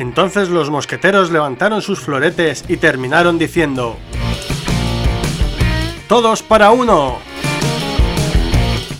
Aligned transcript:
Entonces 0.00 0.48
los 0.48 0.70
mosqueteros 0.70 1.32
levantaron 1.32 1.82
sus 1.82 1.98
floretes 1.98 2.64
y 2.68 2.76
terminaron 2.76 3.36
diciendo, 3.36 3.96
Todos 6.06 6.44
para 6.44 6.70
uno. 6.70 7.18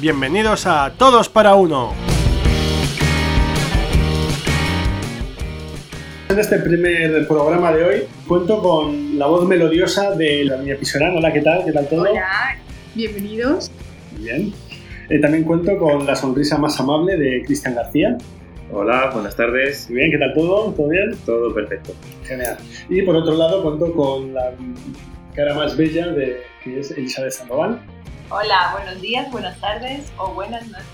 Bienvenidos 0.00 0.66
a 0.66 0.92
Todos 0.98 1.28
para 1.28 1.54
uno. 1.54 1.92
En 6.30 6.36
este 6.36 6.58
primer 6.58 7.28
programa 7.28 7.70
de 7.70 7.84
hoy 7.84 8.02
cuento 8.26 8.60
con 8.60 9.16
la 9.16 9.28
voz 9.28 9.46
melodiosa 9.46 10.16
de 10.16 10.46
la 10.46 10.56
niña 10.56 10.74
Pisorán. 10.80 11.16
Hola, 11.16 11.32
¿qué 11.32 11.42
tal? 11.42 11.64
¿Qué 11.64 11.70
tal 11.70 11.88
todo? 11.88 12.10
Hola, 12.10 12.58
bienvenidos. 12.96 13.70
Bien. 14.18 14.52
Eh, 15.08 15.20
también 15.20 15.44
cuento 15.44 15.78
con 15.78 16.04
la 16.04 16.16
sonrisa 16.16 16.58
más 16.58 16.80
amable 16.80 17.16
de 17.16 17.44
Cristian 17.44 17.76
García. 17.76 18.18
Hola, 18.70 19.10
buenas 19.14 19.34
tardes. 19.34 19.88
Muy 19.88 20.00
bien, 20.00 20.10
¿qué 20.10 20.18
tal 20.18 20.34
todo? 20.34 20.72
¿Todo 20.74 20.88
bien? 20.88 21.16
Todo 21.24 21.54
perfecto. 21.54 21.94
Genial. 22.24 22.58
Y 22.90 23.00
por 23.00 23.16
otro 23.16 23.34
lado 23.34 23.62
cuento 23.62 23.90
con 23.94 24.34
la 24.34 24.52
cara 25.34 25.54
más 25.54 25.74
bella 25.74 26.08
de 26.08 26.42
que 26.62 26.80
es 26.80 26.90
Elizabeth 26.90 27.32
Sandoval. 27.32 27.80
Hola, 28.28 28.74
buenos 28.74 29.00
días, 29.00 29.30
buenas 29.32 29.58
tardes 29.58 30.12
o 30.18 30.34
buenas 30.34 30.68
noches. 30.68 30.86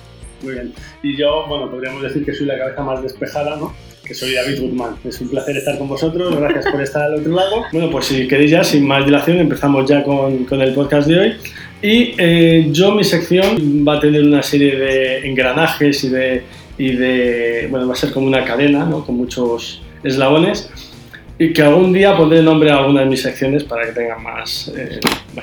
Muy 0.42 0.52
bien. 0.52 0.72
Y 1.02 1.16
yo, 1.16 1.46
bueno, 1.48 1.68
podríamos 1.68 2.00
decir 2.02 2.24
que 2.24 2.32
soy 2.32 2.46
la 2.46 2.56
cabeza 2.56 2.82
más 2.82 3.02
despejada, 3.02 3.56
¿no? 3.56 3.74
Que 4.04 4.14
soy 4.14 4.34
David 4.34 4.60
Guzmán. 4.60 4.96
Es 5.04 5.20
un 5.20 5.30
placer 5.30 5.56
estar 5.56 5.76
con 5.76 5.88
vosotros. 5.88 6.36
Gracias 6.36 6.70
por 6.70 6.80
estar 6.80 7.02
al 7.02 7.14
otro 7.14 7.32
lado. 7.32 7.64
Bueno, 7.72 7.90
pues 7.90 8.04
si 8.04 8.28
queréis 8.28 8.52
ya, 8.52 8.62
sin 8.62 8.86
más 8.86 9.04
dilación, 9.04 9.38
empezamos 9.38 9.88
ya 9.88 10.04
con, 10.04 10.44
con 10.44 10.60
el 10.60 10.74
podcast 10.74 11.08
de 11.08 11.18
hoy. 11.18 11.34
Y 11.82 12.14
eh, 12.18 12.68
yo, 12.70 12.92
mi 12.92 13.02
sección 13.02 13.84
va 13.86 13.94
a 13.94 14.00
tener 14.00 14.22
una 14.22 14.42
serie 14.42 14.76
de 14.76 15.26
engranajes 15.26 16.04
y 16.04 16.08
de, 16.10 16.44
y 16.78 16.92
de. 16.92 17.68
Bueno, 17.70 17.86
va 17.86 17.92
a 17.94 17.96
ser 17.96 18.12
como 18.12 18.26
una 18.26 18.44
cadena, 18.44 18.84
¿no? 18.84 19.04
Con 19.04 19.16
muchos 19.16 19.80
eslabones. 20.02 20.70
Y 21.38 21.52
que 21.52 21.62
algún 21.62 21.92
día 21.92 22.16
pondré 22.16 22.42
nombre 22.42 22.70
a 22.70 22.78
alguna 22.78 23.00
de 23.00 23.06
mis 23.06 23.22
secciones 23.22 23.64
para 23.64 23.86
que 23.86 23.92
tengan 23.92 24.22
más. 24.22 24.72
Eh, 24.76 25.00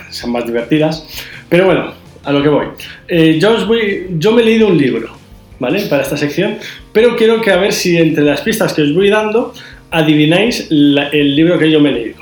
sean 0.10 0.32
más 0.32 0.46
divertidas. 0.46 1.06
Pero 1.50 1.66
bueno, 1.66 1.94
a 2.24 2.32
lo 2.32 2.42
que 2.42 2.50
voy. 2.50 2.66
Eh, 3.08 3.38
yo, 3.40 3.52
os 3.56 3.68
voy. 3.68 4.08
Yo 4.18 4.32
me 4.32 4.42
he 4.42 4.46
leído 4.46 4.68
un 4.68 4.78
libro, 4.78 5.10
¿vale? 5.60 5.82
Para 5.88 6.04
esta 6.04 6.16
sección. 6.16 6.58
Pero 6.94 7.16
quiero 7.18 7.42
que 7.42 7.52
a 7.52 7.58
ver 7.58 7.74
si 7.74 7.98
entre 7.98 8.24
las 8.24 8.42
pistas 8.42 8.74
que 8.74 8.84
os 8.84 8.94
voy 8.94 9.10
dando 9.10 9.54
adivináis 9.90 10.68
la- 10.70 11.10
el 11.10 11.36
libro 11.36 11.60
que 11.60 11.70
yo 11.70 11.80
me 11.82 11.90
he 11.90 11.94
leído. 11.94 12.22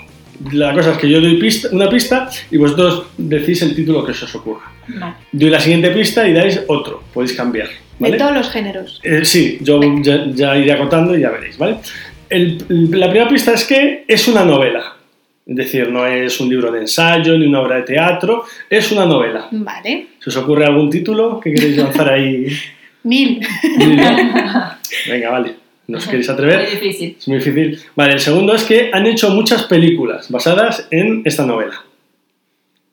La 0.53 0.73
cosa 0.73 0.93
es 0.93 0.97
que 0.97 1.09
yo 1.09 1.19
doy 1.21 1.35
pista- 1.35 1.67
una 1.71 1.89
pista 1.89 2.29
y 2.49 2.57
vosotros 2.57 3.03
decís 3.17 3.61
el 3.61 3.75
título 3.75 4.03
que 4.05 4.13
se 4.13 4.25
os 4.25 4.33
ocurra. 4.35 4.71
Doy 5.31 5.49
la 5.51 5.59
siguiente 5.59 5.91
pista 5.91 6.27
y 6.27 6.33
dais 6.33 6.61
otro, 6.67 7.03
podéis 7.13 7.33
cambiar. 7.33 7.67
¿Vale? 7.99 8.13
De 8.13 8.17
todos 8.19 8.33
los 8.33 8.49
géneros. 8.49 8.99
Eh, 9.03 9.21
sí, 9.23 9.57
yo 9.61 9.79
ya, 10.01 10.25
ya 10.33 10.57
iré 10.57 10.71
acotando 10.71 11.17
y 11.17 11.21
ya 11.21 11.29
veréis, 11.29 11.57
¿vale? 11.57 11.77
El- 12.29 12.57
la 12.69 13.07
primera 13.09 13.27
pista 13.29 13.53
es 13.53 13.63
que 13.65 14.03
es 14.07 14.27
una 14.27 14.43
novela. 14.45 14.95
Es 15.45 15.55
decir, 15.55 15.89
no 15.89 16.05
es 16.05 16.39
un 16.39 16.47
libro 16.49 16.71
de 16.71 16.81
ensayo 16.81 17.35
ni 17.37 17.47
una 17.47 17.61
obra 17.61 17.77
de 17.77 17.81
teatro, 17.83 18.43
es 18.69 18.91
una 18.91 19.05
novela. 19.05 19.47
Vale. 19.51 20.07
¿Se 20.19 20.29
os 20.29 20.37
ocurre 20.37 20.65
algún 20.65 20.89
título 20.91 21.39
que 21.39 21.51
queréis 21.53 21.77
lanzar 21.77 22.09
ahí? 22.13 22.47
Mil. 23.03 23.39
Venga, 25.07 25.29
vale. 25.31 25.55
¿No 25.87 25.97
os 25.97 26.05
queréis 26.05 26.27
Muy 26.27 26.33
atrever? 26.35 26.69
difícil. 26.69 27.15
Es 27.17 27.27
muy 27.27 27.37
difícil. 27.37 27.79
Vale, 27.95 28.13
el 28.13 28.19
segundo 28.19 28.53
es 28.53 28.63
que 28.63 28.91
han 28.93 29.07
hecho 29.07 29.31
muchas 29.31 29.63
películas 29.63 30.29
basadas 30.29 30.87
en 30.91 31.23
esta 31.25 31.45
novela. 31.47 31.83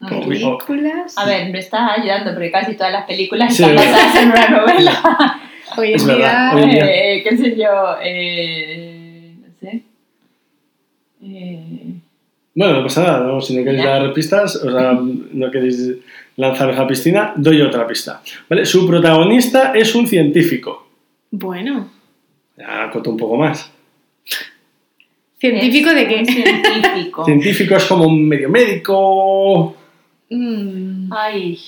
Películas. 0.08 1.14
A 1.16 1.24
ver, 1.26 1.50
me 1.50 1.58
estás 1.58 1.98
ayudando 1.98 2.32
porque 2.32 2.50
casi 2.50 2.74
todas 2.74 2.92
las 2.92 3.06
películas 3.06 3.54
Sí. 3.54 3.62
están 3.62 3.76
basadas 3.76 4.16
en 4.16 4.28
una 4.30 4.48
novela. 4.48 5.40
Hoy 5.76 5.92
en 5.92 6.06
día. 6.06 6.52
hoy 6.54 6.62
en 6.62 6.70
día. 6.70 6.86
Eh, 6.86 7.22
¿Qué 7.28 7.36
sé 7.36 7.56
yo? 7.56 7.96
Eh, 8.02 9.34
no 9.40 9.46
sé. 9.60 9.82
Eh, 11.24 11.60
Bueno, 12.54 12.74
no 12.74 12.82
pasa 12.84 13.02
nada, 13.02 13.20
¿no? 13.26 13.40
si 13.40 13.56
no 13.56 13.64
queréis 13.64 13.82
Ya. 13.84 13.90
dar 13.98 14.12
pistas, 14.14 14.56
o 14.56 14.70
sea, 14.70 14.92
no 15.32 15.50
queréis 15.50 15.90
lanzaros 16.36 16.76
a 16.78 16.82
la 16.82 16.86
piscina, 16.88 17.32
doy 17.36 17.60
otra 17.60 17.86
pista. 17.86 18.22
¿Vale? 18.48 18.64
Su 18.64 18.86
protagonista 18.86 19.72
es 19.74 19.94
un 19.94 20.06
científico. 20.06 20.88
Bueno. 21.30 21.90
Ya 22.56 22.84
acoto 22.84 23.10
un 23.10 23.16
poco 23.18 23.36
más. 23.36 23.70
¿Científico 25.38 25.90
de 25.92 26.08
qué? 26.08 26.24
Científico. 26.24 27.24
Científico 27.26 27.76
es 27.76 27.84
como 27.84 28.04
un 28.06 28.26
medio 28.26 28.48
médico. 28.48 29.76
Mm. 30.30 31.12
Ay. 31.12 31.58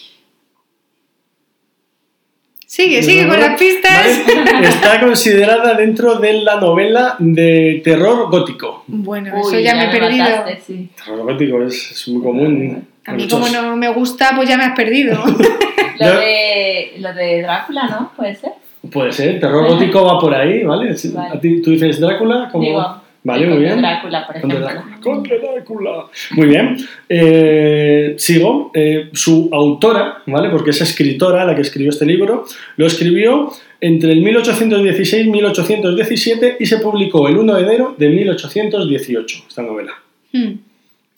Sigue, 2.67 3.03
sigue 3.03 3.27
con 3.27 3.41
las 3.41 3.59
pistas. 3.59 4.07
¿Vale? 4.27 4.69
Está 4.69 5.01
considerada 5.01 5.75
dentro 5.75 6.17
de 6.19 6.35
la 6.43 6.61
novela 6.61 7.17
de 7.19 7.81
terror 7.83 8.31
gótico. 8.31 8.85
Bueno, 8.87 9.33
Uy, 9.35 9.41
eso 9.41 9.59
ya, 9.61 9.75
me 9.75 9.87
he 9.87 9.91
perdido. 9.91 10.25
mataste, 10.25 10.61
sí. 10.67 10.89
Terror 11.03 11.23
gótico 11.33 11.63
es, 11.63 11.93
es 11.93 12.09
muy 12.09 12.23
común. 12.23 12.87
A 13.07 13.13
mí, 13.13 13.23
Muchos- 13.23 13.41
como 13.41 13.51
no 13.51 13.75
me 13.77 13.89
gusta, 13.89 14.33
pues 14.37 14.49
ya 14.49 14.59
me 14.59 14.65
has 14.65 14.77
perdido. 14.77 15.23
Lo 16.01 16.21
de, 16.21 16.93
lo 16.99 17.13
de 17.13 17.43
Drácula, 17.43 17.89
¿no? 17.89 18.13
¿Puede 18.15 18.37
ser? 18.37 18.53
Puede 18.93 19.11
ser, 19.11 19.41
terror 19.41 19.67
gótico 19.67 20.05
va 20.05 20.17
por 20.21 20.33
ahí, 20.33 20.63
¿vale? 20.63 20.95
Vale. 21.13 21.41
¿Tú 21.61 21.71
dices 21.73 21.99
Drácula? 21.99 22.49
Como... 22.53 22.63
Digo, 22.65 23.03
Vale, 23.29 23.47
muy 23.47 23.59
bien. 23.59 23.83
Drácula, 23.83 24.27
por 24.27 24.37
ejemplo. 24.37 24.61
Drácula. 24.61 25.01
Conde 25.03 25.39
Drácula. 25.39 26.07
Muy 26.31 26.47
bien. 26.47 26.79
Eh, 27.07 28.15
sigo. 28.17 28.71
Eh, 28.73 29.11
su 29.13 29.51
autora, 29.53 30.23
¿vale? 30.25 30.49
Porque 30.49 30.71
es 30.71 30.81
escritora 30.81 31.45
la 31.45 31.55
que 31.55 31.61
escribió 31.61 31.91
este 31.91 32.07
libro. 32.07 32.47
Lo 32.79 32.87
escribió 32.87 33.53
entre 33.83 34.13
el 34.13 34.23
1816 34.23 35.27
y 35.27 35.31
1817 35.31 36.57
y 36.59 36.65
se 36.65 36.79
publicó 36.79 37.29
el 37.29 37.37
1 37.37 37.55
de 37.55 37.63
enero 37.63 37.95
de 37.99 38.09
1818, 38.09 39.45
esta 39.47 39.61
novela. 39.63 39.93
Mm. 40.33 40.53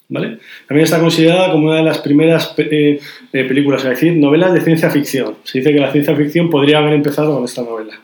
¿Vale? 0.09 0.39
También 0.67 0.85
está 0.85 0.99
considerada 0.99 1.53
como 1.53 1.69
una 1.69 1.77
de 1.77 1.85
las 1.85 1.99
primeras 1.99 2.53
eh, 2.59 2.99
eh, 3.33 3.45
películas, 3.45 3.85
es 3.85 3.91
decir, 3.91 4.17
novelas 4.17 4.53
de 4.53 4.63
ciencia 4.63 4.91
ficción. 4.91 5.37
Se 5.45 5.59
dice 5.59 5.73
que 5.73 5.79
la 5.79 5.93
ciencia 5.93 6.17
ficción 6.17 6.51
podría 6.51 6.79
haber 6.79 6.95
empezado 6.95 7.33
con 7.37 7.45
esta 7.45 7.63
novela. 7.63 8.01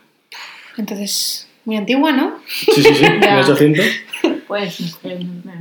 Entonces, 0.77 1.46
muy 1.67 1.75
antigua, 1.75 2.13
¿no? 2.13 2.35
Sí, 2.47 2.71
sí, 2.81 2.95
sí, 2.95 3.03
Ya. 3.21 3.35
1800. 3.35 3.85
Pues 4.47 4.79
me 5.03 5.15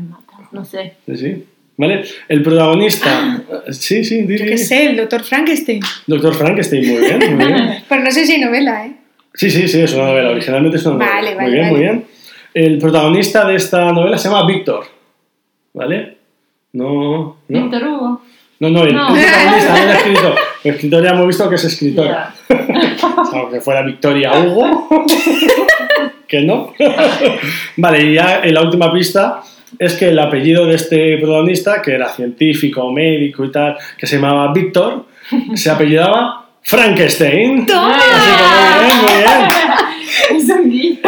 mata, 0.09 0.49
no 0.53 0.65
sé. 0.65 0.94
Sí, 1.06 1.17
sí. 1.17 1.44
¿Vale? 1.77 2.05
El 2.28 2.43
protagonista. 2.43 3.43
Sí, 3.72 4.03
sí, 4.05 4.22
di, 4.22 4.39
Yo 4.39 4.44
qué 4.47 4.56
sé, 4.56 4.87
el 4.87 4.97
doctor 4.97 5.22
Frankenstein. 5.25 5.81
Doctor 6.06 6.33
Frankenstein, 6.34 6.87
muy 6.89 7.00
bien, 7.05 7.37
muy 7.37 7.47
bien. 7.47 7.84
Pero 7.89 8.03
no 8.03 8.11
sé 8.12 8.25
si 8.25 8.33
hay 8.34 8.41
novela, 8.41 8.87
¿eh? 8.87 8.93
Sí, 9.34 9.50
sí, 9.50 9.67
sí, 9.69 9.81
es 9.83 9.93
una 9.94 10.06
novela. 10.06 10.31
Originalmente 10.31 10.78
es 10.78 10.87
una 10.87 10.94
novela. 10.94 11.12
Vale, 11.15 11.34
vale, 11.34 11.43
muy 11.49 11.53
bien, 11.53 11.62
vale. 11.65 11.71
muy 11.72 11.81
bien. 11.83 12.05
El 12.55 12.78
protagonista 12.78 13.47
de 13.47 13.56
esta 13.56 13.93
novela 13.93 14.17
se 14.17 14.28
llama 14.31 14.47
Víctor. 14.47 14.87
¿Vale? 15.75 16.17
No. 16.73 17.37
No, 17.49 17.62
Víctor 17.65 17.83
Hugo. 17.84 18.23
no, 18.61 18.71
no 18.71 18.84
el, 18.84 18.94
No. 18.94 19.09
protagonista, 19.09 19.73
no 19.73 19.77
el 19.91 19.91
escritor. 19.97 20.34
El 20.65 20.75
escritor 20.75 21.03
ya 21.05 21.11
hemos 21.11 21.27
visto 21.27 21.49
que 21.50 21.55
es 21.56 21.65
escritora. 21.65 22.34
Ya. 22.49 22.97
Aunque 23.34 23.61
fuera 23.61 23.83
Victoria 23.83 24.33
Hugo. 24.38 24.88
Que 26.26 26.42
no. 26.42 26.72
vale, 27.76 28.03
y 28.04 28.14
ya 28.14 28.41
en 28.42 28.54
la 28.54 28.62
última 28.62 28.92
pista 28.92 29.41
es 29.78 29.94
que 29.94 30.09
el 30.09 30.19
apellido 30.19 30.66
de 30.66 30.76
este 30.76 31.19
protagonista, 31.19 31.82
que 31.82 31.92
era 31.94 32.09
científico, 32.09 32.91
médico 32.92 33.44
y 33.44 33.50
tal, 33.50 33.76
que 33.98 34.06
se 34.06 34.16
llamaba 34.16 34.53
Víctor, 34.53 35.06
se 35.54 35.70
apellidaba 35.70 36.47
Frankenstein. 36.62 37.66
¡Toma! 37.66 37.97
Así 37.98 38.31
que 38.37 38.42
muy 38.87 38.87
bien, 38.87 39.00
muy 39.03 39.12
bien. 39.22 39.26
Es 40.26 40.48
un 40.48 40.70
sí, 40.70 41.00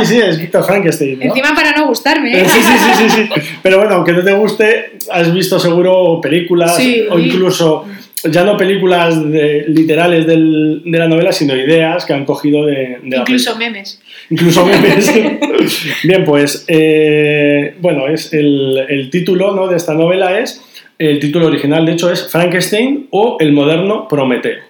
sí, 0.00 0.04
sí, 0.04 0.18
es 0.20 0.38
Víctor 0.38 0.64
Frankenstein. 0.64 1.18
¿no? 1.18 1.24
Encima 1.26 1.54
para 1.54 1.72
no 1.72 1.86
gustarme, 1.86 2.32
Eh, 2.32 2.42
¿eh? 2.42 2.46
Sí, 2.48 2.60
sí, 2.60 2.72
sí, 2.78 3.08
sí, 3.08 3.28
sí. 3.34 3.40
Pero 3.62 3.78
bueno, 3.78 3.94
aunque 3.94 4.12
no 4.12 4.22
te 4.22 4.32
guste, 4.32 4.98
has 5.10 5.32
visto 5.32 5.58
seguro 5.58 6.20
películas 6.20 6.76
Sí. 6.76 7.04
o 7.10 7.18
incluso, 7.18 7.86
ya 8.30 8.44
no 8.44 8.56
películas 8.56 9.30
de- 9.30 9.64
literales 9.68 10.26
del- 10.26 10.82
de 10.84 10.98
la 10.98 11.08
novela, 11.08 11.32
sino 11.32 11.56
ideas 11.56 12.04
que 12.06 12.12
han 12.12 12.24
cogido 12.24 12.66
de, 12.66 12.98
de 13.02 13.10
la 13.10 13.18
Incluso 13.18 13.56
memes. 13.56 14.00
Incluso 14.30 14.64
memes. 14.66 15.12
Bien, 16.04 16.24
pues, 16.24 16.64
eh, 16.68 17.74
bueno, 17.80 18.06
es 18.08 18.32
el, 18.32 18.78
el 18.88 19.10
título 19.10 19.54
¿no? 19.54 19.66
de 19.68 19.76
esta 19.76 19.94
novela 19.94 20.38
es, 20.38 20.62
el 20.98 21.18
título 21.18 21.46
original 21.46 21.84
de 21.86 21.92
hecho 21.92 22.12
es 22.12 22.28
Frankenstein 22.30 23.08
o 23.10 23.36
el 23.40 23.52
moderno 23.52 24.06
Prometeo, 24.08 24.60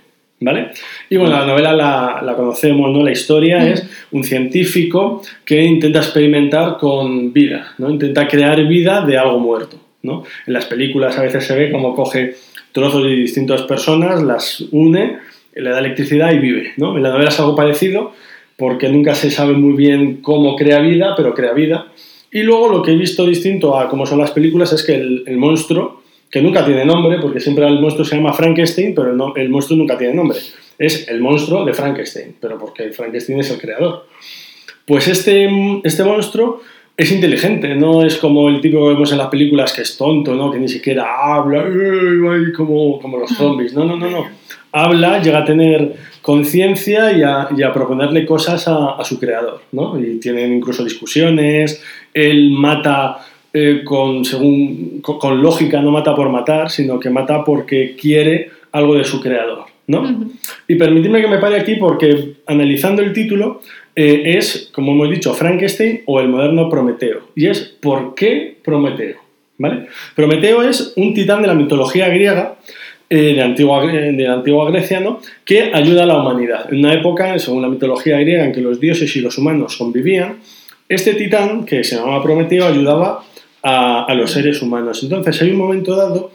¿vale? 0.40 0.68
Y 1.10 1.16
bueno, 1.18 1.36
la 1.38 1.44
novela 1.44 1.72
la, 1.74 2.22
la 2.24 2.34
conocemos, 2.34 2.90
¿no? 2.90 3.02
La 3.04 3.10
historia 3.12 3.58
Mm. 3.60 3.66
es 3.68 3.86
un 4.12 4.24
científico 4.24 5.22
que 5.44 5.62
intenta 5.62 5.98
experimentar 5.98 6.78
con 6.78 7.32
vida, 7.32 7.74
¿no? 7.78 7.90
Intenta 7.90 8.26
crear 8.26 8.64
vida 8.66 9.04
de 9.04 9.18
algo 9.18 9.38
muerto, 9.38 9.76
¿no? 10.02 10.24
En 10.46 10.52
las 10.54 10.64
películas 10.66 11.18
a 11.18 11.22
veces 11.22 11.44
se 11.44 11.54
ve 11.54 11.70
como 11.70 11.94
coge 11.94 12.34
trozos 12.72 13.04
de 13.04 13.10
distintas 13.10 13.62
personas, 13.62 14.22
las 14.22 14.60
une, 14.70 15.18
le 15.54 15.70
da 15.70 15.78
electricidad 15.78 16.32
y 16.32 16.38
vive, 16.38 16.72
¿no? 16.76 16.96
En 16.96 17.02
la 17.02 17.10
novela 17.10 17.28
es 17.28 17.38
algo 17.38 17.54
parecido, 17.54 18.12
porque 18.56 18.88
nunca 18.88 19.14
se 19.14 19.30
sabe 19.30 19.52
muy 19.54 19.74
bien 19.74 20.22
cómo 20.22 20.56
crea 20.56 20.80
vida, 20.80 21.14
pero 21.16 21.34
crea 21.34 21.52
vida. 21.52 21.86
Y 22.30 22.42
luego 22.42 22.68
lo 22.68 22.82
que 22.82 22.92
he 22.92 22.96
visto 22.96 23.26
distinto 23.26 23.78
a 23.78 23.88
cómo 23.88 24.06
son 24.06 24.18
las 24.18 24.30
películas 24.30 24.72
es 24.72 24.82
que 24.84 24.94
el, 24.94 25.36
monstruo, 25.36 26.02
que 26.30 26.40
nunca 26.40 26.64
tiene 26.64 26.84
nombre, 26.84 27.18
porque 27.20 27.40
siempre 27.40 27.66
el 27.66 27.80
monstruo 27.80 28.06
se 28.06 28.16
llama 28.16 28.32
Frankenstein, 28.32 28.94
pero 28.94 29.10
el, 29.10 29.16
no- 29.16 29.34
el 29.36 29.50
monstruo 29.50 29.76
nunca 29.76 29.98
tiene 29.98 30.14
nombre. 30.14 30.38
Es 30.78 31.06
el 31.08 31.20
monstruo 31.20 31.64
de 31.64 31.74
Frankenstein, 31.74 32.36
pero 32.40 32.58
porque 32.58 32.90
Frankenstein 32.90 33.40
es 33.40 33.50
el 33.50 33.58
creador. 33.58 34.06
Pues 34.86 35.06
este, 35.08 35.48
este 35.84 36.04
monstruo 36.04 36.62
es 36.96 37.10
inteligente, 37.10 37.74
no 37.74 38.04
es 38.04 38.16
como 38.16 38.48
el 38.48 38.60
tipo 38.60 38.80
que 38.86 38.94
vemos 38.94 39.10
en 39.12 39.18
las 39.18 39.28
películas 39.28 39.72
que 39.72 39.82
es 39.82 39.96
tonto, 39.96 40.34
¿no? 40.34 40.50
que 40.50 40.58
ni 40.58 40.68
siquiera 40.68 41.06
habla 41.34 41.64
como, 42.56 43.00
como 43.00 43.18
los 43.18 43.30
zombies. 43.30 43.74
No, 43.74 43.84
no, 43.84 43.96
no, 43.96 44.10
no. 44.10 44.26
Habla, 44.72 45.20
llega 45.22 45.38
a 45.38 45.44
tener 45.44 45.94
conciencia 46.22 47.12
y, 47.12 47.22
a- 47.22 47.48
y 47.56 47.62
a 47.62 47.72
proponerle 47.72 48.24
cosas 48.24 48.66
a, 48.68 48.92
a 48.96 49.04
su 49.04 49.18
creador. 49.18 49.62
¿no? 49.72 49.98
Y 49.98 50.18
tienen 50.20 50.52
incluso 50.54 50.84
discusiones, 50.84 51.82
él 52.14 52.50
mata 52.50 53.18
eh, 53.52 53.82
con, 53.84 54.24
según, 54.24 55.00
con, 55.02 55.18
con 55.18 55.42
lógica, 55.42 55.80
no 55.82 55.90
mata 55.90 56.14
por 56.14 56.28
matar, 56.30 56.70
sino 56.70 56.98
que 57.00 57.10
mata 57.10 57.44
porque 57.44 57.96
quiere 58.00 58.50
algo 58.72 58.94
de 58.94 59.04
su 59.04 59.20
creador. 59.20 59.64
¿no? 59.88 60.26
Y 60.68 60.76
permitidme 60.76 61.20
que 61.20 61.28
me 61.28 61.38
pare 61.38 61.56
aquí 61.60 61.74
porque 61.74 62.34
analizando 62.46 63.02
el 63.02 63.12
título 63.12 63.60
eh, 63.94 64.36
es, 64.38 64.70
como 64.72 64.92
hemos 64.92 65.10
dicho, 65.10 65.34
Frankenstein 65.34 66.02
o 66.06 66.20
el 66.20 66.28
moderno 66.28 66.68
Prometeo. 66.68 67.28
Y 67.34 67.46
es 67.46 67.60
¿por 67.60 68.14
qué 68.14 68.56
Prometeo? 68.62 69.16
¿Vale? 69.58 69.86
Prometeo 70.16 70.62
es 70.62 70.94
un 70.96 71.12
titán 71.14 71.42
de 71.42 71.48
la 71.48 71.54
mitología 71.54 72.08
griega, 72.08 72.56
eh, 73.10 73.34
de, 73.34 73.42
antigua, 73.42 73.86
de 73.86 74.12
la 74.12 74.34
antigua 74.34 74.70
Grecia, 74.70 75.00
¿no? 75.00 75.20
que 75.44 75.70
ayuda 75.74 76.04
a 76.04 76.06
la 76.06 76.16
humanidad. 76.16 76.72
En 76.72 76.78
una 76.78 76.94
época, 76.94 77.38
según 77.38 77.60
la 77.60 77.68
mitología 77.68 78.18
griega, 78.18 78.44
en 78.44 78.52
que 78.52 78.62
los 78.62 78.80
dioses 78.80 79.14
y 79.14 79.20
los 79.20 79.36
humanos 79.36 79.76
convivían, 79.76 80.38
este 80.88 81.14
titán, 81.14 81.66
que 81.66 81.84
se 81.84 81.96
llamaba 81.96 82.22
Prometeo, 82.22 82.66
ayudaba 82.66 83.22
a, 83.62 84.04
a 84.04 84.14
los 84.14 84.30
seres 84.30 84.62
humanos. 84.62 85.02
Entonces 85.02 85.40
hay 85.42 85.50
un 85.50 85.58
momento 85.58 85.94
dado 85.94 86.32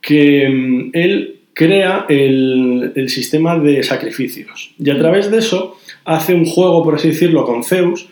que 0.00 0.48
mm, 0.48 0.90
él 0.92 1.39
crea 1.54 2.06
el, 2.08 2.92
el 2.94 3.08
sistema 3.08 3.58
de 3.58 3.82
sacrificios 3.82 4.72
y 4.78 4.90
a 4.90 4.98
través 4.98 5.30
de 5.30 5.38
eso 5.38 5.76
hace 6.04 6.34
un 6.34 6.46
juego, 6.46 6.82
por 6.82 6.94
así 6.94 7.08
decirlo, 7.08 7.44
con 7.44 7.64
Zeus 7.64 8.08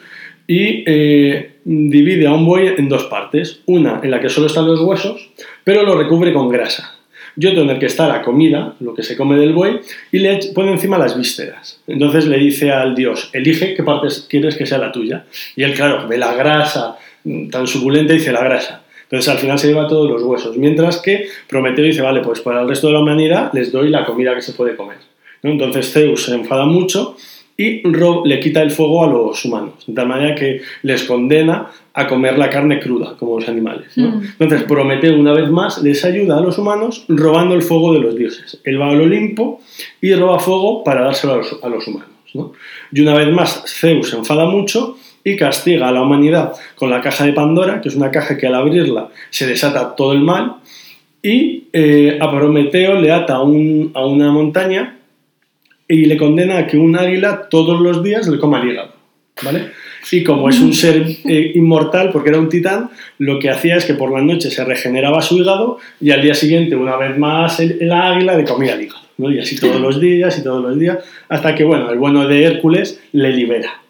y 0.49 0.83
eh, 0.87 1.57
divide 1.65 2.27
a 2.27 2.33
un 2.33 2.47
buey 2.47 2.69
en 2.79 2.89
dos 2.89 3.05
partes. 3.05 3.61
Una 3.67 4.01
en 4.03 4.11
la 4.11 4.21
que 4.21 4.31
solo 4.31 4.47
están 4.47 4.67
los 4.67 4.81
huesos, 4.81 5.31
pero 5.63 5.83
lo 5.83 5.97
recubre 5.97 6.33
con 6.33 6.49
grasa. 6.49 6.95
Y 7.37 7.47
otro 7.47 7.63
en 7.63 7.71
el 7.71 7.79
que 7.79 7.87
está 7.87 8.09
la 8.09 8.23
comida, 8.23 8.75
lo 8.81 8.95
que 8.95 9.03
se 9.03 9.17
come 9.17 9.37
del 9.39 9.53
buey, 9.53 9.79
y 10.11 10.19
le 10.19 10.41
pone 10.55 10.73
encima 10.73 10.99
las 10.99 11.17
vísceras. 11.17 11.81
Entonces 11.87 12.27
le 12.27 12.39
dice 12.39 12.73
al 12.73 12.97
dios, 12.97 13.31
elige 13.33 13.75
qué 13.75 13.83
partes 13.85 14.27
quieres 14.29 14.57
que 14.57 14.67
sea 14.67 14.79
la 14.79 14.91
tuya. 14.91 15.27
Y 15.55 15.63
él, 15.63 15.75
claro, 15.75 16.09
ve 16.09 16.17
la 16.17 16.35
grasa 16.35 16.97
mm, 17.23 17.51
tan 17.51 17.67
suculenta 17.67 18.15
y 18.15 18.19
dice 18.19 18.33
la 18.33 18.43
grasa. 18.43 18.83
Entonces 19.11 19.29
al 19.31 19.39
final 19.39 19.59
se 19.59 19.69
lleva 19.69 19.87
todos 19.89 20.11
los 20.11 20.23
huesos. 20.23 20.57
Mientras 20.57 20.99
que 21.01 21.27
Prometeo 21.49 21.85
dice, 21.85 22.03
vale, 22.03 22.21
pues 22.21 22.41
para 22.41 22.61
el 22.63 22.69
resto 22.69 22.89
de 22.89 22.93
la 22.95 23.01
humanidad 23.01 23.51
les 23.55 23.73
doy 23.73 23.89
la 23.89 24.05
comida 24.05 24.35
que 24.35 24.43
se 24.43 24.53
puede 24.53 24.77
comer. 24.77 24.99
¿no? 25.43 25.51
Entonces 25.51 25.91
Zeus 25.93 26.25
se 26.25 26.35
enfada 26.35 26.67
mucho 26.67 27.17
y 27.57 27.83
ro- 27.91 28.23
le 28.25 28.39
quita 28.39 28.61
el 28.63 28.71
fuego 28.71 29.03
a 29.03 29.07
los 29.09 29.45
humanos, 29.45 29.83
de 29.87 29.95
tal 29.95 30.07
manera 30.09 30.35
que 30.35 30.61
les 30.83 31.05
condena 31.05 31.69
a 31.95 32.07
comer 32.07 32.39
la 32.39 32.51
carne 32.51 32.79
cruda, 32.79 33.17
como 33.19 33.41
los 33.41 33.49
animales. 33.49 33.97
¿no? 33.97 34.09
Mm. 34.11 34.23
Entonces 34.39 34.63
Prometeo, 34.65 35.19
una 35.19 35.33
vez 35.33 35.49
más, 35.51 35.83
les 35.83 36.05
ayuda 36.05 36.37
a 36.39 36.41
los 36.41 36.59
humanos 36.59 37.05
robando 37.09 37.55
el 37.55 37.63
fuego 37.63 37.95
de 37.95 38.01
los 38.01 38.15
dioses. 38.15 38.61
Él 38.63 38.79
va 38.81 38.91
al 38.91 39.01
Olimpo 39.01 39.61
y 40.03 40.13
roba 40.15 40.39
fuego 40.39 40.85
para 40.85 41.01
dárselo 41.03 41.33
a 41.33 41.37
los, 41.39 41.59
a 41.63 41.69
los 41.71 41.89
humanos. 41.89 42.11
¿no? 42.35 42.53
Y 42.93 43.01
una 43.01 43.15
vez 43.15 43.29
más, 43.33 43.65
Zeus 43.67 44.11
se 44.11 44.17
enfada 44.19 44.45
mucho 44.45 44.98
y 45.25 45.37
castiga 45.37 45.89
a 45.89 45.93
la 45.93 46.03
humanidad 46.03 46.53
con 46.75 46.91
la 46.91 47.01
caja 47.01 47.25
de 47.27 47.33
Pandora, 47.33 47.81
que 47.81 47.89
es 47.89 47.95
una 47.97 48.11
caja 48.11 48.37
que 48.37 48.47
al 48.47 48.55
abrirla 48.55 49.09
se 49.31 49.47
desata 49.47 49.95
todo 49.97 50.13
el 50.13 50.21
mal, 50.21 50.55
y 51.23 51.65
eh, 51.73 52.19
a 52.21 52.31
Prometeo 52.31 53.01
le 53.01 53.11
ata 53.13 53.37
a, 53.37 53.43
un- 53.43 53.91
a 53.95 54.07
una 54.07 54.31
montaña 54.31 54.97
y 55.89 56.05
le 56.07 56.17
condena 56.17 56.59
a 56.59 56.67
que 56.67 56.77
un 56.79 56.97
águila 56.97 57.49
todos 57.51 57.81
los 57.81 58.03
días 58.03 58.29
le 58.29 58.39
coma 58.39 58.61
el 58.63 58.71
hígado, 58.71 58.93
¿vale? 59.43 59.71
Y 60.13 60.23
como 60.23 60.49
es 60.49 60.61
un 60.61 60.73
ser 60.73 61.03
eh, 61.25 61.53
inmortal, 61.55 62.11
porque 62.13 62.29
era 62.31 62.39
un 62.39 62.49
titán, 62.49 62.91
lo 63.19 63.39
que 63.39 63.51
hacía 63.51 63.77
es 63.77 63.85
que 63.85 63.95
por 63.95 64.13
la 64.13 64.23
noche 64.23 64.51
se 64.51 64.65
regeneraba 64.65 65.21
su 65.21 65.37
hígado 65.39 65.79
y 66.01 66.11
al 66.13 66.23
día 66.23 66.35
siguiente, 66.35 66.77
una 66.77 66.97
vez 66.97 67.19
más, 67.19 67.59
el, 67.61 67.77
el 67.81 67.93
águila 67.93 68.37
le 68.37 68.45
comía 68.45 68.75
el 68.75 68.83
hígado, 68.83 69.01
¿no? 69.19 69.31
Y 69.31 69.39
así 69.41 69.59
todos 69.59 69.81
los 69.81 70.01
días 70.01 70.39
y 70.39 70.45
todos 70.45 70.63
los 70.63 70.79
días, 70.79 70.99
hasta 71.29 71.55
que, 71.55 71.65
bueno, 71.65 71.91
el 71.91 71.99
bueno 71.99 72.27
de 72.29 72.45
Hércules 72.45 73.03
le 73.13 73.33
libera 73.33 73.83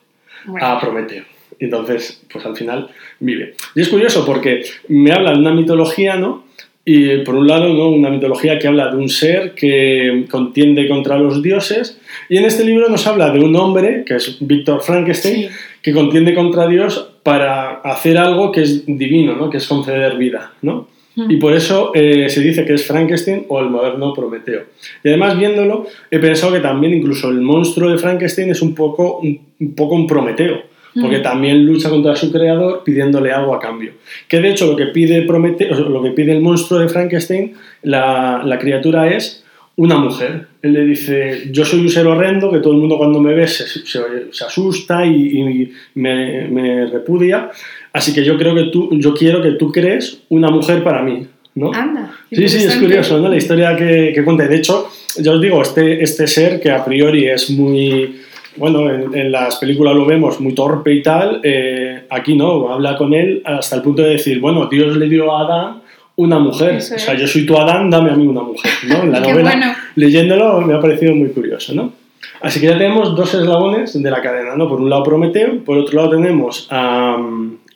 Bueno. 0.48 0.66
a 0.66 0.80
Prometeo. 0.80 1.24
Entonces, 1.60 2.22
pues 2.32 2.44
al 2.46 2.56
final 2.56 2.88
vive. 3.20 3.54
Y 3.74 3.80
es 3.80 3.88
curioso 3.88 4.24
porque 4.24 4.62
me 4.88 5.12
habla 5.12 5.32
de 5.32 5.38
una 5.38 5.52
mitología, 5.52 6.16
¿no? 6.16 6.44
Y 6.84 7.18
por 7.18 7.34
un 7.34 7.46
lado, 7.46 7.68
¿no? 7.74 7.90
Una 7.90 8.08
mitología 8.10 8.58
que 8.58 8.66
habla 8.68 8.88
de 8.90 8.96
un 8.96 9.08
ser 9.10 9.54
que 9.54 10.24
contiende 10.30 10.88
contra 10.88 11.18
los 11.18 11.42
dioses. 11.42 12.00
Y 12.30 12.38
en 12.38 12.44
este 12.46 12.64
libro 12.64 12.88
nos 12.88 13.06
habla 13.06 13.30
de 13.30 13.40
un 13.40 13.54
hombre, 13.56 14.04
que 14.06 14.14
es 14.16 14.38
Víctor 14.40 14.82
Frankenstein, 14.82 15.48
Sí. 15.48 15.54
que 15.82 15.92
contiende 15.92 16.34
contra 16.34 16.66
Dios 16.66 17.10
para 17.22 17.80
hacer 17.82 18.16
algo 18.16 18.52
que 18.52 18.62
es 18.62 18.86
divino, 18.86 19.34
¿no? 19.36 19.50
Que 19.50 19.58
es 19.58 19.66
conceder 19.66 20.16
vida, 20.16 20.52
¿no? 20.62 20.88
Y 21.28 21.36
por 21.36 21.52
eso 21.54 21.90
eh, 21.94 22.28
se 22.28 22.40
dice 22.40 22.64
que 22.64 22.74
es 22.74 22.86
Frankenstein 22.86 23.46
o 23.48 23.60
el 23.60 23.70
moderno 23.70 24.12
Prometeo. 24.12 24.62
Y 25.02 25.08
además, 25.08 25.36
viéndolo, 25.38 25.86
he 26.10 26.18
pensado 26.18 26.52
que 26.52 26.60
también 26.60 26.94
incluso 26.94 27.28
el 27.28 27.40
monstruo 27.40 27.90
de 27.90 27.98
Frankenstein 27.98 28.50
es 28.50 28.62
un 28.62 28.74
poco 28.74 29.18
un, 29.18 29.40
un 29.58 29.74
poco 29.74 29.94
un 29.94 30.06
Prometeo, 30.06 30.62
porque 31.00 31.18
Mm. 31.18 31.22
también 31.22 31.66
lucha 31.66 31.90
contra 31.90 32.14
su 32.14 32.30
creador 32.30 32.82
pidiéndole 32.84 33.32
algo 33.32 33.54
a 33.54 33.58
cambio. 33.58 33.92
Que 34.28 34.40
de 34.40 34.50
hecho 34.50 34.66
lo 34.66 34.76
que 34.76 34.86
pide 34.86 35.22
Prometeo, 35.22 35.88
lo 35.88 36.02
que 36.02 36.10
pide 36.10 36.32
el 36.32 36.40
monstruo 36.40 36.80
de 36.80 36.88
Frankenstein, 36.88 37.54
la, 37.82 38.42
la 38.44 38.58
criatura 38.58 39.12
es 39.12 39.44
una 39.78 39.96
mujer. 39.96 40.46
Él 40.60 40.72
le 40.72 40.84
dice, 40.84 41.48
yo 41.50 41.64
soy 41.64 41.80
un 41.80 41.88
ser 41.88 42.06
horrendo, 42.06 42.50
que 42.52 42.58
todo 42.58 42.72
el 42.74 42.80
mundo 42.80 42.98
cuando 42.98 43.20
me 43.20 43.32
ve 43.32 43.46
se, 43.46 43.64
se- 43.66 44.32
se 44.32 44.44
asusta 44.44 45.06
y, 45.06 45.38
y 45.40 45.72
me, 45.94 46.48
me 46.48 46.86
repudia, 46.86 47.50
así 47.92 48.12
que 48.12 48.24
yo, 48.24 48.36
creo 48.36 48.54
que 48.54 48.64
tú, 48.72 48.90
yo 48.92 49.14
quiero 49.14 49.40
que 49.40 49.52
tú 49.52 49.70
crees 49.72 50.22
una 50.28 50.50
mujer 50.50 50.82
para 50.82 51.02
mí. 51.02 51.26
¿no? 51.54 51.72
Anda. 51.72 52.12
Sí, 52.30 52.48
sí, 52.48 52.64
es 52.66 52.76
curioso, 52.76 53.18
¿no? 53.18 53.28
La 53.28 53.36
historia 53.36 53.74
que, 53.74 54.12
que 54.14 54.22
cuenta. 54.24 54.46
De 54.46 54.56
hecho, 54.56 54.88
ya 55.16 55.32
os 55.32 55.40
digo, 55.40 55.60
este, 55.62 56.02
este 56.02 56.26
ser 56.28 56.60
que 56.60 56.70
a 56.70 56.84
priori 56.84 57.26
es 57.26 57.50
muy, 57.50 58.20
bueno, 58.56 58.88
en, 58.88 59.12
en 59.16 59.32
las 59.32 59.56
películas 59.56 59.96
lo 59.96 60.06
vemos 60.06 60.38
muy 60.40 60.54
torpe 60.54 60.92
y 60.92 61.02
tal, 61.02 61.40
eh, 61.42 62.02
aquí 62.10 62.36
no, 62.36 62.72
habla 62.72 62.96
con 62.96 63.12
él 63.12 63.42
hasta 63.44 63.74
el 63.76 63.82
punto 63.82 64.02
de 64.02 64.10
decir, 64.10 64.38
bueno, 64.40 64.68
Dios 64.70 64.96
le 64.96 65.08
dio 65.08 65.32
a 65.36 65.40
Adán 65.44 65.82
una 66.18 66.38
mujer. 66.38 66.74
Eso 66.74 66.96
o 66.96 66.98
sea, 66.98 67.14
es. 67.14 67.20
yo 67.20 67.26
soy 67.26 67.46
tu 67.46 67.56
Adán, 67.56 67.90
dame 67.90 68.10
a 68.10 68.16
mí 68.16 68.26
una 68.26 68.42
mujer, 68.42 68.70
¿no? 68.88 69.04
En 69.04 69.12
la 69.12 69.20
novela, 69.20 69.50
bueno. 69.50 69.66
leyéndolo, 69.94 70.60
me 70.60 70.74
ha 70.74 70.80
parecido 70.80 71.14
muy 71.14 71.28
curioso, 71.28 71.74
¿no? 71.74 71.92
Así 72.40 72.60
que 72.60 72.66
ya 72.66 72.76
tenemos 72.76 73.14
dos 73.16 73.32
eslabones 73.34 74.00
de 74.00 74.10
la 74.10 74.20
cadena, 74.20 74.56
¿no? 74.56 74.68
Por 74.68 74.80
un 74.80 74.90
lado 74.90 75.04
Prometeo, 75.04 75.64
por 75.64 75.78
otro 75.78 75.96
lado 75.96 76.10
tenemos 76.16 76.66
a, 76.70 77.16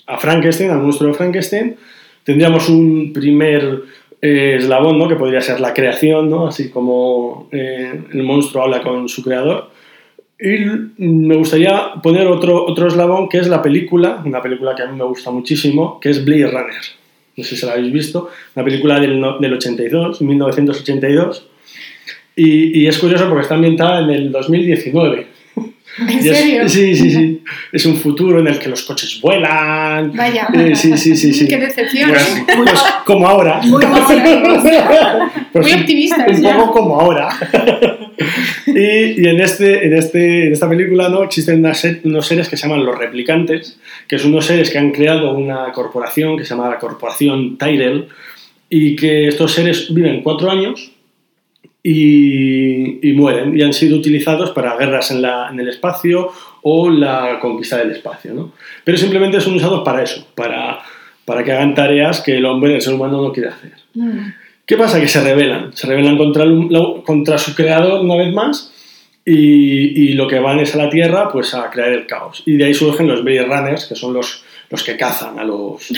a 0.07 0.19
Frankenstein, 0.19 0.71
al 0.71 0.83
monstruo 0.83 1.11
de 1.13 1.17
Frankenstein. 1.17 1.77
Tendríamos 2.25 2.69
un 2.69 3.13
primer 3.13 3.83
eh, 4.21 4.57
eslabón, 4.59 4.99
¿no? 4.99 5.09
Que 5.09 5.15
podría 5.15 5.41
ser 5.41 5.61
la 5.61 5.73
creación, 5.73 6.29
¿no? 6.29 6.49
Así 6.49 6.69
como 6.69 7.49
eh, 7.53 7.93
el 8.13 8.23
monstruo 8.25 8.65
habla 8.65 8.83
con 8.83 9.09
su 9.09 9.23
creador. 9.23 9.71
Y 10.41 10.65
me 10.99 11.37
gustaría 11.37 11.93
poner 12.03 12.27
otro, 12.27 12.67
otro 12.67 12.89
eslabón 12.89 13.29
que 13.29 13.39
es 13.39 13.47
la 13.47 13.63
película, 13.63 14.21
una 14.25 14.43
película 14.43 14.75
que 14.75 14.83
a 14.83 14.87
mí 14.87 14.99
me 14.99 15.05
gusta 15.05 15.31
muchísimo, 15.31 16.01
que 16.01 16.11
es 16.11 16.25
Blade 16.25 16.51
Runner. 16.51 17.02
No 17.37 17.45
sé 17.45 17.57
si 17.57 17.65
la 17.67 17.73
habéis 17.73 17.93
visto, 17.93 18.31
una 18.55 18.65
película 18.65 19.01
del, 19.01 19.23
del 19.41 19.53
82, 19.55 20.21
1982. 20.21 21.47
Y, 22.37 22.81
y 22.83 22.87
es 22.87 22.99
curioso 22.99 23.29
porque 23.29 23.43
está 23.43 23.55
ambientada 23.55 24.01
en 24.01 24.11
el 24.11 24.33
2019. 24.33 25.27
¿En 25.99 26.09
Y 26.11 26.17
es- 26.29 26.37
serio? 26.39 26.69
sí, 26.69 26.97
sí, 26.97 27.11
sí. 27.11 27.43
Es 27.73 27.85
un 27.85 27.97
futuro 27.97 28.41
en 28.41 28.47
el 28.49 28.59
que 28.59 28.69
los 28.71 28.83
coches 28.83 29.21
vuelan. 29.21 30.13
Vaya. 30.17 30.49
Eh, 30.55 30.75
sí, 30.75 30.97
sí, 30.97 31.15
sí, 31.17 31.35
sí. 31.35 31.47
Qué 31.47 31.59
decepción. 31.59 32.09
Pues, 32.11 32.37
¿eh? 32.39 32.45
pues 32.57 32.71
como 33.05 33.27
ahora. 33.29 33.61
Muy 33.63 33.83
Pues 35.53 35.67
Muy 35.67 35.73
un- 35.75 35.81
optimistas 35.81 36.27
Un 36.39 36.43
ya. 36.43 36.57
poco 36.57 36.73
como 36.73 36.99
ahora. 37.01 37.29
y 38.75 39.23
y 39.23 39.29
en, 39.29 39.41
este, 39.41 39.87
en, 39.87 39.95
este, 39.95 40.47
en 40.47 40.53
esta 40.53 40.69
película 40.69 41.09
¿no? 41.09 41.23
existen 41.23 41.63
ser- 41.75 42.01
unos 42.05 42.27
seres 42.27 42.49
que 42.49 42.57
se 42.57 42.67
llaman 42.67 42.85
los 42.85 42.99
replicantes, 42.99 43.79
que 44.09 44.19
son 44.19 44.33
unos 44.33 44.47
seres 44.47 44.71
que 44.71 44.79
han 44.79 44.91
creado 44.93 45.33
una 45.35 45.73
corporación 45.73 46.37
que 46.37 46.45
se 46.45 46.51
llama 46.55 46.69
la 46.71 46.79
Corporación 46.79 47.57
Tyrell, 47.59 48.09
y 48.69 48.97
que 48.97 49.29
estos 49.29 49.53
seres 49.53 49.93
viven 49.93 50.23
cuatro 50.23 50.51
años 50.51 50.93
y, 51.83 53.09
y 53.09 53.13
mueren, 53.15 53.59
y 53.59 53.63
han 53.63 53.73
sido 53.73 53.97
utilizados 53.97 54.51
para 54.53 54.77
guerras 54.77 55.11
en, 55.11 55.23
la- 55.23 55.49
en 55.51 55.59
el 55.61 55.69
espacio 55.69 56.31
o 56.63 56.89
la 56.91 57.39
conquista 57.41 57.77
del 57.79 57.91
espacio. 57.91 58.33
¿no? 58.35 58.53
Pero 58.85 58.97
simplemente 58.99 59.41
son 59.41 59.55
usados 59.57 59.83
para 59.85 60.03
eso, 60.03 60.27
para, 60.35 60.81
para 61.25 61.43
que 61.43 61.53
hagan 61.53 61.75
tareas 61.75 62.21
que 62.21 62.37
el 62.37 62.45
hombre, 62.45 62.75
el 62.75 62.81
ser 62.83 62.95
humano, 62.95 63.21
no 63.21 63.33
quiere 63.33 63.49
hacer. 63.51 63.73
Mm. 63.95 64.19
¿Qué 64.67 64.77
pasa? 64.77 65.01
Que 65.01 65.09
se 65.09 65.23
rebelan. 65.23 65.73
Se 65.75 65.87
rebelan 65.87 66.17
contra, 66.17 66.45
el- 66.45 66.69
contra 67.05 67.39
su 67.39 67.55
creador 67.55 68.01
una 68.01 68.17
vez 68.17 68.33
más 68.33 68.73
y, 69.25 70.11
y 70.11 70.13
lo 70.15 70.27
que 70.29 70.39
van 70.39 70.61
es 70.61 70.75
a 70.75 70.79
la 70.79 70.89
Tierra 70.91 71.29
pues 71.31 71.55
a 71.55 71.71
crear 71.71 71.91
el 71.93 72.07
caos. 72.07 72.43
Y 72.47 72.57
de 72.57 72.65
ahí 72.67 72.75
surgen 72.75 73.09
los 73.09 73.23
Blade 73.25 73.45
Runners, 73.47 73.87
que 73.87 73.95
son 73.95 74.13
los, 74.15 74.45
los 74.71 74.83
que 74.83 74.97
cazan 74.97 75.39
a 75.39 75.45
los, 75.45 75.93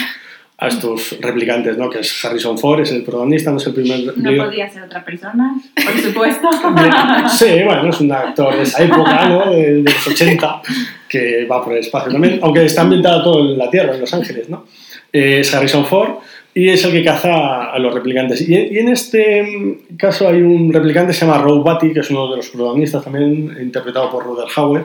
a 0.59 0.68
estos 0.68 1.16
replicantes, 1.21 1.76
¿no? 1.76 1.90
Que 1.90 2.00
es 2.00 2.25
Harrison 2.25 2.59
Ford, 2.59 2.80
es 2.80 2.90
el 2.92 3.02
protagonista, 3.02 3.50
no 3.50 3.59
es 3.59 3.66
el 3.66 3.75
primer... 3.75 4.16
No 4.16 4.44
podría 4.44 4.68
ser 4.71 4.83
otra 4.83 5.04
persona, 5.04 5.54
por 5.75 5.99
supuesto. 6.00 6.49
Sí, 7.38 7.62
bueno, 7.64 7.88
es 7.90 8.00
un 8.00 8.12
actor 8.12 8.56
de 8.56 8.62
esa 8.62 8.83
época, 8.83 9.28
¿no? 9.28 9.50
De, 9.50 9.83
de 9.83 9.90
los 9.92 10.06
80, 10.06 10.62
que 11.09 11.44
va 11.47 11.62
por 11.64 11.73
el 11.75 11.80
espacio 11.80 12.12
también, 12.12 12.38
aunque 12.42 12.64
está 12.64 12.83
ambientado 12.83 13.23
todo 13.23 13.52
en 13.52 13.59
la 13.59 13.71
Tierra, 13.71 13.94
en 13.94 14.00
Los 14.00 14.12
Ángeles, 14.14 14.49
¿no? 14.49 14.66
Eh, 15.12 15.40
es 15.40 15.54
Harrison 15.54 15.85
Ford 15.87 16.11
y 16.54 16.68
es 16.68 16.84
el 16.84 16.92
que 16.92 17.04
caza 17.04 17.64
a 17.73 17.78
los 17.78 17.92
replicantes. 17.92 18.49
Y, 18.49 18.54
en 18.54 18.88
este 18.88 19.78
caso 19.96 20.28
hay 20.28 20.40
un 20.42 20.73
replicante 20.73 21.12
que 21.12 21.18
se 21.18 21.26
llama 21.26 21.42
Rogue 21.42 21.62
Batty, 21.64 21.92
que 21.92 22.00
es 22.00 22.11
uno 22.11 22.30
de 22.30 22.37
los 22.37 22.49
protagonistas 22.50 23.02
también, 23.04 23.56
interpretado 23.61 24.11
por 24.11 24.25
Ruther 24.25 24.46
Hauer, 24.56 24.84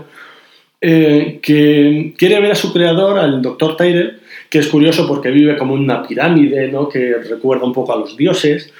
eh, 0.81 1.39
que 1.41 2.13
quiere 2.17 2.39
ver 2.39 2.51
a 2.51 2.55
su 2.55 2.71
creador, 2.73 3.19
al 3.19 3.41
Dr. 3.41 3.75
Tyrell, 3.77 4.19
que 4.49 4.59
es 4.59 4.67
curioso 4.67 5.07
porque 5.07 5.29
vive 5.29 5.57
como 5.57 5.73
una 5.73 6.01
pirámide, 6.07 6.69
¿no? 6.69 6.87
que 6.89 7.15
recuerda 7.29 7.65
un 7.65 7.73
poco 7.73 7.93
a 7.93 7.97
los 7.97 8.15
dioses, 8.17 8.73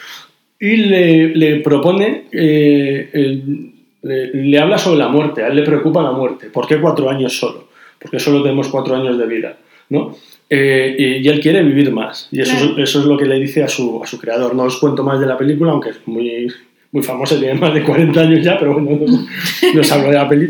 y 0.60 0.76
le, 0.78 1.36
le 1.36 1.58
propone, 1.58 2.24
eh, 2.32 3.10
el- 3.14 3.72
le, 4.02 4.28
le 4.34 4.58
habla 4.60 4.78
sobre 4.78 4.98
la 5.00 5.10
muerte, 5.10 5.44
a 5.44 5.48
él 5.48 5.58
le 5.58 5.64
preocupa 5.64 6.02
la 6.02 6.12
muerte. 6.12 6.48
¿Por 6.50 6.66
qué 6.68 6.80
cuatro 6.80 7.10
años 7.10 7.38
solo? 7.38 7.68
Porque 8.00 8.18
solo 8.18 8.42
tenemos 8.42 8.70
cuatro 8.70 8.96
años 8.96 9.18
de 9.18 9.26
vida, 9.28 9.58
¿no? 9.90 10.16
Eh, 10.50 10.96
y, 10.98 11.04
y 11.18 11.28
él 11.28 11.40
quiere 11.40 11.62
vivir 11.64 11.92
más, 11.92 12.28
y 12.32 12.42
eso, 12.42 12.56
Claro. 12.58 12.78
es, 12.78 12.90
eso 12.90 13.00
es 13.02 13.06
lo 13.06 13.18
que 13.18 13.26
le 13.26 13.40
dice 13.40 13.64
a 13.64 13.68
su, 13.68 14.02
a 14.04 14.08
su 14.08 14.18
creador. 14.20 14.56
No 14.56 14.64
os 14.64 14.78
cuento 14.78 15.04
más 15.04 15.20
de 15.20 15.28
la 15.28 15.38
película, 15.38 15.72
aunque 15.72 15.90
es 15.92 15.98
muy, 16.08 16.48
muy 16.92 17.04
famosa, 17.04 17.38
tiene 17.38 17.54
más 17.54 17.74
de 17.74 17.84
40 17.84 18.20
años 18.20 18.44
ya, 18.44 18.58
pero 18.58 18.74
bueno, 18.80 19.00
no, 19.06 19.28
no 19.74 19.82
os 19.82 19.92
hablo 19.92 20.08
de 20.10 20.16
la 20.16 20.28
peli, 20.28 20.50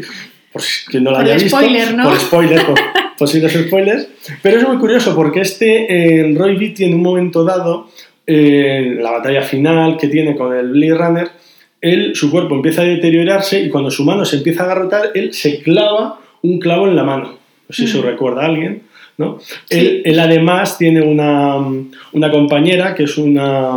por 0.54 0.62
si 0.62 0.86
quien 0.86 1.04
no 1.04 1.12
la 1.12 1.18
Por 1.18 1.26
haya 1.26 1.34
visto. 1.36 1.50
spoiler, 1.58 1.94
¿no? 1.96 2.04
Por 2.06 2.18
spoiler, 2.20 2.66
por 2.66 2.80
posibles 3.18 3.54
spoilers. 3.54 4.08
Pero 4.42 4.58
es 4.60 4.68
muy 4.68 4.78
curioso 4.78 5.14
porque 5.14 5.42
este 5.42 5.86
eh, 6.22 6.34
Roy 6.38 6.56
Beatty 6.56 6.86
en 6.86 6.94
un 6.96 7.02
momento 7.04 7.44
dado, 7.44 7.90
eh, 8.26 8.96
la 9.02 9.12
batalla 9.12 9.42
final 9.42 9.98
que 9.98 10.08
tiene 10.08 10.36
con 10.38 10.56
el 10.56 10.70
Blade 10.70 10.96
Runner, 10.96 11.28
él, 11.82 12.12
su 12.16 12.32
cuerpo 12.32 12.56
empieza 12.56 12.82
a 12.84 12.86
deteriorarse 12.86 13.60
y 13.62 13.70
cuando 13.70 13.92
su 13.92 14.04
mano 14.06 14.24
se 14.26 14.38
empieza 14.38 14.64
a 14.64 14.66
agarrotar, 14.68 15.12
él 15.14 15.34
se 15.34 15.60
clava 15.62 16.20
un 16.42 16.60
clavo 16.60 16.88
en 16.88 16.96
la 16.96 17.04
mano. 17.04 17.24
No 17.68 17.76
sé 17.76 17.84
si 17.84 17.90
eso 17.90 18.00
Mm. 18.02 18.06
recuerda 18.06 18.42
a 18.44 18.46
alguien. 18.46 18.84
¿No? 19.20 19.38
Sí. 19.66 19.78
Él, 19.80 20.02
él 20.06 20.20
además 20.20 20.78
tiene 20.80 21.02
una, 21.04 21.58
una 22.14 22.32
compañera 22.32 22.96
que 22.96 23.04
es 23.04 23.18
una, 23.20 23.72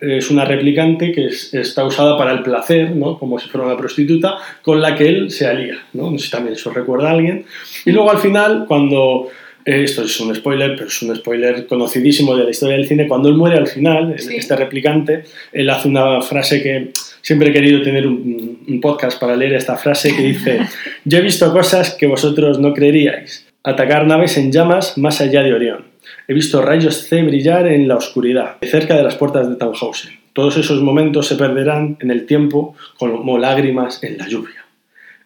es 0.00 0.30
una 0.30 0.44
replicante 0.44 1.12
que 1.12 1.26
es- 1.28 1.54
está 1.54 1.84
usada 1.84 2.18
para 2.18 2.32
el 2.32 2.42
placer, 2.42 2.90
¿no? 2.94 3.18
como 3.18 3.38
si 3.38 3.48
fuera 3.48 3.66
una 3.68 3.76
prostituta, 3.78 4.36
con 4.60 4.82
la 4.82 4.94
que 4.94 5.08
él 5.08 5.30
se 5.30 5.46
alía. 5.46 5.78
¿no? 5.94 6.10
no 6.10 6.18
sé 6.18 6.26
si 6.26 6.30
también 6.30 6.54
eso 6.54 6.70
recuerda 6.70 7.08
a 7.08 7.12
alguien. 7.12 7.44
Y 7.86 7.92
luego 7.92 8.10
al 8.10 8.18
final, 8.18 8.64
cuando... 8.68 9.28
eh, 9.64 9.82
Esto 9.84 10.02
es 10.02 10.18
un 10.20 10.34
spoiler, 10.34 10.74
pero 10.74 10.88
es 10.88 11.02
un 11.02 11.14
spoiler 11.14 11.66
conocidísimo 11.66 12.34
de 12.36 12.44
la 12.44 12.50
historia 12.50 12.76
del 12.76 12.86
cine. 12.88 13.06
Cuando 13.06 13.28
él 13.28 13.34
muere 13.36 13.56
al 13.58 13.66
final, 13.68 14.14
Sí. 14.18 14.34
este 14.36 14.56
replicante, 14.56 15.24
él 15.52 15.68
hace 15.70 15.86
una 15.88 16.20
frase 16.22 16.62
que 16.62 16.90
siempre 17.22 17.50
he 17.50 17.52
querido 17.52 17.82
tener 17.82 18.06
un, 18.06 18.58
un 18.66 18.80
podcast 18.80 19.20
para 19.20 19.36
leer 19.36 19.52
esta 19.54 19.76
frase 19.76 20.16
que 20.16 20.22
dice, 20.22 20.60
yo 21.04 21.18
he 21.18 21.20
visto 21.20 21.52
cosas 21.52 21.94
que 21.94 22.06
vosotros 22.06 22.58
no 22.58 22.72
creeríais. 22.72 23.46
Atacar 23.62 24.06
naves 24.06 24.38
en 24.38 24.52
llamas 24.52 24.96
más 24.96 25.20
allá 25.20 25.42
de 25.42 25.52
Orión. 25.52 25.84
He 26.26 26.32
visto 26.32 26.62
rayos 26.62 27.08
C 27.08 27.22
brillar 27.22 27.66
en 27.66 27.88
la 27.88 27.96
oscuridad, 27.96 28.56
cerca 28.62 28.96
de 28.96 29.02
las 29.02 29.16
puertas 29.16 29.48
de 29.48 29.56
Tannhausen. 29.56 30.18
Todos 30.32 30.56
esos 30.56 30.80
momentos 30.80 31.26
se 31.26 31.36
perderán 31.36 31.98
en 32.00 32.10
el 32.10 32.24
tiempo 32.24 32.74
como 32.98 33.36
lágrimas 33.36 34.02
en 34.02 34.16
la 34.16 34.28
lluvia. 34.28 34.64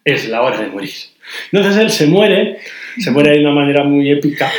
Es 0.05 0.29
la 0.29 0.43
hora 0.43 0.61
de 0.61 0.69
morir. 0.69 0.91
Entonces 1.53 1.81
él 1.81 1.91
se 1.91 2.07
muere, 2.07 2.59
se 2.99 3.11
muere 3.11 3.33
de 3.33 3.41
una 3.41 3.53
manera 3.53 3.85
muy 3.85 4.11
épica 4.11 4.51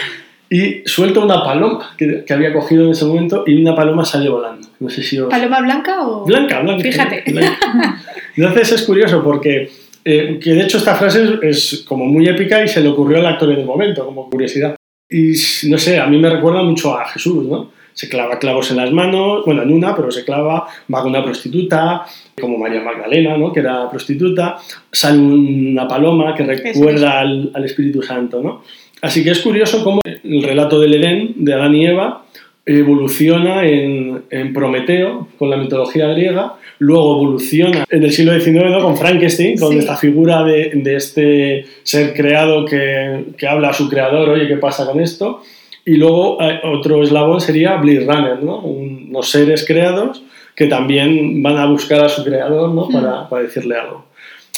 y 0.50 0.84
suelta 0.86 1.20
una 1.20 1.44
paloma 1.44 1.96
que, 1.98 2.24
que 2.25 2.34
había 2.34 2.53
cogido 2.53 2.86
en 2.86 2.91
ese 2.91 3.05
momento 3.05 3.44
y 3.46 3.62
una 3.62 3.75
paloma 3.75 4.05
sale 4.05 4.29
volando. 4.29 4.67
No 4.79 4.89
sé 4.89 5.03
si 5.03 5.20
os... 5.20 5.29
¿Paloma 5.29 5.62
blanca 5.62 6.08
o...? 6.08 6.25
Blanca, 6.25 6.62
blanca. 6.62 6.84
Fíjate. 6.84 7.24
blanca. 7.27 8.01
Entonces 8.38 8.72
es 8.74 8.84
curioso 8.84 9.24
porque, 9.24 9.70
eh, 10.06 10.40
que 10.40 10.54
de 10.54 10.62
hecho 10.62 10.78
esta 10.78 10.94
frase 10.94 11.24
es, 11.42 11.74
es 11.74 11.80
como 11.82 12.06
muy 12.06 12.28
épica 12.28 12.64
y 12.64 12.68
se 12.68 12.80
le 12.80 12.90
ocurrió 12.90 13.18
al 13.18 13.26
actor 13.26 13.52
en 13.52 13.60
el 13.60 13.66
momento, 13.66 14.06
como 14.06 14.30
curiosidad. 14.30 14.76
Y 15.10 15.34
no 15.68 15.78
sé, 15.78 16.00
a 16.00 16.06
mí 16.06 16.18
me 16.18 16.30
recuerda 16.30 16.62
mucho 16.62 16.96
a 16.96 17.06
Jesús, 17.08 17.46
¿no? 17.46 17.72
Se 17.94 18.08
clava 18.08 18.38
clavos 18.38 18.70
en 18.72 18.78
las 18.78 18.92
manos, 18.92 19.44
bueno, 19.46 19.64
en 19.64 19.72
una, 19.72 19.96
pero 19.96 20.12
se 20.12 20.24
clava, 20.24 20.68
va 20.94 21.02
con 21.02 21.10
una 21.10 21.24
prostituta, 21.24 22.06
como 22.40 22.58
María 22.58 22.82
Magdalena, 22.82 23.38
¿no? 23.38 23.52
Que 23.52 23.62
era 23.62 23.90
prostituta, 23.90 24.58
sale 24.92 25.18
una 25.18 25.88
paloma 25.88 26.36
que 26.36 26.44
recuerda 26.44 27.22
al, 27.22 27.52
al 27.54 27.66
Espíritu 27.66 28.04
Santo, 28.04 28.42
¿no? 28.42 28.64
Así 29.02 29.24
que 29.24 29.32
es 29.32 29.40
curioso 29.40 29.84
cómo 29.84 30.02
el 30.06 30.44
relato 30.44 30.80
del 30.80 30.96
Edén, 30.96 31.34
de 31.38 31.54
Adán 31.54 31.74
y 31.76 31.86
Eva, 31.86 32.26
evoluciona 32.66 33.66
en, 33.66 34.24
en 34.30 34.54
Prometeo, 34.54 35.30
con 35.38 35.50
la 35.50 35.58
mitología 35.58 36.08
griega, 36.08 36.56
luego 36.79 37.15
evoluciona 37.15 37.86
en 37.89 38.03
el 38.03 38.12
siglo 38.12 38.39
XIX 38.39 38.70
¿no? 38.72 38.82
con 38.82 38.98
Frankenstein, 38.98 39.58
con 39.58 39.72
Sí. 39.72 39.77
esta 39.79 39.96
figura 39.96 40.44
de, 40.44 40.72
de 40.75 40.96
este 40.96 41.65
ser 41.84 42.13
creado 42.13 42.65
que, 42.65 43.25
que 43.38 43.48
habla 43.48 43.70
a 43.70 43.74
su 43.74 43.89
creador, 43.89 44.29
oye, 44.29 44.48
¿qué 44.48 44.58
pasa 44.58 44.86
con 44.86 45.00
esto? 45.00 45.41
Y 45.86 45.96
luego 45.98 46.41
eh, 46.41 46.60
otro 46.63 47.03
eslabón 47.03 47.39
sería 47.41 47.75
Blade 47.77 48.05
Runner, 48.05 48.44
¿no? 48.44 48.60
Un- 48.60 49.08
unos 49.10 49.29
seres 49.29 49.63
creados 49.65 50.24
que 50.55 50.67
también 50.67 51.41
van 51.44 51.58
a 51.58 51.65
buscar 51.67 52.01
a 52.03 52.10
su 52.10 52.24
creador 52.24 52.74
¿no? 52.74 52.88
para, 52.89 53.29
para 53.29 53.44
decirle 53.44 53.75
algo. 53.77 54.05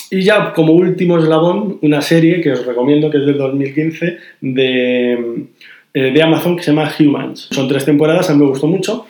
Y 0.09 0.21
ya 0.21 0.53
como 0.53 0.73
último 0.73 1.17
eslabón, 1.17 1.79
una 1.81 2.01
serie 2.01 2.39
que 2.39 2.53
os 2.53 2.65
recomiendo, 2.65 3.09
que 3.11 3.17
es 3.17 3.25
del 3.25 3.37
2015, 3.37 4.17
de, 4.41 5.13
eh, 5.93 6.11
de 6.13 6.21
Amazon, 6.23 6.55
que 6.55 6.63
se 6.63 6.71
llama 6.71 6.89
Humans. 6.97 7.49
Son 7.51 7.67
tres 7.67 7.83
temporadas, 7.85 8.29
a 8.29 8.33
mí 8.33 8.39
me 8.39 8.47
gustó 8.49 8.67
mucho. 8.67 9.05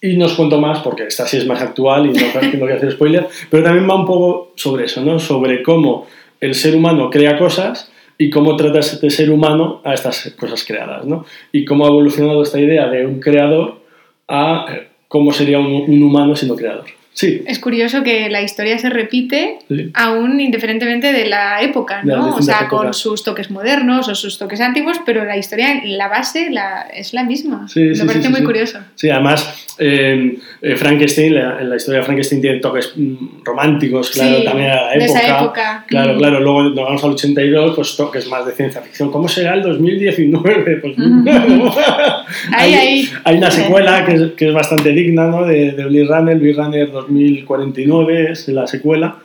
Y 0.00 0.16
no 0.16 0.26
os 0.26 0.34
cuento 0.34 0.60
más 0.60 0.80
porque 0.80 1.04
esta 1.04 1.26
sí 1.26 1.38
es 1.38 1.46
más 1.46 1.60
actual 1.60 2.06
y 2.06 2.12
no 2.12 2.40
tengo 2.40 2.66
que 2.66 2.72
hacer 2.74 2.92
spoiler, 2.92 3.26
pero 3.50 3.62
también 3.62 3.88
va 3.88 3.94
un 3.94 4.06
poco 4.06 4.52
sobre 4.54 4.84
eso, 4.84 5.02
¿no? 5.02 5.18
Sobre 5.18 5.62
cómo 5.62 6.06
el 6.40 6.54
ser 6.54 6.76
humano 6.76 7.10
crea 7.10 7.38
cosas 7.38 7.90
y 8.18 8.30
cómo 8.30 8.56
trata 8.56 8.80
este 8.80 9.10
ser 9.10 9.30
humano 9.30 9.80
a 9.84 9.94
estas 9.94 10.34
cosas 10.38 10.64
creadas, 10.64 11.04
¿no? 11.04 11.24
Y 11.52 11.64
cómo 11.64 11.84
ha 11.84 11.88
evolucionado 11.88 12.42
esta 12.42 12.60
idea 12.60 12.88
de 12.88 13.06
un 13.06 13.20
creador 13.20 13.80
a 14.28 14.66
eh, 14.70 14.88
cómo 15.08 15.32
sería 15.32 15.58
un, 15.58 15.84
un 15.88 16.02
humano 16.02 16.36
siendo 16.36 16.56
creador. 16.56 16.86
Sí, 17.16 17.42
Es 17.46 17.58
curioso 17.58 18.02
que 18.02 18.28
la 18.28 18.42
historia 18.42 18.78
se 18.78 18.90
repite 18.90 19.60
sí. 19.68 19.90
aún 19.94 20.38
indiferentemente 20.38 21.14
de 21.14 21.24
la 21.24 21.62
época, 21.62 22.02
¿no? 22.02 22.36
O 22.36 22.42
sea, 22.42 22.68
con 22.68 22.92
sus 22.92 23.24
toques 23.24 23.50
modernos 23.50 24.06
o 24.08 24.14
sus 24.14 24.36
toques 24.36 24.60
antiguos, 24.60 24.98
pero 25.06 25.24
la 25.24 25.38
historia, 25.38 25.80
la 25.84 26.08
base 26.08 26.50
la, 26.50 26.82
es 26.92 27.14
la 27.14 27.24
misma. 27.24 27.68
Sí, 27.68 27.80
Me 27.80 28.04
parece 28.04 28.28
muy 28.28 28.42
curioso. 28.44 28.80
Sí, 28.96 29.08
además, 29.08 29.64
eh, 29.78 30.36
eh, 30.72 30.76
Frankenstein, 30.76 31.34
la, 31.34 31.60
en 31.60 31.70
la 31.70 31.76
historia 31.76 32.00
de 32.00 32.04
Frankenstein 32.06 32.40
tiene 32.42 32.58
toques 32.60 32.92
mm, 32.96 33.42
románticos, 33.44 34.10
claro, 34.10 34.36
Sí, 34.38 34.44
también 34.44 34.70
a 34.70 34.74
la 34.82 34.90
de 34.90 35.04
época. 35.04 35.20
esa 35.20 35.38
época. 35.40 35.84
Claro, 35.88 36.14
Mm. 36.14 36.18
claro, 36.18 36.40
luego 36.40 36.62
nos 36.64 36.74
vamos 36.74 37.04
al 37.04 37.10
82, 37.12 37.74
pues 37.76 37.96
toques 37.96 38.28
más 38.28 38.44
de 38.46 38.52
ciencia 38.52 38.80
ficción. 38.82 39.10
¿Cómo 39.10 39.28
será 39.28 39.54
el 39.54 39.62
2019? 39.62 40.76
Pues, 40.82 40.98
Mm. 40.98 41.28
Ahí, 42.52 42.74
hay, 42.74 42.74
ahí. 42.74 43.08
hay 43.24 43.36
una 43.38 43.50
secuela 43.50 44.04
que 44.04 44.14
es, 44.14 44.22
que 44.32 44.48
es 44.48 44.54
bastante 44.54 44.90
digna, 44.90 45.26
¿no? 45.28 45.44
De, 45.44 45.72
de 45.72 45.84
Blade 45.84 46.04
Runner, 46.06 46.36
Blade 46.38 46.52
Runner 46.54 46.90
2049 46.92 48.32
es 48.32 48.48
la 48.48 48.66
secuela, 48.66 49.16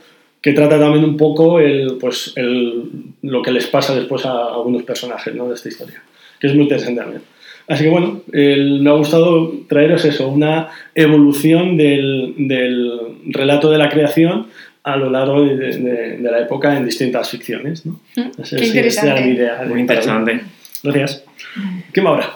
que 0.41 0.53
trata 0.53 0.79
también 0.79 1.03
un 1.03 1.17
poco 1.17 1.59
el, 1.59 1.97
pues, 1.99 2.33
el, 2.35 2.83
lo 3.21 3.41
que 3.41 3.51
les 3.51 3.67
pasa 3.67 3.93
después 3.95 4.25
a 4.25 4.45
algunos 4.53 4.83
personajes 4.83 5.33
¿no? 5.35 5.47
de 5.47 5.55
esta 5.55 5.69
historia, 5.69 6.01
que 6.39 6.47
es 6.47 6.53
muy 6.53 6.63
interesante 6.63 7.01
también. 7.01 7.21
Así 7.71 7.83
que 7.85 7.89
bueno, 7.89 8.21
el- 8.33 8.81
me 8.81 8.89
ha 8.89 8.93
gustado 8.93 9.53
traeros 9.69 10.03
eso, 10.05 10.27
una 10.29 10.67
evolución 10.93 11.77
del, 11.77 12.33
del 12.37 12.91
relato 13.29 13.71
de 13.71 13.77
la 13.77 13.89
creación 13.89 14.47
a 14.83 14.97
lo 14.97 15.09
largo 15.09 15.41
de, 15.43 15.55
de- 15.55 16.17
de 16.17 16.31
la 16.31 16.39
época 16.39 16.75
en 16.75 16.85
distintas 16.85 17.29
ficciones. 17.29 17.85
¿no? 17.85 17.99
Mm, 18.17 18.41
Esa 18.41 18.57
qué 18.57 18.63
es- 18.63 18.75
esa 18.75 19.05
era 19.07 19.19
interesante. 19.19 19.21
mi 19.23 19.31
idea. 19.35 19.61
Muy 19.67 19.79
interesante. 19.79 20.41
Gracias. 20.83 21.23
¿Qué 21.93 22.01
ahora? 22.01 22.29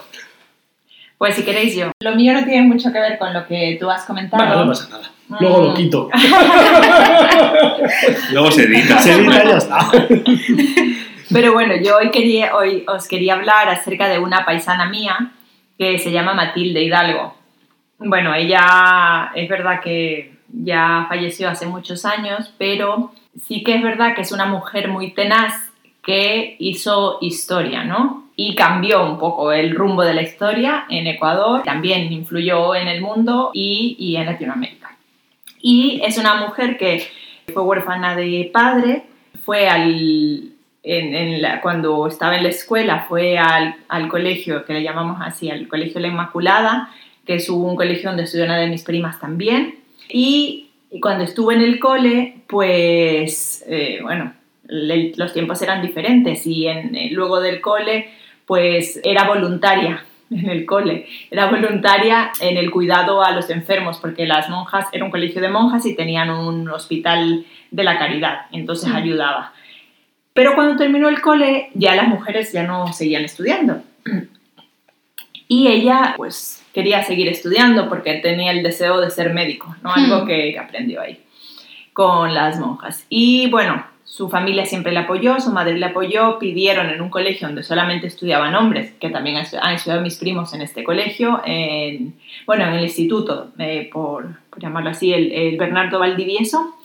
Pues 1.18 1.34
si 1.34 1.42
queréis 1.42 1.74
yo. 1.76 1.90
Lo 2.02 2.14
mío 2.14 2.32
no 2.32 2.44
tiene 2.44 2.62
mucho 2.62 2.90
que 2.92 2.98
ver 3.00 3.18
con 3.18 3.34
lo 3.34 3.46
que 3.46 3.76
tú 3.80 3.90
has 3.90 4.04
comentado. 4.04 4.42
Bueno, 4.44 4.64
no 4.64 4.68
pasa 4.70 4.88
nada. 4.90 5.10
Luego 5.40 5.64
lo 5.64 5.70
Mm. 5.72 5.74
quito. 5.74 6.08
Luego 8.32 8.50
se 8.50 8.62
edita. 8.64 8.98
Se 9.00 9.12
edita 9.12 9.44
y 9.44 9.48
ya 9.48 9.56
está. 9.58 9.78
Pero 11.32 11.52
bueno, 11.52 11.74
yo 11.76 11.96
hoy, 11.96 12.10
quería, 12.10 12.54
hoy 12.54 12.84
os 12.86 13.08
quería 13.08 13.34
hablar 13.34 13.68
acerca 13.68 14.08
de 14.08 14.18
una 14.18 14.44
paisana 14.44 14.86
mía 14.86 15.32
que 15.78 15.98
se 15.98 16.12
llama 16.12 16.34
Matilde 16.34 16.82
Hidalgo. 16.82 17.34
Bueno, 17.98 18.34
ella 18.34 19.32
es 19.34 19.48
verdad 19.48 19.80
que 19.82 20.36
ya 20.48 21.06
falleció 21.08 21.48
hace 21.48 21.66
muchos 21.66 22.04
años, 22.04 22.52
pero 22.58 23.12
sí 23.40 23.62
que 23.62 23.74
es 23.74 23.82
verdad 23.82 24.14
que 24.14 24.22
es 24.22 24.32
una 24.32 24.46
mujer 24.46 24.88
muy 24.88 25.12
tenaz 25.12 25.72
que 26.02 26.56
hizo 26.60 27.18
historia, 27.20 27.82
¿no? 27.84 28.30
Y 28.36 28.54
cambió 28.54 29.04
un 29.04 29.18
poco 29.18 29.50
el 29.50 29.74
rumbo 29.74 30.02
de 30.02 30.14
la 30.14 30.22
historia 30.22 30.84
en 30.88 31.06
Ecuador, 31.06 31.62
también 31.64 32.12
influyó 32.12 32.74
en 32.74 32.86
el 32.86 33.00
mundo 33.00 33.50
y, 33.52 33.96
y 33.98 34.16
en 34.16 34.26
Latinoamérica. 34.26 34.96
Y 35.60 36.00
es 36.04 36.18
una 36.18 36.34
mujer 36.34 36.76
que 36.76 37.08
fue 37.52 37.62
huérfana 37.62 38.14
de 38.14 38.48
padre, 38.52 39.04
fue 39.44 39.68
al, 39.68 40.55
en, 40.86 41.14
en 41.16 41.42
la, 41.42 41.60
cuando 41.60 42.06
estaba 42.06 42.36
en 42.36 42.44
la 42.44 42.48
escuela 42.48 43.06
fue 43.08 43.38
al, 43.38 43.74
al, 43.88 44.08
colegio, 44.08 44.64
que 44.64 44.72
le 44.72 44.84
llamamos 44.84 45.20
así, 45.20 45.50
al 45.50 45.66
Colegio 45.66 46.00
La 46.00 46.06
Inmaculada, 46.06 46.90
que 47.26 47.34
es 47.34 47.50
un 47.50 47.74
colegio 47.74 48.08
donde 48.08 48.22
estudió 48.22 48.44
una 48.44 48.56
de 48.56 48.68
mis 48.68 48.84
primas 48.84 49.18
también. 49.18 49.80
Y, 50.08 50.68
y 50.92 51.00
cuando 51.00 51.24
estuve 51.24 51.54
en 51.54 51.62
el 51.62 51.80
cole, 51.80 52.36
pues, 52.46 53.64
eh, 53.66 53.98
bueno, 54.00 54.32
le, 54.68 55.12
los 55.16 55.32
tiempos 55.32 55.60
eran 55.60 55.82
diferentes 55.82 56.46
y 56.46 56.68
en, 56.68 56.94
eh, 56.94 57.08
luego 57.10 57.40
del 57.40 57.60
cole, 57.60 58.08
pues 58.46 59.00
era 59.02 59.26
voluntaria 59.26 60.04
en 60.30 60.48
el 60.48 60.64
cole. 60.66 61.08
Era 61.32 61.50
voluntaria 61.50 62.30
en 62.40 62.58
el 62.58 62.70
cuidado 62.70 63.24
a 63.24 63.32
los 63.32 63.50
enfermos, 63.50 63.98
porque 63.98 64.24
las 64.24 64.48
monjas, 64.48 64.86
era 64.92 65.04
un 65.04 65.10
colegio 65.10 65.42
de 65.42 65.48
monjas 65.48 65.84
y 65.84 65.96
tenían 65.96 66.30
un 66.30 66.68
hospital 66.68 67.44
de 67.72 67.82
la 67.82 67.98
caridad, 67.98 68.42
entonces 68.52 68.88
ayudaba. 68.94 69.52
Pero 70.36 70.54
cuando 70.54 70.76
terminó 70.76 71.08
el 71.08 71.22
cole, 71.22 71.70
ya 71.72 71.94
las 71.94 72.08
mujeres 72.08 72.52
ya 72.52 72.62
no 72.62 72.92
seguían 72.92 73.24
estudiando. 73.24 73.80
Y 75.48 75.68
ella, 75.68 76.12
pues, 76.18 76.62
quería 76.74 77.02
seguir 77.02 77.28
estudiando 77.28 77.88
porque 77.88 78.14
tenía 78.14 78.52
el 78.52 78.62
deseo 78.62 79.00
de 79.00 79.10
ser 79.10 79.32
médico, 79.32 79.74
¿no? 79.82 79.94
Algo 79.94 80.26
que, 80.26 80.58
aprendió 80.58 81.00
ahí 81.00 81.20
con 81.94 82.34
las 82.34 82.60
monjas. 82.60 83.06
Y 83.08 83.48
bueno, 83.48 83.82
su 84.04 84.28
familia 84.28 84.66
siempre 84.66 84.92
le 84.92 84.98
apoyó, 84.98 85.40
su 85.40 85.52
madre 85.52 85.78
le 85.78 85.86
apoyó, 85.86 86.38
pidieron 86.38 86.90
en 86.90 87.00
un 87.00 87.08
colegio 87.08 87.46
donde 87.46 87.62
solamente 87.62 88.06
estudiaban 88.06 88.54
hombres, 88.54 88.92
que 89.00 89.08
también 89.08 89.38
han 89.38 89.74
estudiado 89.74 90.02
mis 90.02 90.18
primos 90.18 90.52
en 90.52 90.60
este 90.60 90.84
colegio, 90.84 91.40
en, 91.46 92.14
bueno, 92.44 92.66
en 92.66 92.74
el 92.74 92.84
instituto, 92.84 93.52
eh, 93.58 93.88
por, 93.90 94.36
por, 94.50 94.60
llamarlo 94.60 94.90
así, 94.90 95.14
el, 95.14 95.32
el 95.32 95.56
Bernardo 95.56 95.98
Valdivieso, 95.98 96.76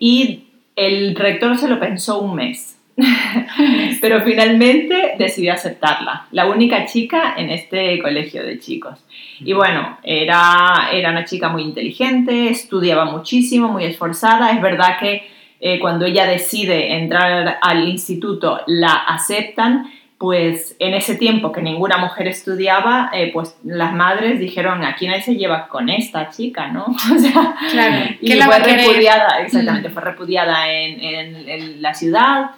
y 0.00 0.46
el 0.74 1.14
rector 1.14 1.56
se 1.56 1.68
lo 1.68 1.78
pensó 1.78 2.18
un 2.18 2.34
mes 2.34 2.67
pero 4.00 4.22
finalmente 4.22 5.14
decidió 5.18 5.52
aceptarla, 5.52 6.26
la 6.32 6.46
única 6.46 6.84
chica 6.84 7.34
en 7.36 7.50
este 7.50 8.00
colegio 8.00 8.42
de 8.42 8.58
chicos. 8.58 8.98
Y 9.40 9.52
bueno, 9.52 9.98
era, 10.02 10.88
era 10.92 11.10
una 11.10 11.24
chica 11.24 11.48
muy 11.48 11.62
inteligente, 11.62 12.48
estudiaba 12.48 13.04
muchísimo, 13.04 13.68
muy 13.68 13.84
esforzada. 13.84 14.50
Es 14.50 14.60
verdad 14.60 14.98
que 14.98 15.28
eh, 15.60 15.78
cuando 15.78 16.06
ella 16.06 16.26
decide 16.26 16.96
entrar 16.96 17.58
al 17.62 17.88
instituto 17.88 18.60
la 18.66 18.94
aceptan, 18.94 19.92
pues 20.18 20.74
en 20.80 20.94
ese 20.94 21.14
tiempo 21.14 21.52
que 21.52 21.62
ninguna 21.62 21.98
mujer 21.98 22.26
estudiaba, 22.26 23.10
eh, 23.12 23.30
pues 23.32 23.56
las 23.62 23.94
madres 23.94 24.40
dijeron, 24.40 24.84
¿a 24.84 24.96
quién 24.96 25.22
se 25.22 25.36
lleva 25.36 25.68
con 25.68 25.88
esta 25.88 26.30
chica, 26.30 26.66
no? 26.66 26.86
O 27.14 27.18
sea, 27.18 27.54
claro, 27.70 28.10
y 28.20 28.32
fue 28.32 28.58
repudiada, 28.58 29.40
exactamente, 29.40 29.88
mm. 29.88 29.92
fue 29.92 30.02
repudiada 30.02 30.72
en, 30.72 31.00
en, 31.00 31.48
en 31.48 31.82
la 31.82 31.94
ciudad 31.94 32.50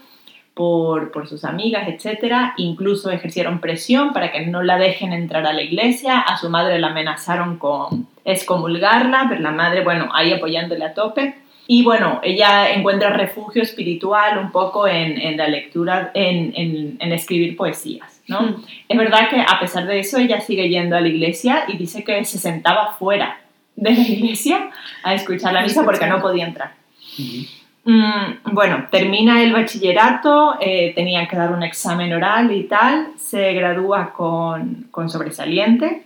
por, 0.60 1.10
por, 1.10 1.26
sus 1.26 1.46
amigas, 1.46 1.88
etc. 1.88 2.52
Incluso 2.58 3.10
ejercieron 3.10 3.60
presión 3.60 4.12
para 4.12 4.30
que 4.30 4.44
no 4.44 4.62
la 4.62 4.76
dejen 4.76 5.14
entrar 5.14 5.46
a 5.46 5.54
la 5.54 5.62
iglesia. 5.62 6.20
A 6.20 6.36
su 6.36 6.50
madre 6.50 6.78
la 6.78 6.88
amenazaron 6.88 7.56
con 7.56 8.06
excomulgarla, 8.26 9.24
pero 9.30 9.40
la 9.40 9.52
madre, 9.52 9.82
bueno, 9.82 10.10
ahí 10.12 10.34
apoyándole 10.34 10.84
a 10.84 10.92
tope. 10.92 11.34
Y 11.66 11.82
bueno, 11.82 12.20
ella 12.22 12.74
encuentra 12.74 13.08
refugio 13.08 13.62
espiritual 13.62 14.36
un 14.36 14.52
poco 14.52 14.86
en, 14.86 15.18
en 15.18 15.38
la 15.38 15.48
lectura, 15.48 16.10
en, 16.12 16.52
en, 16.54 16.98
en, 17.00 17.12
escribir 17.12 17.56
poesías, 17.56 18.20
¿no? 18.28 18.42
Mm. 18.42 18.64
Es 18.86 18.98
verdad 18.98 19.30
que 19.30 19.40
a 19.40 19.58
pesar 19.60 19.86
de 19.86 20.00
eso 20.00 20.18
ella 20.18 20.42
sigue 20.42 20.68
yendo 20.68 20.94
a 20.94 21.00
la 21.00 21.08
iglesia 21.08 21.64
y 21.68 21.78
dice 21.78 22.04
que 22.04 22.22
se 22.26 22.36
sentaba 22.36 22.96
fuera 22.98 23.40
de 23.76 23.92
la 23.92 24.00
iglesia 24.00 24.68
a 25.02 25.14
escuchar 25.14 25.54
la 25.54 25.62
misa 25.62 25.84
porque 25.84 26.06
no 26.06 26.20
podía 26.20 26.44
entrar. 26.44 26.74
Mm 27.16 27.59
Mm, 27.84 28.52
bueno, 28.52 28.88
termina 28.90 29.42
el 29.42 29.52
bachillerato, 29.52 30.56
eh, 30.60 30.92
tenía 30.94 31.26
que 31.26 31.36
dar 31.36 31.52
un 31.52 31.62
examen 31.62 32.12
oral 32.12 32.52
y 32.52 32.64
tal, 32.64 33.08
se 33.16 33.54
gradúa 33.54 34.12
con, 34.12 34.88
con, 34.90 35.08
sobresaliente 35.08 36.02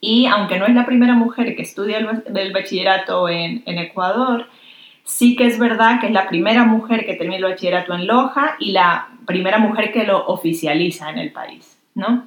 y 0.00 0.26
aunque 0.26 0.58
no 0.58 0.66
es 0.66 0.74
la 0.74 0.86
primera 0.86 1.14
mujer 1.14 1.54
que 1.54 1.62
estudia 1.62 1.98
el, 1.98 2.52
bachillerato 2.52 3.28
en, 3.28 3.62
en, 3.66 3.78
Ecuador, 3.78 4.48
sí 5.04 5.36
que 5.36 5.46
es 5.46 5.58
verdad 5.58 6.00
que 6.00 6.06
es 6.06 6.12
la 6.12 6.28
primera 6.28 6.64
mujer 6.64 7.04
que 7.04 7.14
termina 7.14 7.36
el 7.36 7.52
bachillerato 7.52 7.94
en 7.94 8.06
Loja 8.06 8.56
y 8.58 8.72
la 8.72 9.08
primera 9.26 9.58
mujer 9.58 9.92
que 9.92 10.04
lo 10.04 10.26
oficializa 10.26 11.10
en 11.10 11.18
el 11.18 11.30
país, 11.30 11.76
¿no? 11.94 12.24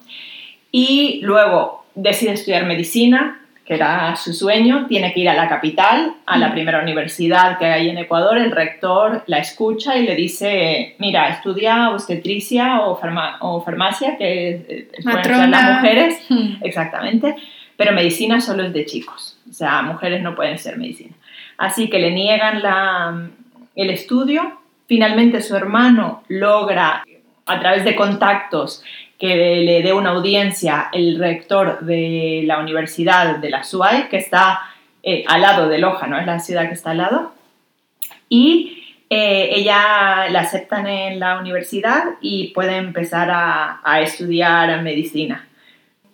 Y 0.72 1.22
luego 1.24 1.86
decide 1.96 2.34
estudiar 2.34 2.66
medicina, 2.66 3.39
que 3.70 3.76
era 3.76 4.16
su 4.16 4.34
sueño, 4.34 4.88
tiene 4.88 5.14
que 5.14 5.20
ir 5.20 5.30
a 5.30 5.36
la 5.36 5.48
capital, 5.48 6.16
a 6.26 6.40
la 6.40 6.52
primera 6.52 6.82
universidad 6.82 7.60
que 7.60 7.66
hay 7.66 7.90
en 7.90 8.00
Ecuador, 8.00 8.40
el 8.40 8.50
rector 8.50 9.22
la 9.28 9.38
escucha 9.38 9.96
y 9.96 10.08
le 10.08 10.16
dice, 10.16 10.96
mira, 10.98 11.30
estudia 11.30 11.92
obstetricia 11.92 12.82
o, 12.82 12.96
farma 12.96 13.38
o 13.42 13.62
farmacia, 13.62 14.18
que 14.18 14.90
es 14.92 15.06
bueno 15.06 15.46
las 15.46 15.76
mujeres, 15.76 16.20
hmm. 16.30 16.54
exactamente, 16.64 17.36
pero 17.78 17.92
medicina 17.92 18.42
solo 18.42 18.64
es 18.64 18.74
de 18.74 18.88
chicos, 18.88 19.38
o 19.48 19.54
sea, 19.54 19.84
mujeres 19.84 20.24
no 20.24 20.34
pueden 20.34 20.58
ser 20.58 20.80
medicina. 20.80 21.14
Así 21.60 21.92
que 21.92 22.00
le 22.00 22.10
niegan 22.10 22.64
la, 22.64 23.30
el 23.76 23.90
estudio, 23.92 24.62
finalmente 24.88 25.44
su 25.44 25.56
hermano 25.56 26.24
logra 26.28 27.04
a 27.46 27.60
través 27.60 27.86
de 27.86 27.96
contactos 27.96 28.84
que 29.20 29.36
le 29.36 29.84
dé 29.84 29.92
una 29.92 30.12
audiencia 30.12 30.90
el 30.94 31.20
rector 31.20 31.82
de 31.82 32.44
la 32.46 32.60
Universidad 32.60 33.36
de 33.36 33.50
la 33.50 33.64
SUAE, 33.64 34.08
que 34.10 34.18
está 34.18 34.62
eh, 35.04 35.26
al 35.28 35.42
lado 35.42 35.68
de 35.68 35.78
Loja, 35.78 36.08
¿no? 36.08 36.18
Es 36.18 36.26
la 36.26 36.40
ciudad 36.40 36.68
que 36.68 36.74
está 36.74 36.92
al 36.92 37.00
lado. 37.00 37.34
Y 38.30 38.96
eh, 39.10 39.50
ella 39.52 40.30
la 40.30 40.40
aceptan 40.40 40.88
en 40.88 41.20
la 41.20 41.38
universidad 41.40 42.04
y 42.22 42.48
puede 42.48 42.78
empezar 42.78 43.30
a, 43.30 43.82
a 43.84 44.02
estudiar 44.02 44.82
medicina. 44.82 45.48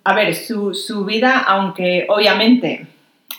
A 0.04 0.13
ver, 0.13 0.34
su, 0.34 0.74
su 0.74 1.06
vida, 1.06 1.44
aunque 1.48 2.08
obviamente 2.10 2.88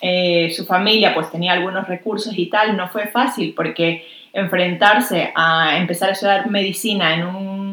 eh, 0.00 0.52
su 0.55 0.66
familia 0.66 1.14
pues 1.14 1.31
tenía 1.31 1.52
algunos 1.52 1.88
recursos 1.88 2.37
y 2.37 2.46
tal, 2.46 2.76
no 2.76 2.88
fue 2.88 3.07
fácil 3.07 3.55
porque 3.57 4.07
enfrentarse 4.33 5.33
a 5.35 5.79
empezar 5.79 6.11
a 6.11 6.12
estudiar 6.12 6.50
medicina 6.50 7.14
en 7.14 7.26
un 7.26 7.65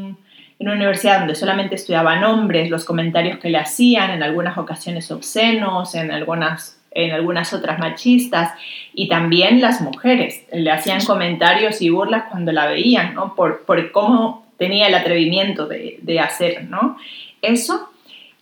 en 0.59 0.67
una 0.67 0.75
universidad 0.75 1.19
donde 1.19 1.35
solamente 1.35 1.75
estudiaban 1.75 2.23
hombres, 2.23 2.69
los 2.69 2.85
comentarios 2.85 3.39
que 3.39 3.49
le 3.49 3.57
hacían, 3.57 4.11
en 4.11 4.23
algunas 4.23 4.57
ocasiones 4.57 5.11
obscenos, 5.11 5.95
en 5.95 6.11
algunas, 6.11 6.79
en 6.91 7.11
algunas 7.11 7.53
otras 7.53 7.79
machistas, 7.79 8.51
y 8.93 9.07
también 9.07 9.61
las 9.61 9.81
mujeres 9.81 10.45
le 10.51 10.71
hacían 10.71 11.03
comentarios 11.03 11.81
y 11.81 11.89
burlas 11.89 12.25
cuando 12.29 12.51
la 12.51 12.67
veían, 12.67 13.13
¿no? 13.13 13.35
Por, 13.35 13.65
por 13.65 13.91
cómo 13.91 14.45
tenía 14.57 14.87
el 14.87 14.95
atrevimiento 14.95 15.67
de, 15.67 15.97
de, 16.01 16.19
hacer, 16.19 16.65
¿no? 16.65 16.97
Eso. 17.41 17.89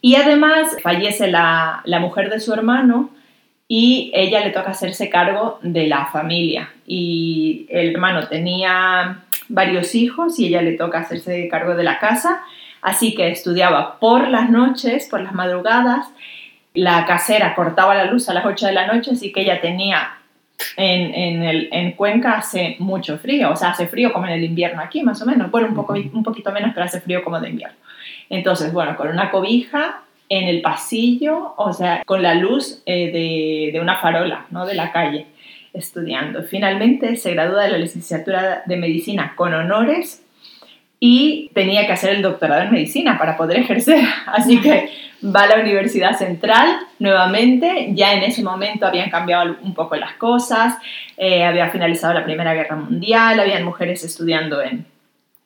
Y 0.01 0.15
además 0.15 0.77
fallece 0.83 1.27
la, 1.27 1.81
la 1.85 1.99
mujer 1.99 2.29
de 2.29 2.39
su 2.39 2.53
hermano, 2.53 3.09
y 3.73 4.11
ella 4.13 4.43
le 4.43 4.51
toca 4.51 4.71
hacerse 4.71 5.09
cargo 5.09 5.57
de 5.61 5.87
la 5.87 6.07
familia. 6.07 6.73
Y 6.85 7.67
el 7.69 7.91
hermano 7.91 8.27
tenía 8.27 9.23
varios 9.53 9.95
hijos 9.95 10.39
y 10.39 10.47
ella 10.47 10.61
le 10.61 10.73
toca 10.73 10.99
hacerse 10.99 11.47
cargo 11.47 11.75
de 11.75 11.83
la 11.83 11.99
casa, 11.99 12.41
así 12.81 13.13
que 13.15 13.29
estudiaba 13.29 13.99
por 13.99 14.27
las 14.27 14.49
noches, 14.49 15.07
por 15.09 15.21
las 15.21 15.33
madrugadas, 15.33 16.07
la 16.73 17.05
casera 17.05 17.53
cortaba 17.53 17.95
la 17.95 18.05
luz 18.05 18.29
a 18.29 18.33
las 18.33 18.45
8 18.45 18.67
de 18.67 18.73
la 18.73 18.87
noche, 18.87 19.11
así 19.11 19.31
que 19.31 19.41
ella 19.41 19.59
tenía 19.59 20.17
en, 20.77 21.13
en, 21.13 21.43
el, 21.43 21.69
en, 21.71 21.91
Cuenca 21.93 22.37
hace 22.37 22.75
mucho 22.79 23.17
frío, 23.17 23.51
o 23.51 23.55
sea, 23.55 23.69
hace 23.69 23.87
frío 23.87 24.13
como 24.13 24.27
en 24.27 24.33
el 24.33 24.43
invierno 24.43 24.81
aquí, 24.81 25.03
más 25.03 25.21
o 25.21 25.25
menos, 25.25 25.51
bueno, 25.51 25.67
un, 25.67 25.75
poco, 25.75 25.93
un 25.93 26.23
poquito 26.23 26.51
menos, 26.51 26.71
pero 26.73 26.85
hace 26.85 27.01
frío 27.01 27.23
como 27.23 27.39
de 27.39 27.49
invierno. 27.49 27.77
Entonces, 28.29 28.71
bueno, 28.71 28.95
con 28.95 29.09
una 29.09 29.31
cobija 29.31 30.03
en 30.29 30.47
el 30.47 30.61
pasillo, 30.61 31.53
o 31.57 31.73
sea, 31.73 32.03
con 32.05 32.23
la 32.23 32.35
luz 32.35 32.81
eh, 32.85 33.11
de, 33.11 33.71
de, 33.73 33.81
una 33.81 33.97
farola, 33.97 34.45
¿no? 34.49 34.65
De 34.65 34.75
la 34.75 34.91
calle 34.91 35.25
estudiando. 35.73 36.43
Finalmente 36.43 37.15
se 37.15 37.33
gradúa 37.33 37.63
de 37.63 37.71
la 37.71 37.77
licenciatura 37.77 38.63
de 38.65 38.77
medicina 38.77 39.33
con 39.35 39.53
honores 39.53 40.23
y 40.99 41.49
tenía 41.53 41.87
que 41.87 41.93
hacer 41.93 42.15
el 42.15 42.21
doctorado 42.21 42.61
en 42.61 42.71
medicina 42.71 43.17
para 43.17 43.35
poder 43.35 43.59
ejercer. 43.59 44.03
Así 44.27 44.61
que 44.61 44.89
va 45.23 45.43
a 45.43 45.47
la 45.47 45.61
Universidad 45.61 46.17
Central 46.17 46.77
nuevamente. 46.99 47.89
Ya 47.93 48.13
en 48.13 48.23
ese 48.23 48.43
momento 48.43 48.85
habían 48.85 49.09
cambiado 49.09 49.57
un 49.61 49.73
poco 49.73 49.95
las 49.95 50.13
cosas, 50.13 50.77
eh, 51.17 51.43
había 51.43 51.69
finalizado 51.69 52.13
la 52.13 52.23
Primera 52.23 52.53
Guerra 52.53 52.75
Mundial, 52.75 53.39
habían 53.39 53.63
mujeres 53.63 54.03
estudiando 54.03 54.61
en 54.61 54.85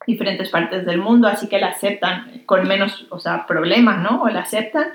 diferentes 0.05 0.49
partes 0.49 0.85
del 0.85 0.99
mundo, 0.99 1.27
así 1.27 1.47
que 1.47 1.57
la 1.57 1.67
aceptan 1.67 2.43
con 2.45 2.67
menos 2.67 3.07
o 3.09 3.19
sea, 3.19 3.47
problemas, 3.47 3.99
¿no? 3.99 4.21
O 4.21 4.29
la 4.29 4.41
aceptan 4.41 4.87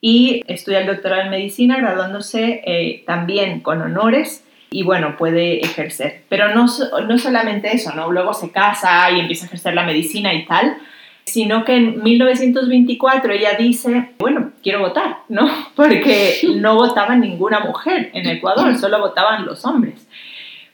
y 0.00 0.44
estudia 0.46 0.80
el 0.80 0.86
doctorado 0.86 1.22
en 1.22 1.30
medicina, 1.30 1.76
graduándose 1.76 2.62
eh, 2.64 3.02
también 3.06 3.60
con 3.60 3.80
honores 3.82 4.44
y 4.70 4.82
bueno, 4.82 5.16
puede 5.16 5.60
ejercer. 5.60 6.22
Pero 6.28 6.54
no, 6.54 6.66
no 7.06 7.18
solamente 7.18 7.74
eso, 7.74 7.94
¿no? 7.94 8.10
Luego 8.12 8.34
se 8.34 8.50
casa 8.50 9.10
y 9.10 9.20
empieza 9.20 9.44
a 9.44 9.48
ejercer 9.48 9.74
la 9.74 9.84
medicina 9.84 10.34
y 10.34 10.44
tal, 10.44 10.76
sino 11.24 11.64
que 11.64 11.76
en 11.76 12.02
1924 12.02 13.32
ella 13.32 13.54
dice, 13.58 14.10
bueno, 14.18 14.52
quiero 14.62 14.80
votar, 14.80 15.18
¿no? 15.28 15.48
Porque 15.74 16.40
no 16.56 16.74
votaba 16.74 17.16
ninguna 17.16 17.60
mujer 17.60 18.10
en 18.12 18.28
Ecuador, 18.28 18.76
solo 18.76 18.98
votaban 18.98 19.46
los 19.46 19.64
hombres. 19.64 20.06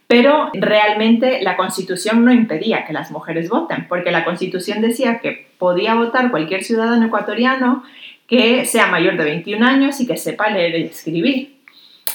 pero 0.07 0.50
realmente 0.52 1.40
la 1.42 1.57
constitución 1.57 2.24
no 2.24 2.33
impedía 2.33 2.85
que 2.85 2.92
las 2.92 3.11
mujeres 3.11 3.48
voten, 3.48 3.87
porque 3.88 4.12
la 4.12 4.22
constitución 4.22 4.83
decía 4.83 5.18
que 5.18 5.48
podía 5.59 5.94
votar 5.94 6.30
cualquier 6.30 6.62
ciudadano 6.62 7.07
ecuatoriano 7.07 7.83
que 8.26 8.64
sea 8.66 8.87
mayor 8.87 9.16
de 9.16 9.24
21 9.24 9.66
años 9.66 10.00
y 10.00 10.07
que 10.07 10.16
sepa 10.16 10.50
leer 10.50 10.78
y 10.78 10.85
escribir. 10.85 11.53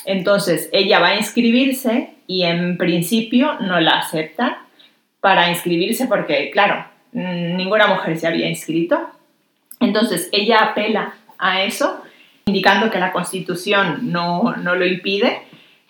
Entonces, 0.09 0.69
ella 0.71 0.99
va 0.99 1.09
a 1.09 1.17
inscribirse 1.17 2.15
y 2.25 2.41
en 2.41 2.77
principio 2.77 3.59
no 3.59 3.79
la 3.79 3.99
aceptan 3.99 4.55
para 5.21 5.51
inscribirse 5.51 6.07
porque, 6.07 6.49
claro, 6.49 6.83
ninguna 7.11 7.85
mujer 7.85 8.17
se 8.17 8.25
había 8.25 8.49
inscrito. 8.49 8.99
Entonces, 9.79 10.27
ella 10.31 10.63
apela 10.63 11.13
a 11.37 11.61
eso, 11.61 12.01
indicando 12.47 12.89
que 12.89 12.97
la 12.97 13.11
Constitución 13.11 14.11
no, 14.11 14.55
no 14.55 14.73
lo 14.73 14.87
impide 14.87 15.43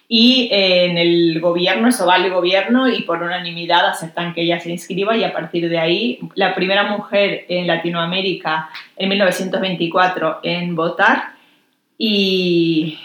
y 0.10 0.50
en 0.52 0.98
el 0.98 1.40
gobierno, 1.40 1.88
eso 1.88 2.06
va 2.06 2.16
al 2.16 2.30
gobierno 2.30 2.90
y 2.90 3.04
por 3.04 3.24
unanimidad 3.24 3.86
aceptan 3.88 4.34
que 4.34 4.42
ella 4.42 4.60
se 4.60 4.70
inscriba 4.70 5.16
y 5.16 5.24
a 5.24 5.32
partir 5.32 5.70
de 5.70 5.80
ahí 5.80 6.20
la 6.36 6.54
primera 6.56 6.84
mujer 6.84 7.46
en 7.48 7.68
Latinoamérica 7.68 8.70
en 8.98 9.08
1924 9.08 10.40
en 10.44 10.76
votar 10.76 11.36
y, 11.98 12.98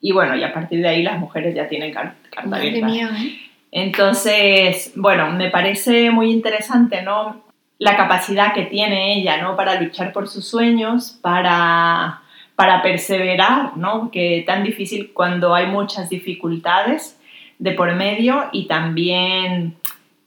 y 0.00 0.12
bueno, 0.12 0.34
y 0.36 0.42
a 0.42 0.52
partir 0.52 0.80
de 0.80 0.88
ahí 0.88 1.02
las 1.02 1.18
mujeres 1.18 1.54
ya 1.54 1.68
tienen 1.68 1.92
carta 1.92 2.58
mía, 2.58 3.10
¿eh? 3.18 3.38
Entonces, 3.72 4.92
bueno, 4.96 5.30
me 5.32 5.50
parece 5.50 6.10
muy 6.10 6.30
interesante, 6.32 7.02
¿no? 7.02 7.42
La 7.78 7.96
capacidad 7.96 8.52
que 8.52 8.64
tiene 8.64 9.14
ella, 9.14 9.40
¿no? 9.40 9.56
Para 9.56 9.80
luchar 9.80 10.12
por 10.12 10.28
sus 10.28 10.46
sueños, 10.48 11.18
para, 11.22 12.22
para 12.56 12.82
perseverar, 12.82 13.76
¿no? 13.76 14.10
Que 14.10 14.42
tan 14.46 14.64
difícil 14.64 15.12
cuando 15.12 15.54
hay 15.54 15.66
muchas 15.66 16.08
dificultades 16.08 17.18
de 17.58 17.72
por 17.72 17.94
medio 17.94 18.48
y 18.52 18.66
también 18.66 19.76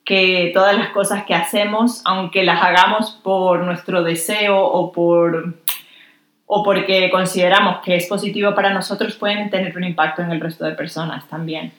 que 0.06 0.52
todas 0.54 0.78
las 0.78 0.90
cosas 0.90 1.24
que 1.26 1.34
hacemos, 1.34 2.02
aunque 2.06 2.44
las 2.44 2.62
hagamos 2.62 3.20
por 3.24 3.64
nuestro 3.64 4.04
deseo 4.04 4.62
o 4.62 4.92
por 4.92 5.56
o 6.46 6.64
porque 6.64 7.10
consideramos 7.10 7.78
que 7.84 7.96
es 7.96 8.06
positivo 8.08 8.54
para 8.54 8.74
nosotros, 8.74 9.16
pueden 9.16 9.50
tener 9.50 9.76
un 9.78 9.84
impacto 9.84 10.22
en 10.22 10.32
el 10.32 10.40
resto 10.40 10.66
de 10.66 10.74
personas 10.74 11.28
también. 11.28 11.72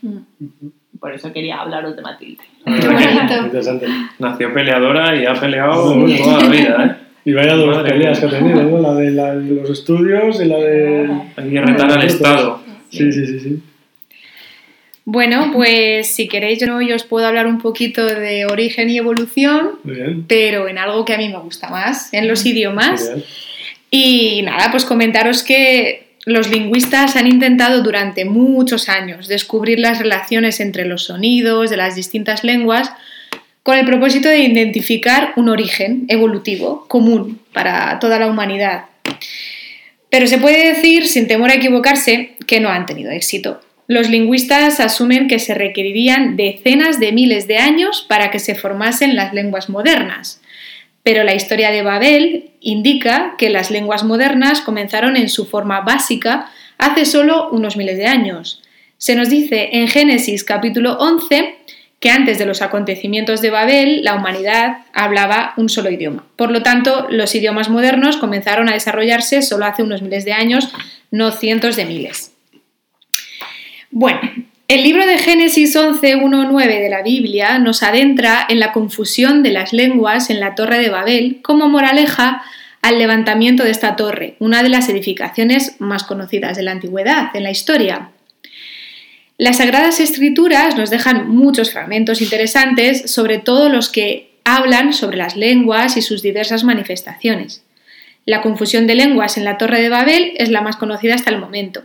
Por 0.98 1.12
eso 1.12 1.32
quería 1.32 1.60
hablaros 1.60 1.96
de 1.96 2.02
Matilde. 2.02 2.42
Qué 2.64 2.88
bonito. 2.88 3.44
Interesante. 3.44 3.86
Nació 4.18 4.54
peleadora 4.54 5.14
y 5.14 5.26
ha 5.26 5.34
peleado 5.34 5.94
toda 6.16 6.42
la 6.42 6.48
vida, 6.48 6.84
¿eh? 6.84 7.04
Y 7.26 7.32
vaya 7.32 7.54
dos 7.54 7.82
peleas 7.82 8.20
que 8.20 8.26
ha 8.26 8.30
tenido, 8.30 8.62
¿no? 8.62 8.80
La 8.80 8.94
de, 8.94 9.10
la 9.10 9.34
de 9.34 9.54
los 9.54 9.70
estudios 9.70 10.40
y 10.42 10.44
la 10.44 10.58
de... 10.58 11.10
Hay 11.36 11.50
que 11.50 11.60
retar 11.60 11.90
al 11.90 12.02
Estado. 12.04 12.60
Sí, 12.90 13.10
sí, 13.10 13.26
sí, 13.26 13.40
sí. 13.40 13.62
Bueno, 15.06 15.50
pues 15.52 16.14
si 16.14 16.28
queréis 16.28 16.60
yo 16.60 16.76
hoy 16.76 16.92
os 16.92 17.04
puedo 17.04 17.26
hablar 17.26 17.46
un 17.46 17.60
poquito 17.60 18.04
de 18.06 18.46
origen 18.46 18.88
y 18.88 18.98
evolución, 18.98 19.72
Muy 19.84 19.94
bien. 19.94 20.24
pero 20.26 20.68
en 20.68 20.78
algo 20.78 21.04
que 21.04 21.14
a 21.14 21.18
mí 21.18 21.28
me 21.28 21.38
gusta 21.38 21.68
más, 21.68 22.12
en 22.14 22.28
los 22.28 22.44
idiomas. 22.46 23.10
Y 23.96 24.42
nada, 24.42 24.72
pues 24.72 24.84
comentaros 24.84 25.44
que 25.44 26.16
los 26.24 26.50
lingüistas 26.50 27.14
han 27.14 27.28
intentado 27.28 27.80
durante 27.80 28.24
muchos 28.24 28.88
años 28.88 29.28
descubrir 29.28 29.78
las 29.78 30.00
relaciones 30.00 30.58
entre 30.58 30.84
los 30.84 31.04
sonidos 31.04 31.70
de 31.70 31.76
las 31.76 31.94
distintas 31.94 32.42
lenguas 32.42 32.90
con 33.62 33.78
el 33.78 33.86
propósito 33.86 34.28
de 34.28 34.40
identificar 34.40 35.32
un 35.36 35.48
origen 35.48 36.06
evolutivo 36.08 36.88
común 36.88 37.38
para 37.52 38.00
toda 38.00 38.18
la 38.18 38.26
humanidad. 38.26 38.86
Pero 40.10 40.26
se 40.26 40.38
puede 40.38 40.74
decir, 40.74 41.06
sin 41.06 41.28
temor 41.28 41.50
a 41.50 41.54
equivocarse, 41.54 42.32
que 42.48 42.58
no 42.58 42.70
han 42.70 42.86
tenido 42.86 43.12
éxito. 43.12 43.60
Los 43.86 44.10
lingüistas 44.10 44.80
asumen 44.80 45.28
que 45.28 45.38
se 45.38 45.54
requerirían 45.54 46.34
decenas 46.34 46.98
de 46.98 47.12
miles 47.12 47.46
de 47.46 47.58
años 47.58 48.04
para 48.08 48.32
que 48.32 48.40
se 48.40 48.56
formasen 48.56 49.14
las 49.14 49.32
lenguas 49.32 49.68
modernas. 49.68 50.40
Pero 51.04 51.22
la 51.22 51.34
historia 51.34 51.70
de 51.70 51.82
Babel 51.82 52.50
indica 52.60 53.34
que 53.38 53.50
las 53.50 53.70
lenguas 53.70 54.02
modernas 54.02 54.62
comenzaron 54.62 55.16
en 55.16 55.28
su 55.28 55.44
forma 55.46 55.82
básica 55.82 56.50
hace 56.78 57.04
solo 57.04 57.50
unos 57.50 57.76
miles 57.76 57.98
de 57.98 58.06
años. 58.06 58.62
Se 58.96 59.14
nos 59.14 59.28
dice 59.28 59.68
en 59.72 59.86
Génesis 59.86 60.44
capítulo 60.44 60.94
11 60.98 61.58
que 62.00 62.10
antes 62.10 62.38
de 62.38 62.46
los 62.46 62.62
acontecimientos 62.62 63.42
de 63.42 63.50
Babel 63.50 64.02
la 64.02 64.14
humanidad 64.14 64.78
hablaba 64.94 65.52
un 65.58 65.68
solo 65.68 65.90
idioma. 65.90 66.24
Por 66.36 66.50
lo 66.50 66.62
tanto, 66.62 67.06
los 67.10 67.34
idiomas 67.34 67.68
modernos 67.68 68.16
comenzaron 68.16 68.70
a 68.70 68.72
desarrollarse 68.72 69.42
solo 69.42 69.66
hace 69.66 69.82
unos 69.82 70.00
miles 70.00 70.24
de 70.24 70.32
años, 70.32 70.72
no 71.10 71.32
cientos 71.32 71.76
de 71.76 71.84
miles. 71.84 72.32
Bueno, 73.90 74.20
el 74.66 74.82
libro 74.82 75.06
de 75.06 75.18
Génesis 75.18 75.76
11.1.9 75.76 76.80
de 76.80 76.88
la 76.88 77.02
Biblia 77.02 77.58
nos 77.58 77.82
adentra 77.82 78.46
en 78.48 78.60
la 78.60 78.72
confusión 78.72 79.42
de 79.42 79.50
las 79.50 79.74
lenguas 79.74 80.30
en 80.30 80.40
la 80.40 80.54
Torre 80.54 80.78
de 80.78 80.88
Babel 80.88 81.40
como 81.42 81.68
moraleja 81.68 82.42
al 82.80 82.98
levantamiento 82.98 83.62
de 83.64 83.70
esta 83.70 83.96
torre, 83.96 84.36
una 84.38 84.62
de 84.62 84.70
las 84.70 84.88
edificaciones 84.88 85.76
más 85.80 86.04
conocidas 86.04 86.56
de 86.56 86.62
la 86.62 86.72
antigüedad 86.72 87.28
en 87.34 87.42
la 87.42 87.50
historia. 87.50 88.10
Las 89.36 89.58
Sagradas 89.58 90.00
Escrituras 90.00 90.76
nos 90.76 90.90
dejan 90.90 91.28
muchos 91.28 91.70
fragmentos 91.70 92.22
interesantes, 92.22 93.10
sobre 93.10 93.38
todo 93.38 93.68
los 93.68 93.90
que 93.90 94.34
hablan 94.44 94.92
sobre 94.94 95.16
las 95.18 95.36
lenguas 95.36 95.96
y 95.96 96.02
sus 96.02 96.22
diversas 96.22 96.64
manifestaciones. 96.64 97.64
La 98.26 98.40
confusión 98.40 98.86
de 98.86 98.94
lenguas 98.94 99.36
en 99.36 99.44
la 99.44 99.58
Torre 99.58 99.82
de 99.82 99.90
Babel 99.90 100.32
es 100.36 100.50
la 100.50 100.62
más 100.62 100.76
conocida 100.76 101.14
hasta 101.14 101.30
el 101.30 101.38
momento. 101.38 101.82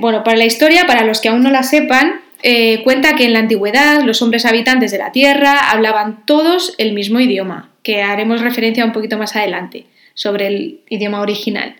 Bueno, 0.00 0.24
para 0.24 0.36
la 0.36 0.46
historia, 0.46 0.86
para 0.86 1.04
los 1.04 1.20
que 1.20 1.28
aún 1.28 1.42
no 1.42 1.50
la 1.50 1.62
sepan, 1.62 2.20
eh, 2.42 2.82
cuenta 2.82 3.14
que 3.14 3.26
en 3.26 3.34
la 3.34 3.38
antigüedad 3.38 4.02
los 4.02 4.20
hombres 4.22 4.44
habitantes 4.44 4.90
de 4.90 4.98
la 4.98 5.12
Tierra 5.12 5.70
hablaban 5.70 6.24
todos 6.26 6.74
el 6.78 6.92
mismo 6.92 7.20
idioma, 7.20 7.70
que 7.82 8.02
haremos 8.02 8.40
referencia 8.40 8.84
un 8.84 8.92
poquito 8.92 9.18
más 9.18 9.36
adelante 9.36 9.86
sobre 10.14 10.46
el 10.48 10.80
idioma 10.88 11.20
original. 11.20 11.76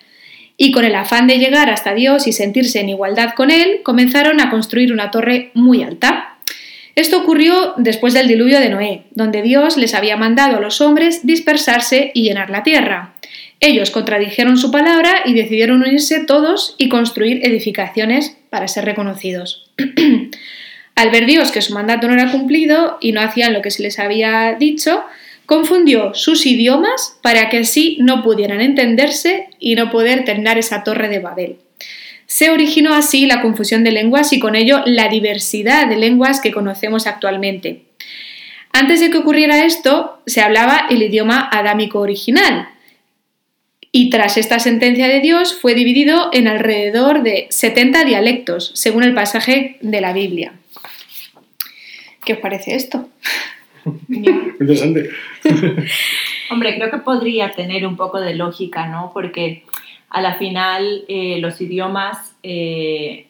Y 0.56 0.70
con 0.70 0.84
el 0.84 0.94
afán 0.94 1.26
de 1.26 1.38
llegar 1.38 1.70
hasta 1.70 1.94
Dios 1.94 2.26
y 2.26 2.32
sentirse 2.32 2.80
en 2.80 2.90
igualdad 2.90 3.34
con 3.34 3.50
Él, 3.50 3.80
comenzaron 3.82 4.40
a 4.40 4.50
construir 4.50 4.92
una 4.92 5.10
torre 5.10 5.50
muy 5.54 5.82
alta. 5.82 6.36
Esto 6.94 7.18
ocurrió 7.22 7.74
después 7.78 8.12
del 8.14 8.28
diluvio 8.28 8.60
de 8.60 8.68
Noé, 8.68 9.04
donde 9.12 9.42
Dios 9.42 9.76
les 9.76 9.94
había 9.94 10.16
mandado 10.16 10.58
a 10.58 10.60
los 10.60 10.80
hombres 10.80 11.26
dispersarse 11.26 12.12
y 12.14 12.22
llenar 12.22 12.50
la 12.50 12.62
tierra. 12.62 13.14
Ellos 13.60 13.90
contradijeron 13.90 14.56
su 14.56 14.70
palabra 14.70 15.22
y 15.26 15.34
decidieron 15.34 15.82
unirse 15.82 16.24
todos 16.24 16.74
y 16.78 16.88
construir 16.88 17.46
edificaciones 17.46 18.36
para 18.48 18.68
ser 18.68 18.86
reconocidos. 18.86 19.70
Al 20.94 21.10
ver 21.10 21.26
Dios 21.26 21.52
que 21.52 21.60
su 21.60 21.74
mandato 21.74 22.08
no 22.08 22.14
era 22.14 22.30
cumplido 22.30 22.96
y 23.00 23.12
no 23.12 23.20
hacían 23.20 23.52
lo 23.52 23.62
que 23.62 23.70
se 23.70 23.82
les 23.82 23.98
había 23.98 24.54
dicho, 24.58 25.04
confundió 25.44 26.14
sus 26.14 26.46
idiomas 26.46 27.18
para 27.22 27.50
que 27.50 27.58
así 27.58 27.98
no 28.00 28.22
pudieran 28.22 28.60
entenderse 28.60 29.48
y 29.58 29.74
no 29.74 29.90
poder 29.90 30.24
terminar 30.24 30.58
esa 30.58 30.82
torre 30.82 31.08
de 31.08 31.18
Babel. 31.18 31.56
Se 32.26 32.50
originó 32.50 32.94
así 32.94 33.26
la 33.26 33.42
confusión 33.42 33.82
de 33.82 33.90
lenguas 33.90 34.32
y 34.32 34.38
con 34.38 34.54
ello 34.54 34.82
la 34.86 35.08
diversidad 35.08 35.86
de 35.88 35.96
lenguas 35.96 36.40
que 36.40 36.52
conocemos 36.52 37.06
actualmente. 37.06 37.82
Antes 38.72 39.00
de 39.00 39.10
que 39.10 39.18
ocurriera 39.18 39.64
esto, 39.64 40.22
se 40.26 40.40
hablaba 40.40 40.86
el 40.88 41.02
idioma 41.02 41.48
adámico 41.50 41.98
original, 41.98 42.68
y 43.92 44.10
tras 44.10 44.36
esta 44.36 44.58
sentencia 44.58 45.08
de 45.08 45.20
Dios 45.20 45.54
fue 45.60 45.74
dividido 45.74 46.30
en 46.32 46.48
alrededor 46.48 47.22
de 47.22 47.46
70 47.50 48.04
dialectos, 48.04 48.70
según 48.74 49.02
el 49.02 49.14
pasaje 49.14 49.78
de 49.80 50.00
la 50.00 50.12
Biblia. 50.12 50.52
¿Qué 52.24 52.34
os 52.34 52.38
parece 52.38 52.74
esto? 52.76 53.08
Interesante. 54.08 55.10
Hombre, 56.50 56.76
creo 56.76 56.90
que 56.90 56.98
podría 56.98 57.52
tener 57.52 57.86
un 57.86 57.96
poco 57.96 58.20
de 58.20 58.34
lógica, 58.34 58.86
¿no? 58.86 59.10
Porque 59.12 59.64
a 60.08 60.20
la 60.20 60.34
final 60.34 61.04
eh, 61.08 61.38
los 61.40 61.60
idiomas 61.60 62.34
eh, 62.42 63.26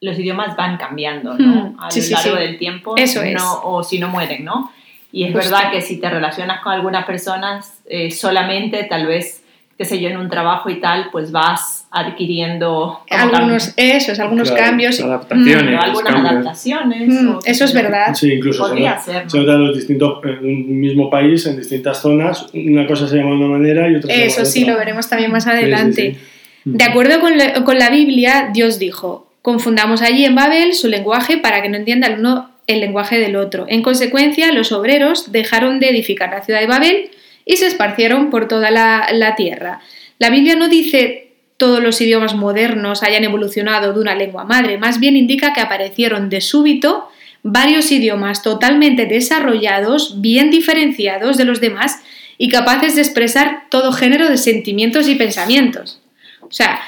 los 0.00 0.18
idiomas 0.18 0.56
van 0.56 0.76
cambiando, 0.76 1.36
¿no? 1.38 1.70
Mm, 1.70 1.80
a 1.80 1.90
sí, 1.90 2.00
lo 2.00 2.06
sí, 2.06 2.12
largo 2.12 2.36
sí. 2.36 2.42
del 2.42 2.58
tiempo. 2.58 2.94
Eso 2.96 3.20
no- 3.22 3.26
es. 3.26 3.42
O 3.62 3.82
si 3.82 3.98
no 3.98 4.08
mueren, 4.08 4.44
¿no? 4.44 4.70
Y 5.10 5.24
es 5.24 5.32
Justo. 5.32 5.50
verdad 5.50 5.70
que 5.72 5.80
si 5.80 5.98
te 6.00 6.10
relacionas 6.10 6.60
con 6.60 6.72
algunas 6.72 7.06
personas 7.06 7.80
eh, 7.86 8.10
solamente, 8.10 8.84
tal 8.84 9.06
vez, 9.06 9.43
qué 9.76 9.84
sé 9.84 10.00
yo, 10.00 10.08
en 10.08 10.16
un 10.18 10.28
trabajo 10.28 10.70
y 10.70 10.80
tal, 10.80 11.08
pues 11.10 11.32
vas 11.32 11.86
adquiriendo 11.90 13.00
Algunos, 13.10 13.72
eso 13.76 14.12
es, 14.12 14.20
algunos 14.20 14.50
Claro, 14.50 14.64
cambios. 14.66 15.00
adaptaciones. 15.00 15.62
Mm, 15.74 15.78
algunas 15.78 16.12
cambios. 16.12 16.30
adaptaciones. 16.32 17.08
mm, 17.08 17.28
o 17.28 17.38
qué 17.40 17.50
eso 17.50 17.64
es 17.64 17.74
verdad. 17.74 18.14
Sí, 18.14 18.32
incluso 18.32 18.64
se 18.64 18.68
Podría 18.70 18.90
nota, 18.90 19.02
ser, 19.02 19.24
¿no? 19.24 19.30
se 19.30 19.38
nota 19.38 19.52
los 19.54 19.76
distintos, 19.76 20.18
en 20.24 20.38
un 20.38 20.80
mismo 20.80 21.10
país, 21.10 21.46
en 21.46 21.56
distintas 21.56 22.00
zonas, 22.00 22.46
una 22.54 22.86
cosa 22.86 23.08
se 23.08 23.16
llama 23.16 23.30
de 23.30 23.36
una 23.36 23.48
manera 23.58 23.88
y 23.90 23.96
otra 23.96 24.10
se 24.10 24.16
llama 24.16 24.26
Eso 24.26 24.40
de 24.40 24.46
sí, 24.46 24.62
otra. 24.62 24.72
lo 24.74 24.78
veremos 24.78 25.08
también 25.08 25.32
más 25.32 25.44
Sí, 25.44 25.50
sí, 25.50 25.56
adelante. 25.56 26.14
sí. 26.14 26.20
De 26.64 26.84
acuerdo 26.84 27.20
con 27.20 27.36
la, 27.36 27.64
con 27.64 27.78
la 27.78 27.90
Biblia, 27.90 28.50
Dios 28.52 28.78
dijo, 28.78 29.26
confundamos 29.42 30.00
allí 30.02 30.24
en 30.24 30.34
Babel 30.34 30.72
su 30.74 30.88
lenguaje 30.88 31.36
para 31.38 31.60
que 31.62 31.68
no 31.68 31.76
entienda 31.76 32.06
el 32.08 32.20
uno 32.20 32.50
el 32.66 32.80
lenguaje 32.80 33.18
del 33.18 33.36
otro. 33.36 33.66
En 33.68 33.82
consecuencia, 33.82 34.50
los 34.52 34.72
obreros 34.72 35.30
dejaron 35.32 35.80
de 35.80 35.90
edificar 35.90 36.30
la 36.30 36.42
ciudad 36.42 36.60
de 36.60 36.66
Babel 36.66 37.10
y 37.44 37.56
se 37.56 37.66
esparcieron 37.66 38.30
por 38.30 38.48
toda 38.48 38.70
la, 38.70 39.34
tierra. 39.36 39.80
La 40.18 40.30
Biblia 40.30 40.56
no 40.56 40.68
dice 40.68 41.32
todos 41.56 41.82
los 41.82 42.00
idiomas 42.00 42.34
modernos 42.34 43.02
hayan 43.02 43.24
evolucionado 43.24 43.92
de 43.92 44.00
una 44.00 44.14
lengua 44.14 44.44
madre, 44.44 44.78
más 44.78 44.98
bien 44.98 45.16
indica 45.16 45.52
que 45.52 45.60
aparecieron 45.60 46.28
de 46.28 46.40
súbito 46.40 47.08
varios 47.42 47.92
idiomas 47.92 48.42
totalmente 48.42 49.06
desarrollados, 49.06 50.20
bien 50.20 50.50
diferenciados 50.50 51.36
de 51.36 51.44
los 51.44 51.60
demás 51.60 52.00
y 52.38 52.48
capaces 52.48 52.96
de 52.96 53.02
expresar 53.02 53.64
todo 53.70 53.92
género 53.92 54.28
de 54.28 54.38
sentimientos 54.38 55.08
y 55.08 55.14
pensamientos. 55.14 56.00
O 56.40 56.52
sea, 56.52 56.80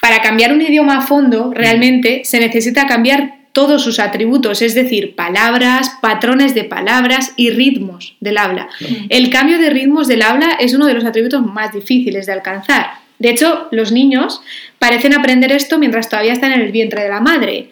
para 0.00 0.20
cambiar 0.20 0.52
un 0.52 0.60
idioma 0.60 0.98
a 0.98 1.02
fondo, 1.02 1.52
realmente 1.54 2.22
se 2.24 2.40
necesita 2.40 2.86
cambiar 2.86 3.41
todos 3.52 3.84
sus 3.84 3.98
atributos, 3.98 4.62
es 4.62 4.74
decir, 4.74 5.14
palabras, 5.14 5.98
patrones 6.00 6.54
de 6.54 6.64
palabras 6.64 7.32
y 7.36 7.50
ritmos 7.50 8.16
del 8.20 8.38
habla. 8.38 8.68
El 9.08 9.30
cambio 9.30 9.58
de 9.58 9.70
ritmos 9.70 10.08
del 10.08 10.22
habla 10.22 10.56
es 10.58 10.74
uno 10.74 10.86
de 10.86 10.94
los 10.94 11.04
atributos 11.04 11.42
más 11.44 11.72
difíciles 11.72 12.26
de 12.26 12.32
alcanzar. 12.32 12.86
De 13.18 13.30
hecho, 13.30 13.68
los 13.70 13.92
niños 13.92 14.42
parecen 14.78 15.14
aprender 15.14 15.52
esto 15.52 15.78
mientras 15.78 16.08
todavía 16.08 16.32
están 16.32 16.52
en 16.52 16.62
el 16.62 16.72
vientre 16.72 17.02
de 17.02 17.10
la 17.10 17.20
madre. 17.20 17.70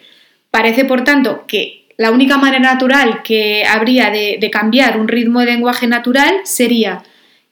Parece, 0.51 0.85
por 0.85 1.03
tanto, 1.03 1.45
que 1.47 1.85
la 1.97 2.11
única 2.11 2.37
manera 2.37 2.73
natural 2.73 3.21
que 3.23 3.65
habría 3.65 4.11
de, 4.11 4.37
de 4.39 4.49
cambiar 4.51 4.99
un 4.99 5.07
ritmo 5.07 5.39
de 5.39 5.47
lenguaje 5.47 5.87
natural 5.87 6.41
sería 6.43 7.03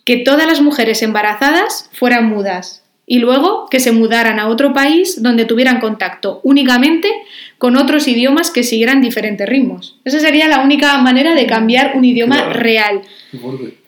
que 0.05 0.17
todas 0.17 0.47
las 0.47 0.61
mujeres 0.61 1.01
embarazadas 1.01 1.89
fueran 1.93 2.29
mudas 2.29 2.83
y 3.11 3.17
luego 3.17 3.65
que 3.71 3.79
se 3.79 3.91
mudaran 3.91 4.39
a 4.39 4.47
otro 4.47 4.71
país 4.71 5.21
donde 5.23 5.45
tuvieran 5.45 5.79
contacto 5.79 6.41
únicamente 6.43 7.09
con 7.57 7.75
otros 7.75 8.07
idiomas 8.07 8.51
que 8.51 8.63
siguieran 8.63 9.01
diferentes 9.01 9.49
ritmos. 9.49 9.97
Esa 10.05 10.19
sería 10.19 10.47
la 10.47 10.61
única 10.61 10.95
manera 10.99 11.33
de 11.33 11.47
cambiar 11.47 11.93
un 11.95 12.05
idioma 12.05 12.35
Claro. 12.35 12.53
real, 12.53 13.01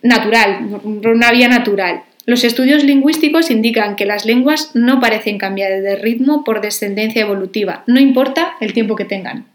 natural, 0.02 0.82
por 0.82 1.12
una 1.12 1.32
vía 1.32 1.48
natural. 1.48 2.02
Los 2.26 2.44
estudios 2.44 2.84
lingüísticos 2.84 3.52
indican 3.52 3.96
que 3.96 4.08
las 4.08 4.26
lenguas 4.26 4.72
no 4.74 5.00
parecen 5.00 5.38
cambiar 5.38 5.82
de 5.82 5.96
ritmo 5.98 6.44
por 6.44 6.60
descendencia 6.62 7.22
evolutiva, 7.22 7.84
no 7.86 8.00
importa 8.00 8.54
el 8.60 8.74
tiempo 8.74 8.96
que 8.96 9.06
tengan. 9.06 9.46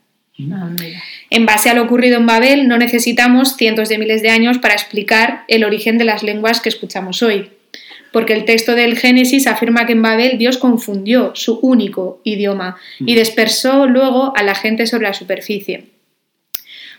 Ah, 0.52 0.68
mira. 0.80 1.02
En 1.30 1.44
base 1.44 1.70
a 1.70 1.74
lo 1.74 1.82
ocurrido 1.82 2.18
en 2.18 2.26
Babel, 2.26 2.68
no 2.68 2.78
necesitamos 2.78 3.56
cientos 3.56 3.88
de 3.88 3.98
miles 3.98 4.22
de 4.22 4.30
años 4.30 4.58
para 4.58 4.74
explicar 4.74 5.42
el 5.48 5.64
origen 5.64 5.98
de 5.98 6.04
las 6.04 6.22
lenguas 6.22 6.60
que 6.60 6.68
escuchamos 6.68 7.22
hoy, 7.22 7.50
porque 8.16 8.32
el 8.32 8.46
texto 8.46 8.74
del 8.74 8.96
Génesis 8.96 9.46
afirma 9.46 9.84
que 9.84 9.92
en 9.92 10.00
Babel 10.00 10.38
Dios 10.38 10.56
confundió 10.56 11.32
su 11.34 11.58
único 11.60 12.22
idioma 12.24 12.78
y 12.98 13.14
dispersó 13.14 13.86
luego 13.86 14.32
a 14.34 14.42
la 14.42 14.54
gente 14.54 14.86
sobre 14.86 15.02
la 15.08 15.12
superficie. 15.12 15.84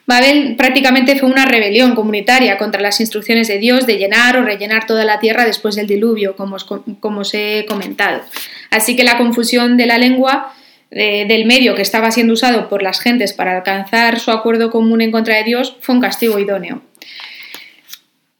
Babel 0.06 0.56
prácticamente 0.58 1.16
fue 1.16 1.28
una 1.28 1.46
rebelión 1.48 1.96
comunitaria 1.96 2.60
contra 2.60 2.82
las 2.82 3.00
instrucciones 3.00 3.48
de 3.48 3.58
Dios 3.58 3.88
de 3.88 3.98
llenar 3.98 4.38
o 4.38 4.44
rellenar 4.44 4.86
toda 4.86 5.06
la 5.06 5.18
tierra 5.20 5.44
después 5.44 5.76
del 5.76 5.88
diluvio, 5.88 6.36
como 6.36 6.56
os, 6.58 6.66
co- 6.66 6.84
como 7.00 7.22
os 7.22 7.34
he 7.34 7.66
comentado. 7.68 8.22
Así 8.70 8.96
que 8.96 9.04
la 9.04 9.18
confusión 9.18 9.76
de 9.76 9.88
la 9.88 9.98
lengua 9.98 10.54
eh, 10.92 11.26
del 11.28 11.46
medio 11.48 11.74
que 11.74 11.82
estaba 11.82 12.12
siendo 12.12 12.34
usado 12.34 12.70
por 12.70 12.84
las 12.84 13.00
gentes 13.02 13.34
para 13.34 13.58
alcanzar 13.58 14.20
su 14.20 14.30
acuerdo 14.30 14.70
común 14.70 15.02
en 15.02 15.12
contra 15.12 15.36
de 15.38 15.46
Dios 15.46 15.78
fue 15.82 15.96
un 15.96 16.02
castigo 16.02 16.38
idóneo. 16.38 16.84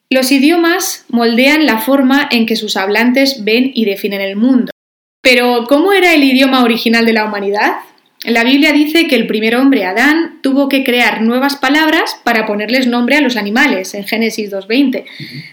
Los 0.10 0.32
idiomas 0.32 1.06
moldean 1.10 1.66
la 1.66 1.80
forma 1.80 2.30
en 2.32 2.46
que 2.46 2.56
sus 2.56 2.78
hablantes 2.78 3.44
ven 3.44 3.72
y 3.74 3.84
definen 3.84 4.22
el 4.22 4.38
mundo. 4.38 4.72
Pero, 5.22 5.66
¿cómo 5.68 5.92
era 5.92 6.14
el 6.14 6.24
idioma 6.24 6.64
original 6.64 7.06
de 7.06 7.12
la 7.12 7.26
humanidad? 7.26 7.74
La 8.24 8.46
Biblia 8.46 8.72
dice 8.72 9.08
que 9.08 9.18
el 9.18 9.28
primer 9.28 9.58
hombre, 9.58 9.84
Adán, 9.84 10.40
tuvo 10.42 10.70
que 10.70 10.86
crear 10.86 11.22
nuevas 11.22 11.58
palabras 11.58 12.18
para 12.24 12.46
ponerles 12.46 12.88
nombre 12.88 13.18
a 13.18 13.22
los 13.22 13.36
animales, 13.36 13.94
en 13.94 14.06
Génesis 14.06 14.50
2.20. 14.50 15.04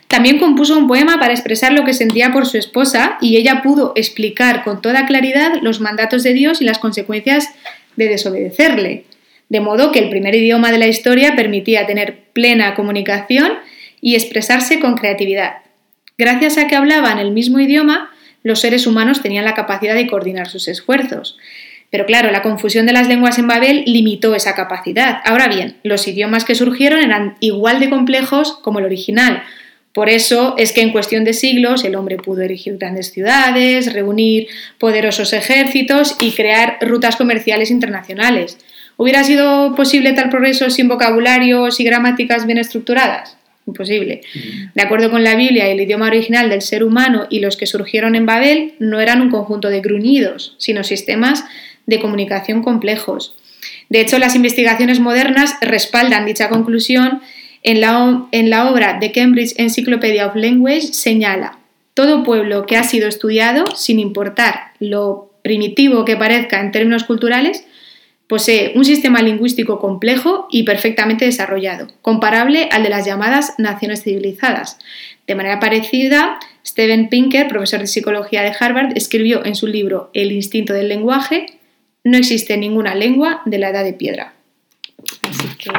También 0.06 0.38
compuso 0.38 0.78
un 0.78 0.86
poema 0.86 1.18
para 1.18 1.34
expresar 1.34 1.72
lo 1.72 1.84
que 1.84 1.92
sentía 1.92 2.32
por 2.32 2.46
su 2.46 2.56
esposa 2.56 3.18
y 3.20 3.36
ella 3.36 3.60
pudo 3.60 3.92
explicar 3.96 4.62
con 4.62 4.80
toda 4.80 5.04
claridad 5.06 5.54
los 5.62 5.80
mandatos 5.80 6.22
de 6.22 6.32
Dios 6.32 6.62
y 6.62 6.64
las 6.64 6.78
consecuencias 6.78 7.48
de 7.96 8.08
desobedecerle. 8.08 9.04
De 9.48 9.60
modo 9.60 9.90
que 9.90 9.98
el 9.98 10.10
primer 10.10 10.36
idioma 10.36 10.70
de 10.70 10.78
la 10.78 10.86
historia 10.86 11.34
permitía 11.34 11.86
tener 11.86 12.30
plena 12.32 12.74
comunicación 12.74 13.52
y 14.04 14.16
expresarse 14.16 14.80
con 14.80 14.96
creatividad. 14.96 15.62
Gracias 16.18 16.58
a 16.58 16.66
que 16.66 16.76
hablaban 16.76 17.18
el 17.18 17.30
mismo 17.30 17.58
idioma, 17.58 18.10
los 18.42 18.60
seres 18.60 18.86
humanos 18.86 19.22
tenían 19.22 19.46
la 19.46 19.54
capacidad 19.54 19.94
de 19.94 20.06
coordinar 20.06 20.46
sus 20.46 20.68
esfuerzos. 20.68 21.38
Pero 21.88 22.04
claro, 22.04 22.30
la 22.30 22.42
confusión 22.42 22.84
de 22.84 22.92
las 22.92 23.08
lenguas 23.08 23.38
en 23.38 23.46
Babel 23.46 23.82
limitó 23.86 24.34
esa 24.34 24.54
capacidad. 24.54 25.22
Ahora 25.24 25.48
bien, 25.48 25.78
los 25.84 26.06
idiomas 26.06 26.44
que 26.44 26.54
surgieron 26.54 27.00
eran 27.00 27.36
igual 27.40 27.80
de 27.80 27.88
complejos 27.88 28.58
como 28.60 28.78
el 28.78 28.84
original. 28.84 29.42
Por 29.94 30.10
eso 30.10 30.54
es 30.58 30.72
que 30.72 30.82
en 30.82 30.92
cuestión 30.92 31.24
de 31.24 31.32
siglos 31.32 31.82
el 31.82 31.96
hombre 31.96 32.18
pudo 32.18 32.42
erigir 32.42 32.76
grandes 32.76 33.10
ciudades, 33.10 33.90
reunir 33.94 34.48
poderosos 34.78 35.32
ejércitos 35.32 36.18
y 36.20 36.32
crear 36.32 36.76
rutas 36.82 37.16
comerciales 37.16 37.70
internacionales. 37.70 38.58
¿Hubiera 38.98 39.24
sido 39.24 39.74
posible 39.74 40.12
tal 40.12 40.28
progreso 40.28 40.68
sin 40.68 40.88
vocabularios 40.88 41.80
y 41.80 41.84
gramáticas 41.84 42.44
bien 42.44 42.58
estructuradas? 42.58 43.38
Imposible. 43.66 44.20
De 44.74 44.82
acuerdo 44.82 45.10
con 45.10 45.24
la 45.24 45.36
Biblia, 45.36 45.68
el 45.68 45.80
idioma 45.80 46.08
original 46.08 46.50
del 46.50 46.60
ser 46.60 46.84
humano 46.84 47.26
y 47.30 47.40
los 47.40 47.56
que 47.56 47.66
surgieron 47.66 48.14
en 48.14 48.26
Babel 48.26 48.74
no 48.78 49.00
eran 49.00 49.22
un 49.22 49.30
conjunto 49.30 49.70
de 49.70 49.80
gruñidos, 49.80 50.54
sino 50.58 50.84
sistemas 50.84 51.44
de 51.86 51.98
comunicación 51.98 52.62
complejos. 52.62 53.34
De 53.88 54.00
hecho, 54.00 54.18
las 54.18 54.34
investigaciones 54.34 55.00
modernas 55.00 55.54
respaldan 55.60 56.26
dicha 56.26 56.48
conclusión. 56.48 57.22
En 57.62 57.80
la, 57.80 58.26
en 58.32 58.50
la 58.50 58.70
obra 58.70 58.98
The 59.00 59.12
Cambridge 59.12 59.54
Encyclopedia 59.56 60.26
of 60.26 60.36
Language 60.36 60.92
señala, 60.92 61.58
todo 61.94 62.24
pueblo 62.24 62.66
que 62.66 62.76
ha 62.76 62.84
sido 62.84 63.08
estudiado, 63.08 63.64
sin 63.74 63.98
importar 63.98 64.72
lo 64.80 65.30
primitivo 65.42 66.04
que 66.04 66.16
parezca 66.16 66.60
en 66.60 66.72
términos 66.72 67.04
culturales, 67.04 67.64
posee 68.26 68.72
un 68.74 68.84
sistema 68.84 69.22
lingüístico 69.22 69.78
complejo 69.78 70.48
y 70.50 70.62
perfectamente 70.62 71.24
desarrollado, 71.24 71.88
comparable 72.02 72.68
al 72.72 72.82
de 72.82 72.88
las 72.88 73.04
llamadas 73.04 73.54
naciones 73.58 74.02
civilizadas. 74.02 74.78
De 75.26 75.34
manera 75.34 75.60
parecida, 75.60 76.38
Steven 76.66 77.08
Pinker, 77.08 77.48
profesor 77.48 77.80
de 77.80 77.86
psicología 77.86 78.42
de 78.42 78.54
Harvard, 78.58 78.96
escribió 78.96 79.44
en 79.44 79.54
su 79.54 79.66
libro 79.66 80.10
El 80.14 80.32
instinto 80.32 80.72
del 80.72 80.88
lenguaje, 80.88 81.46
no 82.02 82.18
existe 82.18 82.56
ninguna 82.56 82.94
lengua 82.94 83.42
de 83.44 83.58
la 83.58 83.70
edad 83.70 83.84
de 83.84 83.94
piedra. 83.94 84.34
Así 85.22 85.48
que 85.58 85.70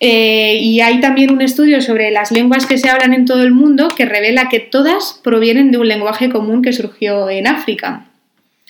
eh, 0.00 0.58
y 0.60 0.80
hay 0.80 1.00
también 1.00 1.32
un 1.32 1.40
estudio 1.40 1.80
sobre 1.80 2.10
las 2.10 2.30
lenguas 2.30 2.66
que 2.66 2.76
se 2.76 2.90
hablan 2.90 3.14
en 3.14 3.24
todo 3.24 3.42
el 3.42 3.52
mundo 3.52 3.88
que 3.88 4.04
revela 4.04 4.50
que 4.50 4.60
todas 4.60 5.18
provienen 5.24 5.70
de 5.70 5.78
un 5.78 5.88
lenguaje 5.88 6.28
común 6.28 6.60
que 6.60 6.74
surgió 6.74 7.30
en 7.30 7.46
África. 7.46 8.06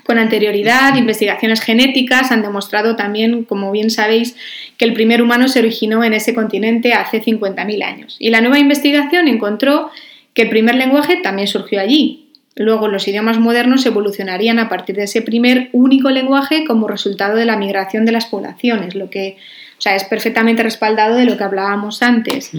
Con 0.05 0.19
anterioridad, 0.19 0.97
investigaciones 0.97 1.61
genéticas 1.61 2.31
han 2.31 2.43
demostrado 2.43 2.95
también, 2.95 3.45
como 3.45 3.73
bien 3.73 3.90
sabéis, 3.90 4.37
que 4.77 4.85
el 4.85 4.93
primer 4.93 5.23
humano 5.23 5.49
se 5.49 5.59
originó 5.59 6.05
en 6.05 6.12
ese 6.12 6.35
continente 6.35 6.93
hace 6.93 7.23
50.000 7.23 7.83
años. 7.83 8.17
Y 8.19 8.31
la 8.31 8.40
nueva 8.40 8.59
investigación 8.59 9.29
encontró 9.29 9.90
que 10.35 10.43
el 10.43 10.51
primer 10.51 10.75
lenguaje 10.75 11.17
también 11.23 11.49
surgió 11.49 11.81
allí. 11.81 12.29
Luego 12.55 12.87
los 12.87 13.09
idiomas 13.09 13.38
modernos 13.38 13.85
evolucionarían 13.87 14.59
a 14.59 14.69
partir 14.69 14.95
de 14.97 15.05
ese 15.05 15.23
primer 15.23 15.71
único 15.73 16.11
lenguaje 16.11 16.64
como 16.67 16.87
resultado 16.87 17.37
de 17.37 17.47
la 17.47 17.57
migración 17.57 18.05
de 18.05 18.12
las 18.12 18.27
poblaciones, 18.27 18.95
lo 18.95 19.11
que 19.11 19.38
o 19.79 19.81
sea, 19.81 19.97
es 19.97 20.05
perfectamente 20.05 20.62
respaldado 20.62 21.17
de 21.17 21.25
lo 21.25 21.37
que 21.37 21.45
hablábamos 21.45 22.03
antes. 22.03 22.53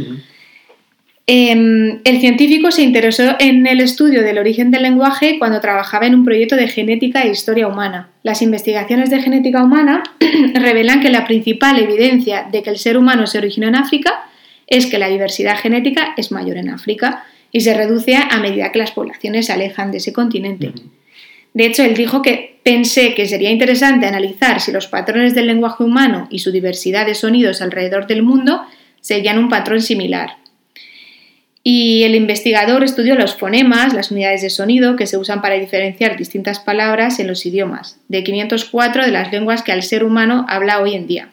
Eh, 1.27 2.01
el 2.03 2.19
científico 2.19 2.69
se 2.71 2.83
interesó 2.83 3.35
en 3.39 3.65
el 3.65 3.81
estudio 3.81 4.21
del 4.21 4.37
origen 4.37 4.69
del 4.69 4.83
lenguaje 4.83 5.39
cuando 5.39 5.59
trabajaba 5.59 6.05
en 6.05 6.13
un 6.13 6.23
proyecto 6.23 6.55
de 6.55 6.67
genética 6.67 7.23
e 7.23 7.31
historia 7.31 7.67
humana. 7.67 8.09
Las 8.21 8.43
investigaciones 8.43 9.09
de 9.09 9.21
genética 9.21 9.63
humana 9.63 10.03
revelan 10.53 11.01
que 11.01 11.09
la 11.09 11.25
principal 11.25 11.79
evidencia 11.79 12.47
de 12.51 12.61
que 12.61 12.69
el 12.69 12.77
ser 12.77 12.97
humano 12.97 13.25
se 13.25 13.39
originó 13.39 13.67
en 13.67 13.75
África 13.75 14.25
es 14.67 14.85
que 14.85 14.99
la 14.99 15.09
diversidad 15.09 15.57
genética 15.57 16.13
es 16.15 16.31
mayor 16.31 16.57
en 16.57 16.69
África 16.69 17.25
y 17.51 17.61
se 17.61 17.73
reduce 17.73 18.15
a 18.15 18.39
medida 18.39 18.71
que 18.71 18.79
las 18.79 18.91
poblaciones 18.91 19.47
se 19.47 19.53
alejan 19.53 19.91
de 19.91 19.97
ese 19.97 20.13
continente. 20.13 20.73
De 21.55 21.65
hecho, 21.65 21.83
él 21.83 21.95
dijo 21.95 22.21
que 22.21 22.59
pensé 22.63 23.15
que 23.15 23.27
sería 23.27 23.49
interesante 23.49 24.05
analizar 24.05 24.59
si 24.59 24.71
los 24.71 24.87
patrones 24.87 25.33
del 25.33 25.47
lenguaje 25.47 25.83
humano 25.83 26.27
y 26.29 26.39
su 26.39 26.51
diversidad 26.51 27.05
de 27.05 27.15
sonidos 27.15 27.61
alrededor 27.61 28.07
del 28.07 28.23
mundo 28.23 28.61
seguían 28.99 29.39
un 29.39 29.49
patrón 29.49 29.81
similar. 29.81 30.37
Y 31.67 32.03
el 32.03 32.13
investigador 32.13 32.83
estudió 32.83 33.15
los 33.15 33.33
fonemas, 33.33 33.91
las 33.91 34.11
unidades 34.11 34.43
de 34.43 34.51
sonido 34.51 34.95
que 34.95 35.07
se 35.07 35.17
usan 35.17 35.41
para 35.41 35.55
diferenciar 35.55 36.15
distintas 36.15 36.59
palabras 36.59 37.19
en 37.19 37.25
los 37.25 37.43
idiomas, 37.43 37.99
de 38.07 38.23
504 38.23 39.03
de 39.03 39.11
las 39.11 39.31
lenguas 39.31 39.63
que 39.63 39.71
el 39.71 39.81
ser 39.81 40.03
humano 40.03 40.45
habla 40.47 40.79
hoy 40.79 40.93
en 40.93 41.07
día. 41.07 41.29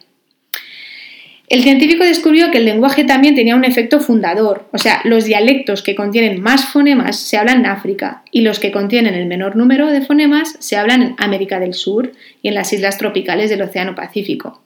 El 1.50 1.62
científico 1.62 2.02
descubrió 2.04 2.50
que 2.50 2.56
el 2.56 2.64
lenguaje 2.64 3.04
también 3.04 3.34
tenía 3.34 3.54
un 3.54 3.66
efecto 3.66 4.00
fundador, 4.00 4.70
o 4.72 4.78
sea, 4.78 5.02
los 5.04 5.26
dialectos 5.26 5.82
que 5.82 5.94
contienen 5.94 6.40
más 6.40 6.64
fonemas 6.64 7.18
se 7.18 7.36
hablan 7.36 7.58
en 7.58 7.66
África 7.66 8.22
y 8.30 8.40
los 8.40 8.58
que 8.58 8.72
contienen 8.72 9.12
el 9.12 9.26
menor 9.26 9.54
número 9.54 9.88
de 9.88 10.00
fonemas 10.00 10.56
se 10.60 10.78
hablan 10.78 11.02
en 11.02 11.14
América 11.18 11.60
del 11.60 11.74
Sur 11.74 12.12
y 12.40 12.48
en 12.48 12.54
las 12.54 12.72
islas 12.72 12.96
tropicales 12.96 13.50
del 13.50 13.60
Océano 13.60 13.94
Pacífico. 13.94 14.62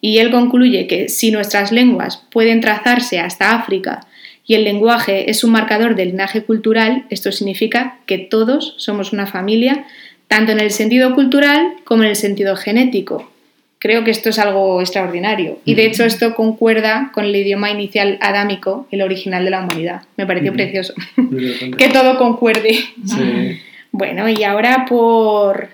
Y 0.00 0.16
él 0.16 0.30
concluye 0.30 0.86
que 0.86 1.10
si 1.10 1.30
nuestras 1.30 1.72
lenguas 1.72 2.26
pueden 2.30 2.62
trazarse 2.62 3.20
hasta 3.20 3.54
África 3.54 4.06
y 4.50 4.56
el 4.56 4.64
lenguaje 4.64 5.30
es 5.30 5.44
un 5.44 5.52
marcador 5.52 5.94
del 5.94 6.08
linaje 6.08 6.42
cultural, 6.42 7.04
esto 7.08 7.30
significa 7.30 7.98
que 8.04 8.18
todos 8.18 8.74
somos 8.78 9.12
una 9.12 9.28
familia, 9.28 9.84
tanto 10.26 10.50
en 10.50 10.58
el 10.58 10.72
sentido 10.72 11.14
cultural 11.14 11.74
como 11.84 12.02
en 12.02 12.08
el 12.08 12.16
sentido 12.16 12.56
genético. 12.56 13.30
Creo 13.78 14.02
que 14.02 14.10
esto 14.10 14.30
es 14.30 14.40
algo 14.40 14.80
extraordinario. 14.80 15.60
Y 15.64 15.74
de 15.74 15.86
hecho 15.86 16.04
esto 16.04 16.34
concuerda 16.34 17.12
con 17.14 17.26
el 17.26 17.36
idioma 17.36 17.70
inicial 17.70 18.18
adámico, 18.20 18.88
el 18.90 19.02
original 19.02 19.44
de 19.44 19.50
la 19.52 19.60
humanidad. 19.60 20.02
Me 20.16 20.26
pareció 20.26 20.52
precioso. 20.52 20.94
Que 21.78 21.86
todo 21.86 22.18
concuerde. 22.18 22.72
Sí. 22.72 23.60
Bueno, 23.92 24.28
y 24.28 24.42
ahora 24.42 24.84
por, 24.88 25.68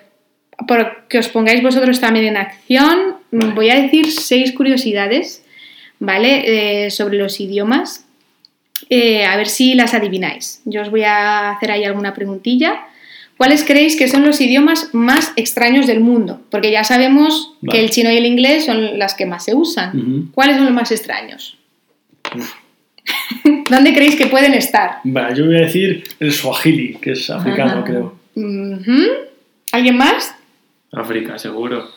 por 0.69 1.07
que 1.09 1.17
os 1.17 1.29
pongáis 1.29 1.63
vosotros 1.63 1.99
también 1.99 2.27
en 2.27 2.37
acción, 2.37 3.17
Vale. 3.31 3.55
voy 3.55 3.71
a 3.71 3.81
decir 3.81 4.13
seis 4.13 4.53
curiosidades, 4.53 5.47
¿vale? 5.99 6.85
Eh, 6.85 6.91
sobre 6.91 7.17
los 7.17 7.41
idiomas. 7.41 8.06
Eh, 8.89 9.25
a 9.25 9.37
ver 9.37 9.49
si 9.49 9.75
las 9.75 9.95
adivináis. 9.95 10.63
Yo 10.65 10.83
os 10.83 10.91
voy 10.91 11.03
a 11.03 11.51
hacer 11.51 11.71
ahí 11.71 11.85
alguna 11.85 12.15
preguntilla. 12.15 12.87
¿Cuáles 13.37 13.65
creéis 13.65 13.97
que 13.97 14.09
son 14.09 14.25
los 14.25 14.41
idiomas 14.41 14.95
más 14.95 15.33
extraños 15.37 15.87
del 15.87 16.01
mundo? 16.01 16.41
Porque 16.51 16.71
ya 16.71 16.85
sabemos 16.85 17.55
Vale. 17.61 17.79
que 17.79 17.85
el 17.85 17.91
chino 17.91 18.11
y 18.11 18.17
el 18.17 18.25
inglés 18.25 18.65
son 18.65 18.99
las 18.99 19.15
que 19.15 19.27
más 19.27 19.45
se 19.45 19.55
usan. 19.55 20.31
¿Cuáles 20.33 20.57
son 20.57 20.65
los 20.65 20.75
más 20.75 20.91
extraños? 20.91 21.59
¿Dónde 23.71 23.93
creéis 23.95 24.17
que 24.17 24.27
pueden 24.27 24.55
estar? 24.55 25.01
Vale, 25.05 25.37
yo 25.37 25.47
voy 25.47 25.57
a 25.57 25.61
decir 25.63 26.05
el 26.19 26.33
Swahili, 26.33 26.95
que 26.95 27.13
es 27.13 27.29
africano, 27.29 27.85
creo. 27.85 28.19
¿Alguien 29.73 29.97
más? 29.99 30.35
África, 30.93 31.39
seguro. 31.39 31.91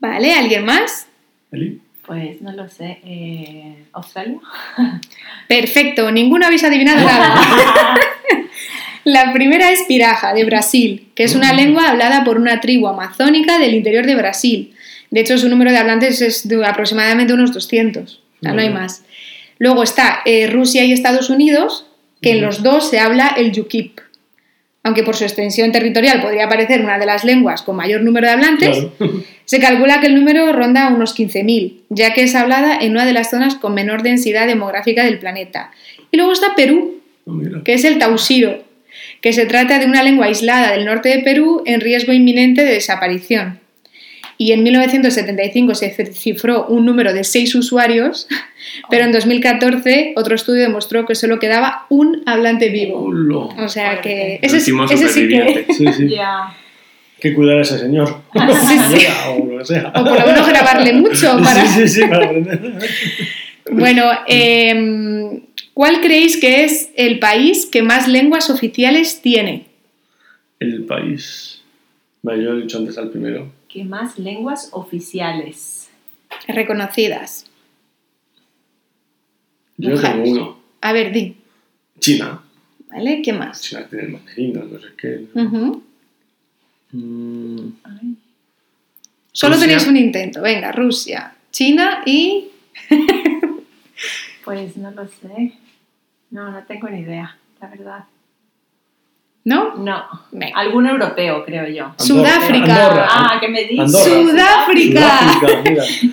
Vale, 0.00 0.32
¿alguien 0.32 0.64
más? 0.64 1.06
Eli. 1.52 1.80
Pues 2.08 2.40
no 2.40 2.52
lo 2.52 2.68
sé. 2.70 3.00
eh, 3.04 3.84
¿Australia? 3.92 4.38
Perfecto, 5.46 6.10
ninguno 6.10 6.46
habéis 6.46 6.64
adivinado 6.64 7.06
nada. 7.06 7.34
La 9.04 9.32
primera 9.34 9.70
es 9.70 9.82
Piraja, 9.86 10.32
de 10.32 10.44
Brasil, 10.44 11.10
que 11.14 11.24
es 11.24 11.34
una 11.34 11.52
lengua 11.52 11.88
hablada 11.88 12.24
por 12.24 12.38
una 12.38 12.60
tribu 12.60 12.88
amazónica 12.88 13.58
del 13.58 13.74
interior 13.74 14.06
de 14.06 14.16
Brasil. 14.16 14.74
De 15.10 15.20
hecho, 15.20 15.36
su 15.36 15.50
número 15.50 15.70
de 15.70 15.78
hablantes 15.78 16.20
es 16.22 16.48
de 16.48 16.64
aproximadamente 16.64 17.34
unos 17.34 17.52
200, 17.52 18.14
o 18.16 18.42
sea, 18.42 18.52
no 18.52 18.60
hay 18.60 18.70
más. 18.70 19.04
Luego 19.58 19.82
está 19.82 20.20
eh, 20.24 20.46
Rusia 20.46 20.84
y 20.84 20.92
Estados 20.92 21.28
Unidos, 21.28 21.86
que 22.22 22.32
en 22.32 22.42
los 22.42 22.62
dos 22.62 22.88
se 22.88 23.00
habla 23.00 23.34
el 23.36 23.52
yukip. 23.52 24.00
Aunque 24.88 25.02
por 25.02 25.14
su 25.16 25.24
extensión 25.24 25.70
territorial 25.70 26.22
podría 26.22 26.48
parecer 26.48 26.80
una 26.80 26.98
de 26.98 27.04
las 27.04 27.22
lenguas 27.22 27.60
con 27.60 27.76
mayor 27.76 28.00
número 28.00 28.26
de 28.26 28.32
hablantes, 28.32 28.86
Claro. 28.96 29.12
se 29.44 29.60
calcula 29.60 30.00
que 30.00 30.06
el 30.06 30.14
número 30.14 30.50
ronda 30.54 30.88
unos 30.88 31.14
15.000, 31.14 31.80
ya 31.90 32.14
que 32.14 32.22
es 32.22 32.34
hablada 32.34 32.78
en 32.80 32.92
una 32.92 33.04
de 33.04 33.12
las 33.12 33.28
zonas 33.28 33.54
con 33.56 33.74
menor 33.74 34.02
densidad 34.02 34.46
demográfica 34.46 35.04
del 35.04 35.18
planeta. 35.18 35.72
Y 36.10 36.16
luego 36.16 36.32
está 36.32 36.54
Perú, 36.54 37.02
Oh, 37.26 37.32
mira. 37.32 37.60
que 37.64 37.74
es 37.74 37.84
el 37.84 37.98
tausiro, 37.98 38.64
que 39.20 39.34
se 39.34 39.44
trata 39.44 39.78
de 39.78 39.84
una 39.84 40.02
lengua 40.02 40.24
aislada 40.24 40.72
del 40.72 40.86
norte 40.86 41.10
de 41.10 41.18
Perú 41.18 41.62
en 41.66 41.82
riesgo 41.82 42.14
inminente 42.14 42.64
de 42.64 42.72
desaparición. 42.72 43.60
Y 44.40 44.52
en 44.52 44.62
1975 44.62 45.74
se 45.74 45.90
cifró 46.12 46.66
un 46.66 46.86
número 46.86 47.12
de 47.12 47.24
6 47.24 47.56
usuarios, 47.56 48.28
pero 48.90 49.04
en 49.04 49.12
2014 49.12 50.12
otro 50.16 50.36
estudio 50.36 50.62
demostró 50.62 51.04
que 51.04 51.16
solo 51.16 51.40
quedaba 51.40 51.86
un 51.88 52.22
hablante 52.24 52.68
vivo. 52.68 53.10
O 53.58 53.68
sea 53.68 54.00
que 54.00 54.38
ese, 54.40 54.58
ese 54.58 55.08
sí 55.08 55.28
que... 55.28 55.66
Sí, 55.76 55.86
sí. 55.92 56.14
Hay 56.16 57.20
que 57.20 57.34
cuidar 57.34 57.58
a 57.58 57.62
ese 57.62 57.78
señor. 57.80 58.22
Sí, 58.32 58.78
sí. 58.90 59.00
Señora, 59.00 59.30
o 59.30 59.44
lo 59.44 59.58
que 59.58 59.64
sea. 59.64 59.88
O 59.88 60.04
por 60.04 60.20
lo 60.20 60.26
menos 60.26 60.48
grabarle 60.48 60.92
mucho 60.92 61.36
para... 61.42 61.66
Sí, 61.66 61.88
sí, 61.88 61.88
sí, 61.88 62.08
para 62.08 62.26
aprender. 62.26 62.78
Bueno, 63.72 64.04
em, 64.28 65.40
¿cuál 65.74 66.00
creéis 66.00 66.36
que 66.36 66.64
es 66.64 66.90
el 66.94 67.18
país 67.18 67.66
que 67.66 67.82
más 67.82 68.06
lenguas 68.06 68.50
oficiales 68.50 69.20
tiene? 69.20 69.66
El 70.60 70.84
país. 70.84 71.62
Vale, 72.22 72.44
yo 72.44 72.52
he 72.52 72.62
dicho 72.62 72.78
antes 72.78 72.96
al 72.98 73.10
primero. 73.10 73.57
¿Qué 73.68 73.84
más 73.84 74.18
lenguas 74.18 74.70
oficiales? 74.72 75.90
Reconocidas. 76.46 77.46
Yo 79.76 79.90
Mojaros. 79.90 80.24
tengo 80.24 80.30
uno. 80.40 80.58
A 80.80 80.92
ver, 80.92 81.12
di. 81.12 81.36
China. 82.00 82.42
¿Vale? 82.88 83.20
¿Qué 83.22 83.32
más? 83.32 83.60
China 83.60 83.86
tiene 83.88 84.04
el 84.06 84.12
mandarín, 84.12 84.52
no 84.54 84.80
sé 84.80 84.86
qué. 84.96 85.26
Mm, 86.92 87.68
Solo 89.32 89.54
Rusia. 89.54 89.66
tenéis 89.68 89.86
un 89.86 89.96
intento. 89.96 90.40
Venga, 90.42 90.72
Rusia, 90.72 91.36
China 91.50 92.02
y... 92.06 92.48
Pues 94.44 94.78
no 94.78 94.90
lo 94.92 95.06
sé. 95.06 95.52
No, 96.30 96.50
no 96.50 96.62
tengo 96.64 96.88
ni 96.88 97.00
idea, 97.00 97.36
la 97.60 97.68
verdad. 97.68 98.04
¿No? 99.48 99.74
No. 99.76 100.04
Venga. 100.30 100.58
Algún 100.58 100.86
europeo, 100.86 101.42
creo 101.42 101.66
yo. 101.68 101.84
Andorra. 101.84 102.04
Sudáfrica. 102.04 102.86
Andorra. 102.86 103.06
Ah, 103.10 103.38
¿qué 103.40 103.48
me 103.48 103.64
dices? 103.64 103.94
Andorra. 103.94 104.30
Sudáfrica. 104.30 105.20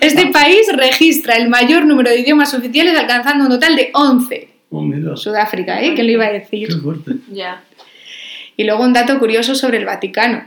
Este 0.00 0.26
país 0.28 0.66
registra 0.74 1.36
el 1.36 1.50
mayor 1.50 1.84
número 1.84 2.08
de 2.08 2.20
idiomas 2.20 2.54
oficiales 2.54 2.98
alcanzando 2.98 3.44
un 3.44 3.50
total 3.50 3.76
de 3.76 3.90
11. 3.92 4.48
Oh. 4.70 5.16
Sudáfrica, 5.16 5.82
¿eh? 5.82 5.92
¿Quién 5.94 6.06
lo 6.06 6.14
iba 6.14 6.24
a 6.24 6.32
decir? 6.32 6.68
Qué 6.68 6.76
fuerte. 6.76 7.12
Ya. 7.30 7.62
Y 8.56 8.64
luego 8.64 8.82
un 8.84 8.94
dato 8.94 9.18
curioso 9.18 9.54
sobre 9.54 9.76
el 9.76 9.84
Vaticano. 9.84 10.44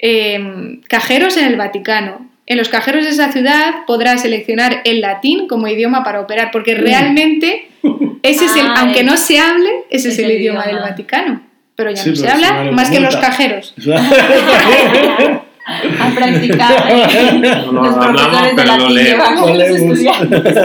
Eh, 0.00 0.80
cajeros 0.88 1.36
en 1.36 1.44
el 1.44 1.56
Vaticano. 1.56 2.28
En 2.46 2.58
los 2.58 2.68
cajeros 2.68 3.04
de 3.04 3.10
esa 3.10 3.30
ciudad 3.30 3.84
podrás 3.86 4.22
seleccionar 4.22 4.82
el 4.84 5.00
latín 5.00 5.46
como 5.46 5.68
idioma 5.68 6.02
para 6.02 6.20
operar, 6.20 6.50
porque 6.50 6.74
realmente 6.74 7.68
ese 8.22 8.46
es 8.46 8.56
el, 8.56 8.66
Ah, 8.66 8.80
aunque 8.80 9.04
no 9.04 9.16
se 9.16 9.38
hable, 9.38 9.70
ese 9.90 10.08
es, 10.08 10.14
es 10.14 10.18
el, 10.24 10.30
el 10.32 10.40
idioma, 10.40 10.64
idioma. 10.64 10.80
del 10.80 10.90
Vaticano. 10.90 11.45
Pero 11.76 11.90
ya 11.90 12.02
Sí, 12.02 12.10
no 12.10 12.16
se 12.16 12.28
habla 12.28 12.72
más 12.72 12.90
que 12.90 12.96
en 12.96 13.02
los 13.04 13.16
cajeros. 13.16 13.74
A 15.66 16.10
practicar. 16.14 16.86
¿eh? 16.90 17.42
No 17.42 17.72
lo 17.72 17.82
Los 17.82 17.96
hablamos, 17.96 18.30
profesores 18.30 18.50
de 18.50 18.62
pero 18.62 18.76
lo 18.76 18.88
latín 18.88 19.58
los 19.58 19.68
estudiantes. 19.70 20.58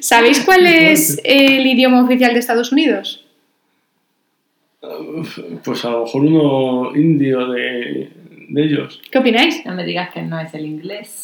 ¿Sabéis 0.00 0.44
cuál 0.44 0.66
es 0.66 1.18
el 1.24 1.66
idioma 1.66 2.04
oficial 2.04 2.34
de 2.34 2.40
Estados 2.40 2.72
Unidos? 2.72 3.24
Pues 5.64 5.82
a 5.86 5.90
lo 5.90 6.04
mejor 6.04 6.20
uno 6.22 6.94
indio 6.94 7.48
de, 7.48 8.10
de 8.50 8.62
ellos. 8.62 9.00
¿Qué 9.10 9.18
opináis? 9.18 9.64
No 9.64 9.74
me 9.74 9.84
digas 9.84 10.10
que 10.12 10.20
no 10.20 10.38
es 10.38 10.52
el 10.52 10.66
inglés. 10.66 11.23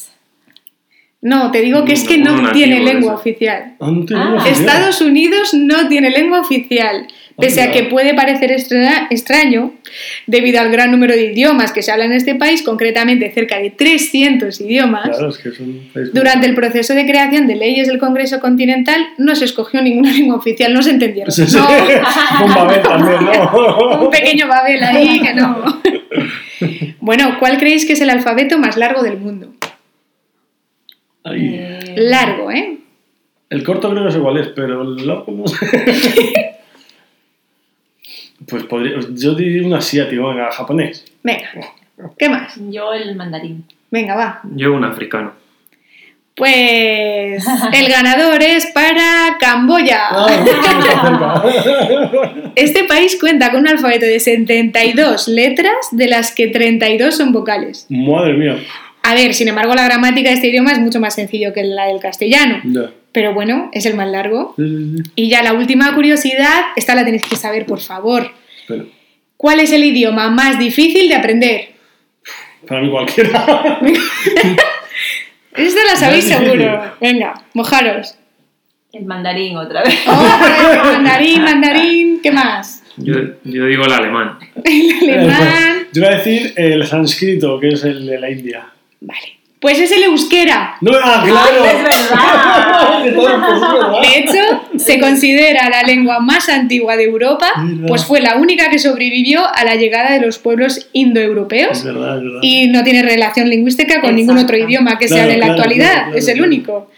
No, 1.22 1.50
te 1.50 1.60
digo 1.60 1.84
que 1.84 1.92
es 1.92 2.04
que 2.04 2.16
No, 2.16 2.34
no 2.40 2.50
tiene 2.52 2.80
lengua 2.80 3.14
oficial. 3.14 3.74
Ah, 3.78 3.90
Ah. 4.14 4.44
Estados 4.48 5.02
Unidos 5.02 5.52
no 5.52 5.86
tiene 5.88 6.08
lengua 6.10 6.40
oficial, 6.40 7.06
pese 7.38 7.60
a 7.60 7.70
que 7.72 7.82
puede 7.84 8.14
parecer 8.14 8.50
extra- 8.52 9.06
extraño 9.10 9.74
debido 10.26 10.60
al 10.60 10.70
gran 10.70 10.90
número 10.90 11.12
de 11.14 11.32
idiomas 11.32 11.72
que 11.72 11.82
se 11.82 11.92
hablan 11.92 12.12
en 12.12 12.16
este 12.16 12.34
país, 12.36 12.62
concretamente 12.62 13.30
cerca 13.32 13.58
de 13.58 13.68
300 13.68 14.62
idiomas. 14.62 15.08
Claro, 15.10 15.28
es 15.28 15.36
que 15.38 15.50
es 15.50 15.60
un 15.60 15.90
país. 15.92 16.10
Durante 16.14 16.46
el 16.46 16.54
proceso 16.54 16.94
de 16.94 17.04
creación 17.04 17.46
de 17.46 17.56
leyes 17.56 17.86
del 17.88 17.98
Congreso 17.98 18.40
Continental 18.40 19.06
no 19.18 19.34
se 19.34 19.44
escogió 19.44 19.82
ninguna 19.82 20.12
lengua 20.14 20.36
oficial, 20.36 20.72
no 20.72 20.82
se 20.82 20.90
entendieron. 20.90 21.30
Sí, 21.30 21.46
sí. 21.46 21.56
No, 21.58 21.66
Un 22.46 22.54
Babel 22.54 22.80
también, 22.82 23.24
¿no? 23.26 24.00
un 24.04 24.10
pequeño 24.10 24.48
Babel 24.48 24.82
ahí 24.82 25.20
que 25.20 25.34
no. 25.34 25.80
Bueno, 27.00 27.36
¿cuál 27.38 27.58
creéis 27.58 27.84
que 27.84 27.92
es 27.92 28.00
el 28.00 28.08
alfabeto 28.10 28.56
más 28.58 28.78
largo 28.78 29.02
del 29.02 29.18
mundo? 29.18 29.52
Ahí. 31.24 31.56
Eh, 31.58 31.94
Largo, 31.96 32.50
¿eh? 32.50 32.78
El 33.50 33.64
corto 33.64 33.90
creo 33.90 34.04
que 34.04 34.10
es 34.10 34.16
igual 34.16 34.38
es, 34.38 34.48
pero 34.48 34.82
el 34.82 35.06
largo 35.06 35.32
no 35.32 35.46
sé. 35.46 36.56
Pues 38.46 38.64
podría, 38.64 38.98
yo 39.12 39.34
diría 39.34 39.66
un 39.66 39.74
asiático, 39.74 40.28
venga, 40.28 40.50
japonés. 40.50 41.04
Venga, 41.22 41.50
¿qué 42.18 42.28
más? 42.28 42.54
Yo 42.70 42.94
el 42.94 43.16
mandarín. 43.16 43.64
Venga, 43.90 44.14
va. 44.14 44.40
Yo 44.54 44.72
un 44.72 44.84
africano. 44.84 45.32
Pues 46.36 47.44
el 47.72 47.88
ganador 47.88 48.42
es 48.42 48.66
para 48.66 49.36
Camboya. 49.38 50.08
Ah. 50.10 51.44
Este 52.56 52.84
país 52.84 53.18
cuenta 53.20 53.50
con 53.50 53.60
un 53.60 53.68
alfabeto 53.68 54.06
de 54.06 54.20
72 54.20 55.28
letras, 55.28 55.74
de 55.92 56.08
las 56.08 56.34
que 56.34 56.48
32 56.48 57.16
son 57.16 57.32
vocales. 57.32 57.86
Madre 57.88 58.34
mía. 58.34 58.56
A 59.02 59.14
ver, 59.14 59.34
sin 59.34 59.48
embargo, 59.48 59.74
la 59.74 59.84
gramática 59.84 60.28
de 60.28 60.36
este 60.36 60.48
idioma 60.48 60.72
es 60.72 60.78
mucho 60.78 61.00
más 61.00 61.14
sencillo 61.14 61.52
que 61.52 61.64
la 61.64 61.86
del 61.86 62.00
castellano. 62.00 62.62
Pero 63.12 63.34
bueno, 63.34 63.70
es 63.72 63.86
el 63.86 63.94
más 63.94 64.08
largo. 64.08 64.54
Y 65.16 65.28
ya 65.28 65.42
la 65.42 65.52
última 65.52 65.94
curiosidad, 65.94 66.60
esta 66.76 66.94
la 66.94 67.04
tenéis 67.04 67.24
que 67.24 67.36
saber, 67.36 67.66
por 67.66 67.80
favor. 67.80 68.30
¿Cuál 69.36 69.60
es 69.60 69.72
el 69.72 69.84
idioma 69.84 70.30
más 70.30 70.58
difícil 70.58 71.08
de 71.08 71.14
aprender? 71.14 71.70
Para 72.66 72.82
mí 72.82 72.90
cualquiera. 72.90 73.80
Esta 75.56 75.80
la 75.84 75.96
sabéis 75.96 76.24
seguro. 76.26 76.80
Venga, 77.00 77.34
mojaros. 77.54 78.16
El 78.92 79.04
mandarín 79.04 79.56
otra 79.56 79.82
vez. 79.82 79.98
Oh, 80.06 80.92
mandarín, 80.92 81.42
mandarín, 81.42 82.20
¿qué 82.22 82.30
más? 82.30 82.82
Yo, 82.96 83.14
yo 83.44 83.66
digo 83.66 83.84
el 83.84 83.92
alemán. 83.92 84.38
El 84.64 85.20
alemán. 85.20 85.86
Yo 85.92 86.02
iba 86.02 86.10
a 86.10 86.16
decir 86.16 86.52
el 86.56 86.86
sánscrito, 86.86 87.58
que 87.58 87.68
es 87.68 87.84
el 87.84 88.06
de 88.06 88.20
la 88.20 88.30
India. 88.30 88.66
Vale. 89.00 89.36
Pues 89.60 89.78
es 89.78 89.92
el 89.92 90.04
euskera. 90.04 90.76
No, 90.80 90.90
ah, 91.02 91.22
claro. 91.26 91.64
Ay, 91.64 91.76
es 91.76 91.82
verdad. 91.82 93.04
Es 94.02 94.10
De 94.10 94.18
hecho, 94.18 94.62
se 94.78 94.98
considera 94.98 95.68
la 95.68 95.82
lengua 95.82 96.18
más 96.20 96.48
antigua 96.48 96.96
de 96.96 97.04
Europa, 97.04 97.48
pues 97.86 98.04
fue 98.04 98.20
la 98.20 98.36
única 98.36 98.70
que 98.70 98.78
sobrevivió 98.78 99.42
a 99.46 99.64
la 99.64 99.74
llegada 99.76 100.12
de 100.12 100.20
los 100.20 100.38
pueblos 100.38 100.78
Es 100.78 100.88
indoeuropeos 100.94 101.84
verdad, 101.84 102.16
es 102.18 102.22
verdad. 102.24 102.38
y 102.42 102.68
no 102.68 102.82
tiene 102.84 103.02
relación 103.02 103.48
lingüística 103.50 104.00
con 104.00 104.14
ningún 104.16 104.38
otro 104.38 104.56
idioma 104.56 104.98
que 104.98 105.08
se 105.08 105.14
Claro, 105.14 105.24
hable 105.24 105.34
en 105.34 105.40
la 105.40 105.46
claro, 105.46 105.60
actualidad, 105.60 105.86
claro, 105.92 106.04
claro, 106.04 106.18
es 106.18 106.28
el 106.28 106.34
claro. 106.34 106.46
único. 106.48 106.90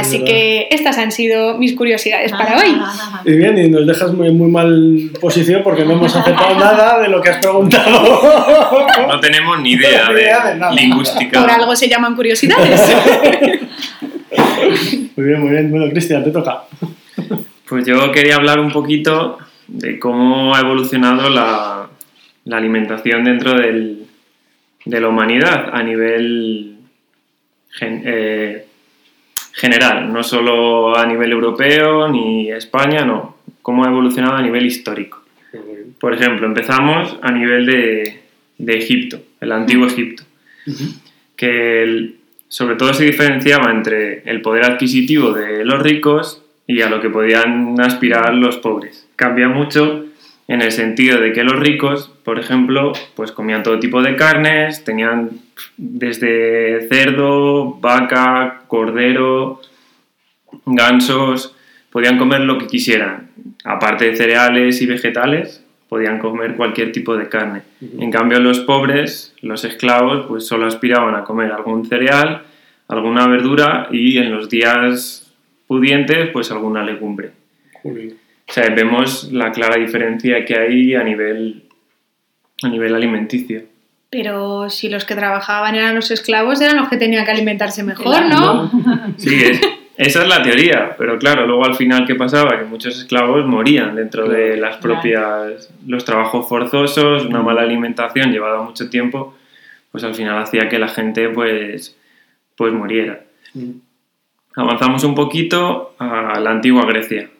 Así 0.00 0.22
que 0.24 0.68
estas 0.70 0.98
han 0.98 1.10
sido 1.12 1.56
mis 1.58 1.74
curiosidades 1.74 2.30
para 2.32 2.56
hoy. 2.58 2.76
Ah, 2.80 3.22
Y 3.24 3.32
bien, 3.32 3.56
y 3.58 3.68
nos 3.68 3.86
dejas 3.86 4.12
muy, 4.12 4.30
muy 4.32 4.50
mal 4.50 5.10
posición 5.20 5.62
porque 5.62 5.84
no 5.84 5.92
hemos 5.92 6.14
aceptado 6.14 6.54
nada 6.58 7.00
de 7.00 7.08
lo 7.08 7.20
que 7.20 7.30
has 7.30 7.38
preguntado. 7.38 8.22
No 9.08 9.20
tenemos 9.20 9.60
ni 9.60 9.72
idea 9.72 10.08
de 10.12 10.22
de 10.22 10.54
nada. 10.56 10.72
lingüística. 10.72 11.40
Por 11.40 11.50
algo 11.50 11.74
se 11.76 11.88
llaman 11.88 12.14
curiosidades. 12.14 12.80
Muy 15.16 15.26
bien, 15.26 15.40
muy 15.40 15.50
bien. 15.50 15.70
Bueno, 15.70 15.88
Cristian, 15.90 16.24
te 16.24 16.30
toca. 16.30 16.64
Pues 17.68 17.86
yo 17.86 18.10
quería 18.12 18.36
hablar 18.36 18.60
un 18.60 18.70
poquito 18.70 19.38
de 19.66 19.98
cómo 19.98 20.54
ha 20.54 20.60
evolucionado 20.60 21.30
la, 21.30 21.88
la 22.44 22.56
alimentación 22.56 23.24
dentro 23.24 23.54
del- 23.54 24.04
de 24.84 25.00
la 25.00 25.08
humanidad 25.08 25.70
a 25.72 25.82
nivel 25.82 26.76
gen- 27.70 28.02
eh, 28.06 28.65
general, 29.56 30.12
no 30.12 30.22
solo 30.22 30.96
a 30.96 31.06
nivel 31.06 31.32
europeo 31.32 32.08
ni 32.08 32.50
España, 32.52 33.04
no, 33.04 33.36
cómo 33.62 33.84
ha 33.84 33.88
evolucionado 33.88 34.36
a 34.36 34.42
nivel 34.42 34.66
histórico. 34.66 35.22
Por 35.98 36.12
ejemplo, 36.12 36.46
empezamos 36.46 37.16
a 37.22 37.32
nivel 37.32 37.64
de, 37.66 38.20
de 38.58 38.72
Egipto, 38.78 39.18
el 39.40 39.52
antiguo 39.52 39.86
Egipto, 39.86 40.24
que 41.36 41.82
el- 41.82 42.16
sobre 42.48 42.76
todo 42.76 42.94
se 42.94 43.04
diferenciaba 43.04 43.70
entre 43.70 44.22
el 44.30 44.40
poder 44.40 44.64
adquisitivo 44.64 45.32
de 45.32 45.64
los 45.64 45.82
ricos 45.82 46.42
y 46.66 46.80
a 46.82 46.88
lo 46.88 47.00
que 47.00 47.10
podían 47.10 47.80
aspirar 47.80 48.34
los 48.34 48.58
pobres. 48.58 49.08
Cambia 49.16 49.48
mucho 49.48 50.05
en 50.48 50.62
el 50.62 50.70
sentido 50.70 51.20
de 51.20 51.32
que 51.32 51.42
los 51.42 51.58
ricos, 51.58 52.10
por 52.24 52.38
ejemplo, 52.38 52.92
pues 53.14 53.32
comían 53.32 53.62
todo 53.62 53.80
tipo 53.80 54.02
de 54.02 54.14
carnes, 54.14 54.84
tenían 54.84 55.30
desde 55.76 56.86
cerdo, 56.88 57.74
vaca, 57.80 58.62
cordero, 58.68 59.60
gansos, 60.64 61.54
podían 61.90 62.18
comer 62.18 62.42
lo 62.42 62.58
que 62.58 62.68
quisieran. 62.68 63.30
Aparte 63.64 64.06
de 64.06 64.16
cereales 64.16 64.80
y 64.82 64.86
vegetales, 64.86 65.64
podían 65.88 66.18
comer 66.18 66.54
cualquier 66.54 66.92
tipo 66.92 67.16
de 67.16 67.28
carne. 67.28 67.62
En 67.98 68.10
cambio, 68.10 68.38
los 68.38 68.60
pobres, 68.60 69.34
los 69.40 69.64
esclavos, 69.64 70.26
pues 70.26 70.46
solo 70.46 70.66
aspiraban 70.66 71.14
a 71.16 71.24
comer 71.24 71.50
algún 71.50 71.86
cereal, 71.86 72.42
alguna 72.86 73.26
verdura 73.26 73.88
y 73.90 74.18
en 74.18 74.32
los 74.32 74.48
días 74.48 75.32
pudientes, 75.66 76.30
pues 76.30 76.52
alguna 76.52 76.84
legumbre. 76.84 77.32
Joder. 77.82 78.25
O 78.48 78.52
sea, 78.52 78.68
vemos 78.70 79.30
la 79.32 79.50
clara 79.52 79.76
diferencia 79.76 80.44
que 80.44 80.56
hay 80.58 80.94
a 80.94 81.02
nivel, 81.02 81.64
a 82.62 82.68
nivel 82.68 82.94
alimenticio. 82.94 83.62
Pero 84.10 84.70
si 84.70 84.88
los 84.88 85.04
que 85.04 85.14
trabajaban 85.16 85.74
eran 85.74 85.94
los 85.96 86.10
esclavos, 86.12 86.60
eran 86.60 86.76
los 86.76 86.88
que 86.88 86.96
tenían 86.96 87.24
que 87.24 87.32
alimentarse 87.32 87.82
mejor. 87.82 88.24
¿no? 88.26 88.70
Sí, 89.16 89.34
es- 89.42 89.60
esa 89.98 90.22
es 90.22 90.28
la 90.28 90.42
teoría, 90.42 90.94
pero 90.98 91.18
claro, 91.18 91.46
luego 91.46 91.64
al 91.64 91.74
final, 91.74 92.04
¿qué 92.06 92.14
pasaba? 92.14 92.58
Que 92.58 92.64
muchos 92.66 92.98
esclavos 92.98 93.46
morían 93.46 93.96
dentro 93.96 94.28
de 94.28 94.58
las 94.58 94.76
propias, 94.76 95.72
los 95.86 96.04
trabajos 96.04 96.46
forzosos, 96.46 97.24
una 97.24 97.40
mala 97.42 97.62
alimentación 97.62 98.30
llevada 98.30 98.60
mucho 98.60 98.90
tiempo, 98.90 99.34
pues 99.90 100.04
al 100.04 100.14
final 100.14 100.36
hacía 100.42 100.68
que 100.68 100.78
la 100.78 100.88
gente 100.88 101.30
pues, 101.30 101.96
pues 102.56 102.74
muriera. 102.74 103.20
Avanzamos 104.54 105.02
un 105.04 105.14
poquito 105.14 105.94
a 105.98 106.40
la 106.40 106.50
antigua 106.50 106.84
Grecia, 106.86 107.30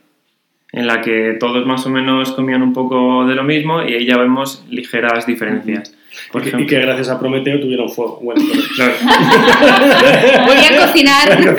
en 0.72 0.86
la 0.86 1.00
que 1.00 1.36
todos 1.40 1.64
más 1.66 1.86
o 1.86 1.90
menos 1.90 2.32
comían 2.32 2.62
un 2.62 2.72
poco 2.72 3.24
de 3.26 3.34
lo 3.34 3.44
mismo 3.44 3.82
y 3.82 3.94
ahí 3.94 4.04
ya 4.06 4.16
vemos 4.18 4.64
ligeras 4.68 5.26
diferencias. 5.26 5.94
Por 6.32 6.40
Y 6.40 6.44
que- 6.44 6.48
y 6.48 6.52
ejemplo, 6.54 6.68
que 6.68 6.80
gracias 6.80 7.08
a 7.10 7.18
Prometeo 7.18 7.60
tuvieron 7.60 7.88
fuego. 7.90 8.18
Bueno, 8.22 8.42
claro, 8.76 8.92
Podían 10.46 10.76
cocinar. 10.86 11.54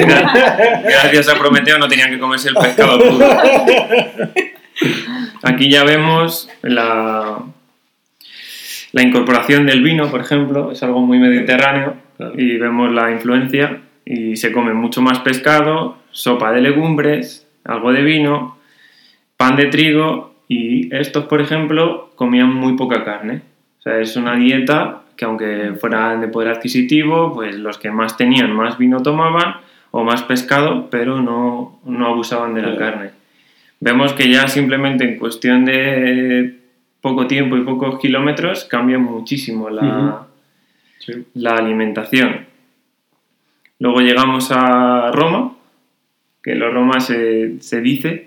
gracias 0.84 1.30
a 1.30 1.36
Prometeo 1.38 1.78
no 1.78 1.88
tenían 1.88 2.10
que 2.10 2.20
comerse 2.20 2.50
el 2.50 2.56
pescado 2.56 2.98
puro. 3.00 3.28
Aquí 5.44 5.70
ya 5.70 5.84
vemos 5.84 6.50
la, 6.62 7.40
la 8.92 9.02
incorporación 9.02 9.66
del 9.66 9.82
vino, 9.84 10.10
por 10.10 10.22
ejemplo, 10.22 10.72
es 10.72 10.82
algo 10.84 11.02
muy 11.02 11.20
mediterráneo 11.20 11.96
Claro. 12.18 12.34
y 12.36 12.58
vemos 12.58 12.92
la 12.92 13.12
influencia 13.12 13.82
y 14.04 14.36
se 14.38 14.52
come 14.52 14.74
mucho 14.74 15.02
más 15.04 15.20
pescado, 15.20 15.98
sopa 16.12 16.52
de 16.52 16.62
legumbres, 16.62 17.46
algo 17.64 17.92
de 17.94 18.02
vino, 18.02 18.57
pan 19.38 19.56
de 19.56 19.68
trigo 19.68 20.36
y 20.48 20.94
estos, 20.94 21.26
por 21.26 21.42
ejemplo, 21.42 22.12
comían 22.16 22.54
muy 22.54 22.76
poca 22.76 23.04
carne. 23.04 23.42
O 23.80 23.82
sea, 23.82 24.00
es 24.00 24.16
una 24.16 24.36
dieta 24.36 25.04
que 25.16 25.26
aunque 25.26 25.74
fuera 25.80 26.18
de 26.18 26.28
poder 26.28 26.50
adquisitivo, 26.50 27.34
pues 27.34 27.56
los 27.56 27.78
que 27.78 27.92
más 27.92 28.18
tenían 28.18 28.54
más 28.54 28.78
vino 28.78 29.02
tomaban 29.02 29.58
o 29.92 30.04
más 30.04 30.24
pescado, 30.24 30.90
pero 30.90 31.22
no, 31.22 31.80
no 31.86 32.08
abusaban 32.08 32.54
de 32.54 32.62
la 32.62 32.76
carne. 32.78 33.12
Vemos 33.80 34.14
que 34.14 34.30
ya 34.30 34.48
simplemente 34.48 35.04
en 35.06 35.18
cuestión 35.18 35.66
de 35.66 36.60
poco 37.02 37.28
tiempo 37.28 37.58
y 37.58 37.62
pocos 37.62 38.00
kilómetros 38.00 38.66
cambia 38.66 38.98
muchísimo 38.98 39.70
la. 39.70 40.28
Sí. 41.00 41.26
la 41.36 41.56
alimentación. 41.56 42.48
Luego 43.80 44.02
llegamos 44.02 44.52
a 44.52 45.12
Roma, 45.12 45.56
que 46.44 46.56
los 46.56 46.74
Roma 46.74 47.00
se, 47.00 47.62
se 47.62 47.82
dice 47.82 48.27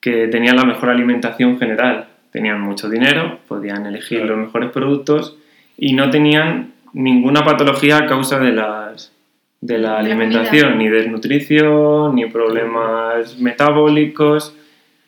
que 0.00 0.28
tenían 0.28 0.56
la 0.56 0.64
mejor 0.64 0.88
alimentación 0.90 1.58
general. 1.58 2.08
Tenían 2.32 2.60
mucho 2.60 2.88
dinero, 2.88 3.38
podían 3.48 3.86
elegir 3.86 4.18
Claro. 4.18 4.36
los 4.36 4.46
mejores 4.46 4.70
productos 4.70 5.36
y 5.76 5.94
no 5.94 6.10
tenían 6.10 6.72
ninguna 6.92 7.44
patología 7.44 7.98
a 7.98 8.06
causa 8.06 8.38
de, 8.38 8.52
las, 8.52 9.12
de 9.60 9.78
la 9.78 9.98
alimentación, 9.98 10.78
ni 10.78 10.88
desnutrición, 10.88 12.14
ni 12.14 12.26
problemas 12.26 13.38
metabólicos. 13.38 14.56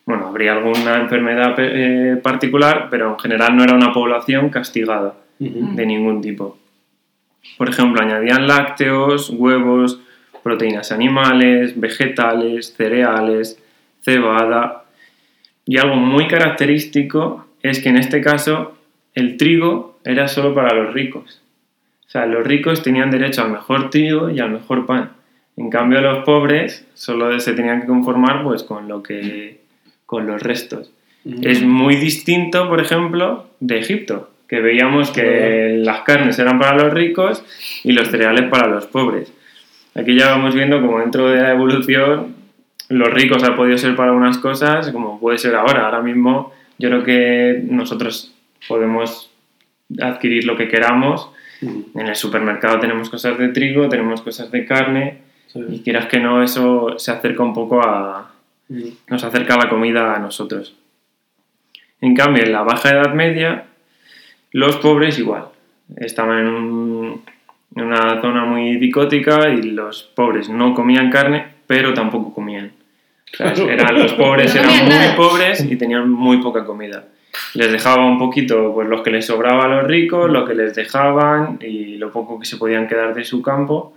Bueno, 0.05 0.27
habría 0.27 0.51
alguna 0.53 0.97
enfermedad 0.97 1.55
eh, 1.59 2.17
particular, 2.21 2.87
pero 2.91 3.11
en 3.13 3.19
general 3.19 3.55
no 3.55 3.63
era 3.63 3.73
una 3.75 3.93
población 3.93 4.49
castigada 4.49 5.15
de 5.39 5.85
ningún 5.85 6.21
tipo. 6.21 6.57
Por 7.57 7.69
ejemplo, 7.69 8.01
añadían 8.01 8.47
lácteos, 8.47 9.29
huevos, 9.29 9.99
proteínas 10.43 10.91
animales, 10.91 11.79
vegetales, 11.79 12.73
cereales, 12.75 13.61
cebada. 14.01 14.82
Y 15.65 15.77
algo 15.77 15.95
muy 15.95 16.27
característico 16.27 17.45
es 17.61 17.79
que 17.79 17.89
en 17.89 17.97
este 17.97 18.21
caso 18.21 18.77
el 19.15 19.37
trigo 19.37 19.99
era 20.03 20.27
solo 20.27 20.53
para 20.53 20.73
los 20.73 20.93
ricos. 20.93 21.41
O 22.07 22.09
sea, 22.09 22.25
los 22.25 22.45
ricos 22.45 22.83
tenían 22.83 23.09
derecho 23.09 23.43
al 23.43 23.51
mejor 23.51 23.89
trigo 23.89 24.29
y 24.29 24.39
al 24.39 24.51
mejor 24.51 24.85
pan. 24.85 25.11
En 25.55 25.69
cambio, 25.69 26.01
los 26.01 26.23
pobres 26.25 26.85
solo 26.93 27.39
se 27.39 27.53
tenían 27.53 27.81
que 27.81 27.87
conformar 27.87 28.43
pues, 28.43 28.63
con, 28.63 28.87
lo 28.87 29.01
que, 29.01 29.61
con 30.05 30.27
los 30.27 30.41
restos. 30.41 30.91
Ujú. 31.25 31.41
Es 31.43 31.63
muy 31.63 31.95
distinto, 31.95 32.67
por 32.67 32.81
ejemplo, 32.81 33.47
de 33.59 33.79
Egipto, 33.79 34.29
que 34.47 34.59
veíamos 34.59 35.11
que 35.11 35.77
las 35.77 36.01
carnes 36.01 36.37
eran 36.39 36.59
para 36.59 36.77
los 36.77 36.93
ricos 36.93 37.43
y 37.83 37.93
los 37.93 38.09
cereales 38.09 38.49
para 38.49 38.67
los 38.67 38.85
pobres. 38.87 39.31
Aquí 39.95 40.15
ya 40.15 40.31
vamos 40.31 40.55
viendo 40.55 40.81
como 40.81 40.99
dentro 40.99 41.29
de 41.29 41.41
la 41.41 41.51
evolución 41.51 42.35
los 42.93 43.09
ricos 43.13 43.43
han 43.43 43.55
podido 43.55 43.77
ser 43.77 43.95
para 43.95 44.11
unas 44.13 44.37
cosas 44.37 44.91
como 44.91 45.19
puede 45.19 45.37
ser 45.37 45.55
ahora. 45.55 45.85
Ahora 45.85 46.01
mismo 46.01 46.53
yo 46.77 46.89
creo 46.89 47.03
que 47.03 47.61
nosotros 47.69 48.33
podemos 48.67 49.29
adquirir 50.01 50.45
lo 50.45 50.55
que 50.57 50.67
queramos. 50.67 51.29
En 51.61 52.07
el 52.07 52.15
supermercado 52.15 52.79
tenemos 52.79 53.09
cosas 53.09 53.37
de 53.37 53.49
trigo, 53.49 53.87
tenemos 53.87 54.21
cosas 54.21 54.51
de 54.51 54.65
carne 54.65 55.19
y 55.71 55.79
quieras 55.81 56.07
que 56.07 56.19
no, 56.19 56.41
eso 56.43 56.97
se 56.97 57.11
acerca 57.11 57.43
un 57.43 57.53
poco 57.53 57.81
a, 57.81 58.31
nos 59.07 59.23
acerca 59.23 59.55
la 59.55 59.69
comida 59.69 60.13
a 60.15 60.19
nosotros. 60.19 60.75
En 62.01 62.15
cambio, 62.15 62.43
en 62.43 62.51
la 62.51 62.63
baja 62.63 62.89
edad 62.91 63.13
media, 63.13 63.65
los 64.51 64.75
pobres 64.77 65.17
igual. 65.19 65.45
Estaban 65.97 66.39
en, 66.39 66.47
un- 66.47 67.21
en 67.75 67.83
una 67.85 68.19
zona 68.21 68.45
muy 68.45 68.75
dicótica 68.77 69.49
y 69.49 69.61
los 69.63 70.03
pobres 70.03 70.49
no 70.49 70.73
comían 70.73 71.09
carne, 71.11 71.45
pero 71.67 71.93
tampoco 71.93 72.33
comían. 72.33 72.62
Sea, 73.33 73.51
eran, 73.51 73.99
los 73.99 74.13
pobres 74.13 74.53
No 74.53 74.61
eran 74.61 74.85
muy 74.85 74.89
nada. 74.89 75.15
pobres 75.15 75.65
y 75.65 75.75
tenían 75.75 76.09
muy 76.09 76.37
poca 76.37 76.65
comida. 76.65 77.05
Les 77.55 77.71
dejaba 77.71 78.05
un 78.05 78.19
poquito 78.19 78.71
pues, 78.73 78.87
lo 78.87 79.01
que 79.01 79.09
les 79.09 79.25
sobraba 79.25 79.65
a 79.65 79.67
los 79.67 79.83
ricos, 79.85 80.29
lo 80.29 80.45
que 80.45 80.53
les 80.53 80.75
dejaban 80.75 81.57
y 81.61 81.97
lo 81.97 82.11
poco 82.11 82.39
que 82.39 82.45
se 82.45 82.57
podían 82.57 82.87
quedar 82.87 83.13
de 83.15 83.25
su 83.25 83.41
campo. 83.41 83.95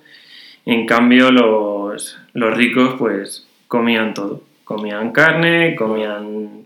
En 0.64 0.86
cambio, 0.86 1.30
los, 1.30 2.18
los 2.32 2.56
ricos 2.56 2.94
pues 2.98 3.46
comían 3.68 4.14
todo. 4.14 4.42
Comían 4.64 5.12
carne, 5.12 5.76
comían 5.76 6.64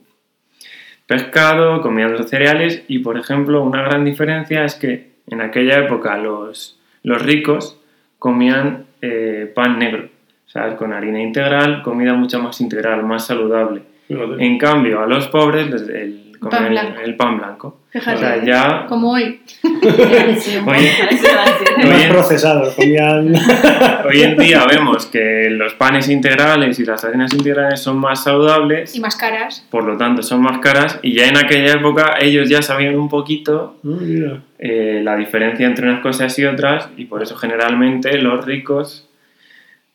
pescado, 1.07 1.83
comían 1.83 2.13
los 2.13 2.31
cereales 2.31 2.85
y, 2.87 3.01
por 3.01 3.19
ejemplo, 3.19 3.65
una 3.65 3.83
gran 3.83 4.05
diferencia 4.05 4.65
es 4.65 4.77
que 4.77 5.11
en 5.27 5.41
aquella 5.41 5.79
época 5.79 6.17
los, 6.17 6.79
los 7.03 7.21
ricos 7.21 7.81
comían 8.21 8.87
eh, 9.03 9.51
pan 9.55 9.79
negro, 9.79 10.09
o 10.51 10.53
sea, 10.53 10.75
con 10.77 10.93
harina 10.93 11.23
integral, 11.23 11.81
comida 11.83 12.13
mucho 12.15 12.43
más 12.43 12.61
integral, 12.61 13.05
más 13.05 13.25
saludable. 13.25 13.83
Fíjate. 14.09 14.45
En 14.45 14.59
cambio, 14.59 15.01
a 15.01 15.07
los 15.07 15.29
pobres 15.29 15.71
les- 15.71 15.89
el, 15.89 16.27
Pan 16.51 16.65
el- 16.65 16.71
blanco. 16.71 17.01
el 17.05 17.17
pan 17.17 17.39
blanco. 17.39 17.81
Fíjate. 17.91 18.17
O 18.17 18.19
sea, 18.19 18.43
ya 18.45 18.87
Como 18.89 19.13
hoy. 19.13 19.41
Más 20.67 22.05
procesados, 22.09 22.75
comían. 22.75 23.33
hoy 24.09 24.23
en 24.23 24.37
día 24.37 24.65
vemos 24.67 25.07
que 25.07 25.49
los 25.51 25.75
panes 25.75 26.09
integrales 26.09 26.79
y 26.79 26.85
las 26.85 27.05
harinas 27.05 27.33
integrales 27.35 27.81
son 27.81 27.99
más 27.99 28.25
saludables, 28.25 28.95
Y 28.97 29.01
más 29.01 29.17
caras. 29.17 29.67
por 29.71 29.85
lo 29.85 29.97
tanto 29.97 30.23
son 30.23 30.43
más 30.43 30.59
caras, 30.59 30.99
y 31.03 31.15
ya 31.15 31.27
en 31.29 31.37
aquella 31.37 31.73
época 31.75 32.15
ellos 32.21 32.49
ya 32.49 32.63
sabían 32.63 32.97
un 32.97 33.09
poquito 33.09 33.77
Ah, 33.85 34.39
eh, 34.59 35.01
la 35.03 35.17
diferencia 35.17 35.67
entre 35.67 35.89
unas 35.89 36.01
cosas 36.01 36.37
y 36.39 36.45
otras, 36.45 36.89
y 36.97 37.05
por 37.07 37.23
eso 37.23 37.37
generalmente 37.37 38.17
los 38.19 38.45
ricos 38.45 39.07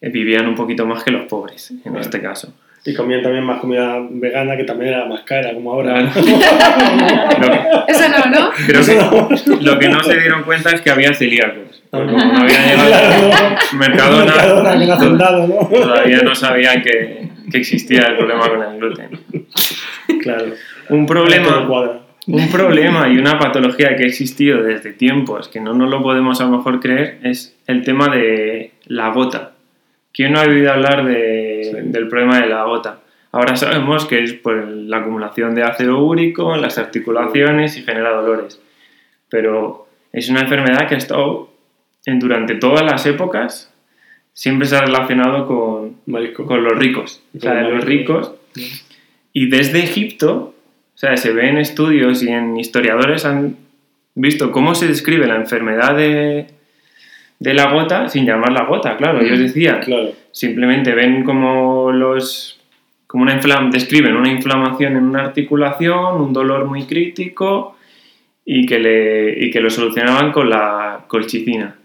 vivían 0.01 0.47
un 0.47 0.55
poquito 0.55 0.85
más 0.85 1.03
que 1.03 1.11
los 1.11 1.25
pobres, 1.25 1.71
en 1.71 1.79
Claro. 1.81 1.99
este 2.01 2.21
caso. 2.21 2.53
Y 2.87 2.93
comían 2.93 3.23
también 3.23 3.43
más 3.43 3.59
comida 3.59 3.97
vegana 4.11 4.55
que 4.55 4.63
también 4.63 4.93
era 4.93 5.05
más 5.07 5.21
cara, 5.21 5.53
como 5.55 5.71
ahora. 5.73 6.01
Lo 6.03 6.11
que- 6.13 7.61
Eso 7.87 8.09
no, 8.09 8.25
¿no? 8.31 8.49
creo 8.67 8.85
que 8.85 9.63
lo 9.63 9.79
que 9.79 9.89
no 9.89 10.03
se 10.03 10.19
dieron 10.19 10.43
cuenta 10.43 10.69
es 10.71 10.81
que 10.81 10.91
había 10.91 11.13
celíacos. 11.13 11.81
Porque 11.89 12.11
como 12.11 12.25
no 12.25 12.39
había 12.41 12.59
llegado 12.67 12.89
Claro. 12.89 13.55
Mercadona, 13.73 14.25
Mercadona, 14.25 14.79
que 14.79 14.85
no 14.85 14.93
hacen 14.93 15.17
dado, 15.17 15.47
¿no? 15.47 15.55
todavía 15.67 16.17
no 16.21 16.35
sabían 16.35 16.81
que, 16.83 17.29
que 17.51 17.57
existía 17.57 18.03
el 18.03 18.17
problema 18.17 18.47
con 18.49 18.61
el 18.63 18.77
gluten. 18.77 19.19
Claro. 20.21 20.45
Un 20.89 21.05
problema, 21.07 21.67
un 22.27 22.49
problema 22.51 23.07
y 23.09 23.17
una 23.17 23.39
patología 23.39 23.95
que 23.95 24.03
ha 24.03 24.07
existido 24.07 24.61
desde 24.61 24.93
tiempos 24.93 25.47
que 25.47 25.59
no 25.59 25.73
nos 25.73 25.89
lo 25.89 26.03
podemos 26.03 26.39
a 26.41 26.45
lo 26.45 26.51
mejor 26.57 26.79
creer 26.79 27.19
es 27.23 27.55
el 27.65 27.83
tema 27.83 28.09
de 28.09 28.73
la 28.85 29.09
gota. 29.09 29.53
¿Quién 30.15 30.31
no 30.31 30.39
ha 30.39 30.43
oído 30.43 30.71
hablar 30.71 31.05
de- 31.05 31.61
Sí. 31.63 31.77
del 31.91 32.07
problema 32.07 32.39
de 32.39 32.47
la 32.47 32.63
gota? 32.63 32.99
Ahora 33.31 33.55
sabemos 33.57 34.05
que 34.05 34.23
es 34.23 34.33
por 34.33 34.55
la 34.65 34.97
acumulación 34.97 35.55
de 35.55 35.63
ácido 35.63 35.99
úrico 35.99 36.55
en 36.55 36.61
las 36.61 36.77
articulaciones 36.77 37.75
y 37.77 37.81
genera 37.83 38.11
dolores. 38.11 38.61
Pero 39.29 39.87
es 40.13 40.29
una 40.29 40.41
enfermedad 40.41 40.87
que 40.87 40.95
ha 40.95 40.97
estado 40.97 41.49
en- 42.05 42.19
durante 42.19 42.55
todas 42.55 42.83
las 42.85 43.05
épocas, 43.05 43.73
siempre 44.31 44.67
se 44.67 44.77
ha 44.77 44.81
relacionado 44.81 45.47
con, 45.47 45.95
con 46.45 46.63
los 46.63 46.77
ricos. 46.77 47.21
O 47.35 47.39
sea, 47.41 47.53
de 47.55 47.63
los 47.63 47.73
los 47.73 47.85
ricos. 47.85 48.33
Y 49.33 49.49
desde 49.49 49.79
Egipto, 49.83 50.53
o 50.93 50.97
sea, 50.97 51.17
se 51.17 51.33
ve 51.33 51.49
en 51.49 51.57
estudios 51.57 52.23
y 52.23 52.29
en 52.29 52.57
historiadores 52.57 53.25
han 53.25 53.57
visto 54.13 54.51
cómo 54.51 54.75
se 54.75 54.87
describe 54.87 55.27
la 55.27 55.35
enfermedad 55.35 55.95
de, 55.97 56.47
de 57.45 57.53
la 57.53 57.71
gota 57.71 58.09
sin 58.09 58.25
llamarla 58.25 58.65
gota, 58.65 58.97
claro. 58.97 59.21
Ellos 59.21 59.37
decían, 59.37 59.79
Claro. 59.81 60.11
simplemente 60.31 60.93
ven 60.95 61.23
como 61.23 61.91
los 61.91 62.59
como 63.05 63.21
una 63.23 63.35
inflam 63.35 63.69
describen 63.69 64.15
una 64.15 64.31
inflamación 64.31 64.97
en 64.97 65.03
una 65.03 65.21
articulación, 65.25 66.19
un 66.19 66.33
dolor 66.33 66.65
muy 66.65 66.83
crítico 66.85 67.77
y 68.43 68.65
que, 68.65 68.79
le, 68.79 69.45
y 69.45 69.51
que 69.51 69.61
lo 69.61 69.69
solucionaban 69.69 70.31
con 70.31 70.49
la 70.49 71.05
colchicina, 71.07 71.75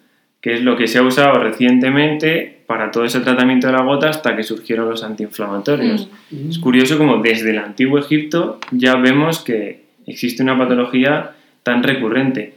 que 0.41 0.55
es 0.55 0.63
lo 0.63 0.77
que 0.77 0.89
se 0.89 0.99
ha 0.99 1.03
usado 1.03 1.35
recientemente 1.35 2.63
para 2.67 2.91
todo 2.91 3.05
ese 3.05 3.21
tratamiento 3.21 3.67
de 3.67 3.75
la 3.75 3.83
gota 3.83 4.09
hasta 4.09 4.35
que 4.35 4.43
surgieron 4.43 4.89
los 4.89 5.05
antiinflamatorios. 5.05 6.09
Mm. 6.31 6.51
Es 6.51 6.59
curioso 6.59 6.97
como 6.97 7.19
desde 7.19 7.51
el 7.51 7.59
antiguo 7.59 7.99
Egipto 7.99 8.59
ya 8.71 8.97
vemos 8.97 9.41
que 9.41 9.83
existe 10.07 10.43
una 10.43 10.57
patología 10.57 11.33
tan 11.63 11.83
recurrente. 11.83 12.55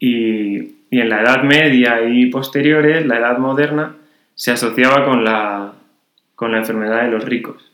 Y, 0.00 0.79
y 0.90 1.00
en 1.00 1.08
la 1.08 1.22
Edad 1.22 1.42
Media 1.44 2.02
y 2.02 2.26
posteriores, 2.26 3.06
la 3.06 3.18
Edad 3.18 3.38
Moderna, 3.38 3.96
se 4.34 4.50
asociaba 4.50 5.04
con 5.04 5.24
la, 5.24 5.72
con 6.34 6.52
la 6.52 6.58
enfermedad 6.58 7.04
de 7.04 7.10
los 7.10 7.24
ricos. 7.24 7.70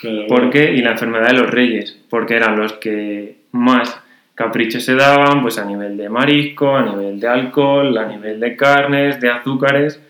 Claro. 0.00 0.26
¿Por 0.26 0.50
qué? 0.50 0.72
Y 0.72 0.82
la 0.82 0.90
enfermedad 0.90 1.28
de 1.28 1.38
los 1.38 1.50
reyes, 1.50 1.98
porque 2.10 2.36
eran 2.36 2.58
los 2.58 2.74
que 2.74 3.38
más 3.52 4.02
caprichos 4.34 4.84
se 4.84 4.94
daban, 4.94 5.42
pues 5.42 5.58
a 5.58 5.64
nivel 5.64 5.96
de 5.96 6.08
marisco, 6.08 6.76
a 6.76 6.84
nivel 6.84 7.18
de 7.18 7.26
alcohol, 7.26 7.96
a 7.96 8.06
nivel 8.06 8.38
de 8.38 8.54
carnes, 8.54 9.20
de 9.20 9.30
azúcares. 9.30 10.00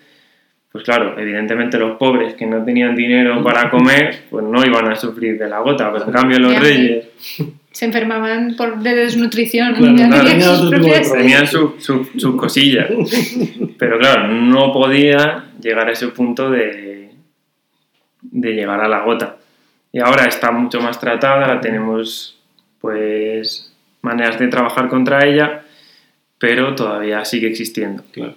Pues 0.72 0.84
claro, 0.84 1.18
evidentemente 1.18 1.78
los 1.78 1.96
pobres 1.96 2.34
que 2.34 2.44
no 2.44 2.62
tenían 2.64 2.94
dinero 2.94 3.42
para 3.42 3.70
comer, 3.70 4.24
pues 4.28 4.44
no 4.44 4.62
iban 4.64 4.90
a 4.90 4.96
sufrir 4.96 5.38
de 5.38 5.48
la 5.48 5.60
gota, 5.60 5.90
pero 5.92 6.04
en 6.04 6.12
cambio 6.12 6.38
los 6.40 6.58
reyes 6.60 7.08
Se 7.78 7.84
enfermaban 7.84 8.56
por, 8.56 8.80
de 8.80 8.92
desnutrición. 8.92 9.76
Claro, 9.76 9.96
ya 9.96 10.08
claro, 10.08 10.24
tenían 10.24 10.38
tenía 10.40 10.56
sus 10.56 10.70
propias- 10.70 11.12
tenían 11.12 11.46
su- 11.46 11.74
su- 12.18 12.36
cosillas. 12.36 12.88
Pero 13.78 14.00
claro, 14.00 14.26
no 14.32 14.72
podía 14.72 15.44
llegar 15.62 15.88
a 15.88 15.92
ese 15.92 16.08
punto 16.08 16.50
de, 16.50 17.10
de 18.20 18.52
llegar 18.52 18.80
a 18.80 18.88
la 18.88 19.02
gota. 19.04 19.36
Y 19.92 20.00
ahora 20.00 20.24
está 20.24 20.50
mucho 20.50 20.80
más 20.80 20.98
tratada, 20.98 21.44
ahora 21.44 21.60
tenemos 21.60 22.36
pues 22.80 23.72
maneras 24.02 24.40
de 24.40 24.48
trabajar 24.48 24.88
contra 24.88 25.24
ella, 25.24 25.62
pero 26.38 26.74
todavía 26.74 27.24
sigue 27.24 27.46
existiendo. 27.46 28.02
Claro. 28.10 28.34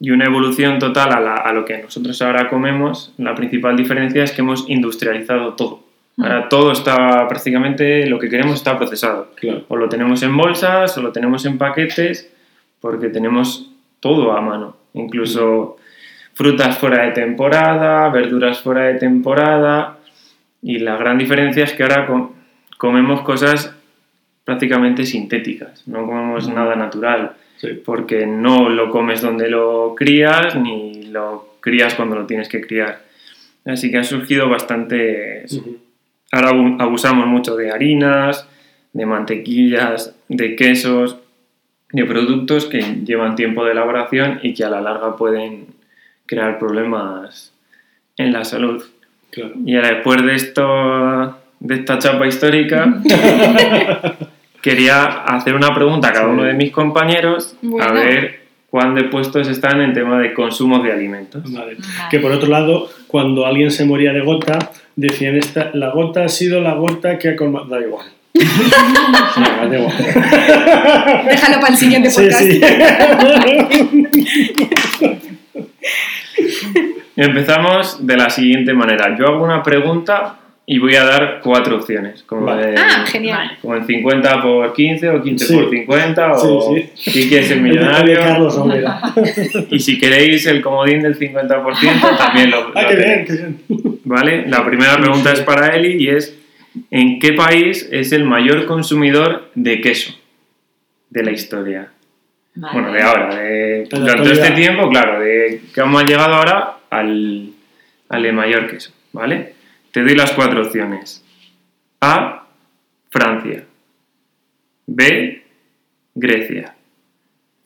Y 0.00 0.10
una 0.10 0.24
evolución 0.24 0.78
total 0.78 1.12
a, 1.12 1.20
la- 1.20 1.34
a 1.36 1.52
lo 1.52 1.66
que 1.66 1.76
nosotros 1.82 2.22
ahora 2.22 2.48
comemos, 2.48 3.12
la 3.18 3.34
principal 3.34 3.76
diferencia 3.76 4.24
es 4.24 4.32
que 4.32 4.40
hemos 4.40 4.64
industrializado 4.70 5.52
todo. 5.52 5.84
Ahora 6.18 6.48
todo 6.48 6.72
está 6.72 7.26
prácticamente, 7.28 8.06
lo 8.06 8.18
que 8.18 8.28
queremos 8.28 8.56
está 8.56 8.76
procesado. 8.76 9.30
Claro. 9.36 9.64
O 9.68 9.76
lo 9.76 9.88
tenemos 9.88 10.22
en 10.22 10.36
bolsas, 10.36 10.96
o 10.98 11.02
lo 11.02 11.12
tenemos 11.12 11.44
en 11.46 11.56
paquetes, 11.56 12.30
porque 12.80 13.08
tenemos 13.08 13.70
todo 14.00 14.32
a 14.32 14.40
mano. 14.40 14.76
Incluso 14.94 15.76
frutas 16.34 16.76
fuera 16.78 17.04
de 17.04 17.12
temporada, 17.12 18.08
verduras 18.10 18.60
fuera 18.60 18.82
de 18.84 18.94
temporada. 18.94 19.98
Y 20.62 20.78
la 20.80 20.96
gran 20.96 21.16
diferencia 21.16 21.64
es 21.64 21.72
que 21.72 21.82
ahora 21.84 22.06
com- 22.06 22.32
comemos 22.76 23.22
cosas 23.22 23.74
prácticamente 24.44 25.06
sintéticas, 25.06 25.86
no 25.86 26.04
comemos 26.06 26.48
nada 26.48 26.74
natural, 26.76 27.32
Sí. 27.56 27.68
porque 27.84 28.26
no 28.26 28.68
lo 28.68 28.90
comes 28.90 29.20
donde 29.22 29.48
lo 29.48 29.94
crías, 29.94 30.56
ni 30.56 31.04
lo 31.04 31.54
crías 31.60 31.94
cuando 31.94 32.16
lo 32.16 32.26
tienes 32.26 32.48
que 32.48 32.60
criar. 32.60 33.02
Así 33.66 33.90
que 33.90 33.98
han 33.98 34.04
surgido 34.04 34.48
bastantes 34.48 35.52
Ujú. 35.52 35.76
Ahora 36.32 36.50
abu- 36.50 36.76
abusamos 36.80 37.26
mucho 37.26 37.56
de 37.56 37.70
harinas, 37.70 38.46
de 38.92 39.06
mantequillas, 39.06 40.14
de 40.28 40.56
quesos, 40.56 41.16
de 41.92 42.04
productos 42.04 42.66
que 42.66 42.80
llevan 43.04 43.34
tiempo 43.36 43.64
de 43.64 43.72
elaboración 43.72 44.38
y 44.42 44.54
que 44.54 44.64
a 44.64 44.70
la 44.70 44.80
larga 44.80 45.16
pueden 45.16 45.66
crear 46.26 46.58
problemas 46.58 47.52
en 48.16 48.32
la 48.32 48.44
salud. 48.44 48.84
Claro. 49.30 49.52
Y 49.64 49.76
ahora 49.76 49.94
después 49.94 50.22
de 50.24 50.34
esto, 50.34 51.36
de 51.60 51.74
esta 51.74 51.98
chapa 51.98 52.26
histórica, 52.26 53.00
quería 54.62 55.04
hacer 55.24 55.54
una 55.54 55.74
pregunta 55.74 56.08
a 56.08 56.12
cada 56.12 56.28
uno 56.28 56.44
de 56.44 56.54
mis 56.54 56.70
compañeros 56.70 57.56
a 57.80 57.92
ver 57.92 58.40
cuán 58.68 58.94
de 58.94 59.04
puestos 59.04 59.48
están 59.48 59.80
en 59.80 59.92
tema 59.92 60.18
de 60.20 60.32
consumo 60.32 60.80
de 60.80 60.92
alimentos. 60.92 61.42
Vale. 61.52 61.74
Vale. 61.74 61.76
Que 62.10 62.18
por 62.20 62.30
otro 62.32 62.48
lado, 62.48 62.88
cuando 63.08 63.46
alguien 63.46 63.70
se 63.70 63.84
moría 63.84 64.12
de 64.12 64.20
gota, 64.20 64.58
decían 65.00 65.36
esta, 65.36 65.70
la 65.74 65.90
gota 65.90 66.24
ha 66.24 66.28
sido 66.28 66.60
la 66.60 66.74
gota 66.74 67.18
que 67.18 67.30
ha 67.30 67.36
colmado. 67.36 67.66
Da 67.66 67.80
igual. 67.80 68.06
No, 69.36 69.68
da 69.68 69.78
igual. 69.78 69.94
Déjalo 71.28 71.60
para 71.60 71.72
el 71.72 71.76
siguiente 71.78 72.10
Sí, 72.10 72.22
podcast. 72.22 72.42
sí. 72.42 72.60
Empezamos 77.16 78.06
de 78.06 78.16
la 78.16 78.30
siguiente 78.30 78.72
manera. 78.74 79.16
Yo 79.18 79.26
hago 79.26 79.44
una 79.44 79.62
pregunta 79.62 80.39
y 80.72 80.78
voy 80.78 80.94
a 80.94 81.04
dar 81.04 81.40
cuatro 81.42 81.78
opciones. 81.78 82.22
Como, 82.22 82.46
Vale. 82.46 82.66
de- 82.68 82.74
Ah, 82.78 83.04
genial. 83.04 83.58
Como 83.60 83.74
en 83.74 83.84
50 83.86 84.40
por 84.40 84.72
15 84.72 85.08
o 85.08 85.20
15 85.20 85.44
Sí. 85.44 85.54
por 85.56 85.68
50 85.68 86.32
o 86.32 86.76
Sí, 86.76 86.90
si 86.94 87.28
quieres 87.28 87.48
ser 87.48 87.56
El 87.56 87.64
millonario. 87.64 88.20
Y 89.70 89.80
si 89.80 89.98
queréis 89.98 90.46
el 90.46 90.62
comodín 90.62 91.02
del 91.02 91.18
50% 91.18 92.16
también 92.16 92.52
lo, 92.52 92.70
Ah, 92.76 92.82
lo 92.82 92.88
qué 92.88 92.94
bien, 92.96 93.24
qué 93.26 93.32
bien. 93.32 93.60
¿Vale? 94.04 94.46
La 94.46 94.64
primera 94.64 94.96
pregunta 94.96 95.32
es 95.32 95.40
para 95.40 95.74
Eli 95.74 96.04
y 96.04 96.08
es 96.10 96.38
¿en 96.92 97.18
qué 97.18 97.32
país 97.32 97.88
es 97.90 98.12
el 98.12 98.22
mayor 98.22 98.66
consumidor 98.66 99.50
de 99.56 99.80
queso 99.80 100.14
de 101.10 101.24
la 101.24 101.32
historia? 101.32 101.88
Vale. 102.54 102.72
Bueno, 102.74 102.92
de 102.92 103.02
ahora, 103.02 103.34
de, 103.34 103.88
la 103.90 103.98
durante 103.98 104.32
este 104.34 104.50
tiempo, 104.52 104.88
claro, 104.88 105.18
de 105.20 105.62
que 105.74 105.80
hemos 105.80 106.04
llegado 106.04 106.34
ahora 106.34 106.76
al, 106.90 107.48
al 108.08 108.22
de 108.22 108.32
mayor 108.32 108.68
queso, 108.70 108.92
¿vale? 109.12 109.58
Te 109.92 110.02
doy 110.02 110.14
las 110.14 110.32
cuatro 110.32 110.62
opciones. 110.62 111.24
A, 112.00 112.46
Francia. 113.10 113.64
B, 114.86 115.42
Grecia. 116.14 116.74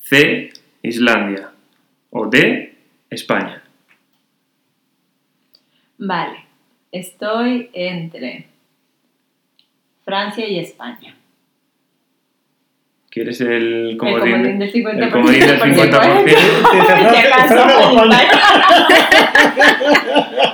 C, 0.01 0.51
Islandia. 0.83 1.51
O 2.11 2.27
D, 2.27 2.75
España. 3.11 3.63
Vale. 5.99 6.45
Estoy 6.93 7.71
entre 7.73 8.47
Francia 10.05 10.47
y 10.49 10.59
España. 10.61 11.17
¿Quieres 13.11 13.41
el 13.41 13.91
El 13.91 13.97
comodín? 13.97 14.33
comodín 14.33 14.59
del 14.59 14.73
50%. 14.73 15.03
el 15.05 15.11
comodín 15.11 15.41
del 15.41 15.59
porque 15.59 15.75
50%. 15.75 16.51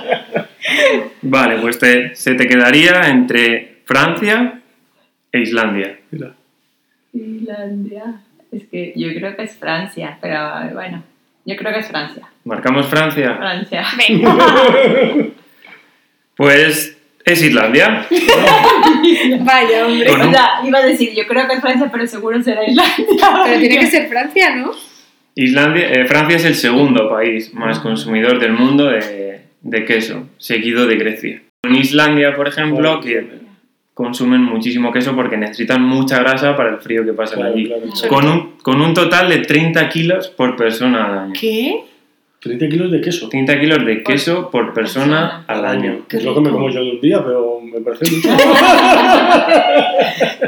Vale, 1.21 1.57
pues 1.59 1.79
te- 1.79 2.15
se 2.15 2.35
te 2.35 2.47
quedaría 2.47 3.01
entre 3.09 3.77
Francia 3.85 4.59
e 5.31 5.39
Islandia. 5.39 5.97
Mira. 6.11 6.33
Islandia. 7.13 8.03
Es 8.51 8.63
que 8.69 8.93
yo 8.95 9.09
creo 9.13 9.35
que 9.35 9.43
es 9.43 9.55
Francia, 9.57 10.17
pero 10.21 10.39
bueno, 10.73 11.03
yo 11.45 11.55
creo 11.55 11.73
que 11.73 11.79
es 11.79 11.87
Francia. 11.87 12.23
¿Marcamos 12.43 12.87
Francia? 12.87 13.35
Francia. 13.35 13.85
Venga. 13.97 14.35
Pues 16.35 16.97
es 17.23 17.43
Islandia. 17.43 18.07
Vaya, 19.41 19.85
hombre. 19.85 20.09
O 20.09 20.31
sea, 20.31 20.49
iba 20.65 20.79
a 20.79 20.85
decir, 20.85 21.11
yo 21.15 21.27
creo 21.27 21.47
que 21.47 21.53
es 21.55 21.61
Francia, 21.61 21.89
pero 21.91 22.07
seguro 22.07 22.41
será 22.41 22.65
Islandia. 22.67 23.05
Pero 23.45 23.59
tiene 23.59 23.77
que 23.79 23.87
ser 23.87 24.07
Francia, 24.07 24.55
¿no? 24.55 24.71
Islandia, 25.35 25.91
eh, 25.91 26.05
Francia 26.07 26.37
es 26.37 26.45
el 26.45 26.55
segundo 26.55 27.09
país 27.09 27.53
más 27.53 27.79
consumidor 27.79 28.39
del 28.39 28.53
mundo 28.53 28.87
de, 28.87 29.41
de 29.61 29.85
queso, 29.85 30.27
seguido 30.37 30.87
de 30.87 30.95
Grecia. 30.95 31.41
En 31.63 31.75
Islandia, 31.75 32.35
por 32.35 32.47
ejemplo, 32.47 32.99
que 33.01 33.41
consumen 33.93 34.41
muchísimo 34.41 34.91
queso 34.91 35.15
porque 35.15 35.37
necesitan 35.37 35.83
mucha 35.83 36.19
grasa 36.19 36.55
para 36.55 36.71
el 36.71 36.77
frío 36.79 37.05
que 37.05 37.13
pasa 37.13 37.35
Claro, 37.35 37.53
allí. 37.53 37.67
claro, 37.67 37.83
claro. 37.83 38.07
Con 38.09 38.27
un, 38.27 38.51
con 38.63 38.81
un 38.81 38.93
total 38.93 39.29
de 39.29 39.39
30 39.39 39.89
kilos 39.89 40.27
por 40.29 40.55
persona 40.55 41.05
al 41.05 41.19
año. 41.19 41.33
¿Qué? 41.39 41.83
30 42.41 42.69
kilos 42.69 42.91
de 42.91 43.01
queso 43.01 43.29
30 43.29 43.59
kilos 43.59 43.85
de 43.85 44.01
queso 44.03 44.49
por 44.49 44.73
persona 44.73 45.43
al 45.47 45.63
año. 45.65 45.99
Que 46.09 46.17
es 46.17 46.23
lo 46.25 46.33
que 46.33 46.41
me 46.41 46.49
como 46.49 46.69
yo 46.71 46.83
de 46.83 46.91
un 46.91 47.01
día, 47.01 47.23
pero 47.23 47.59
me 47.61 47.79
parece 47.81 48.11
mucho. 48.15 48.29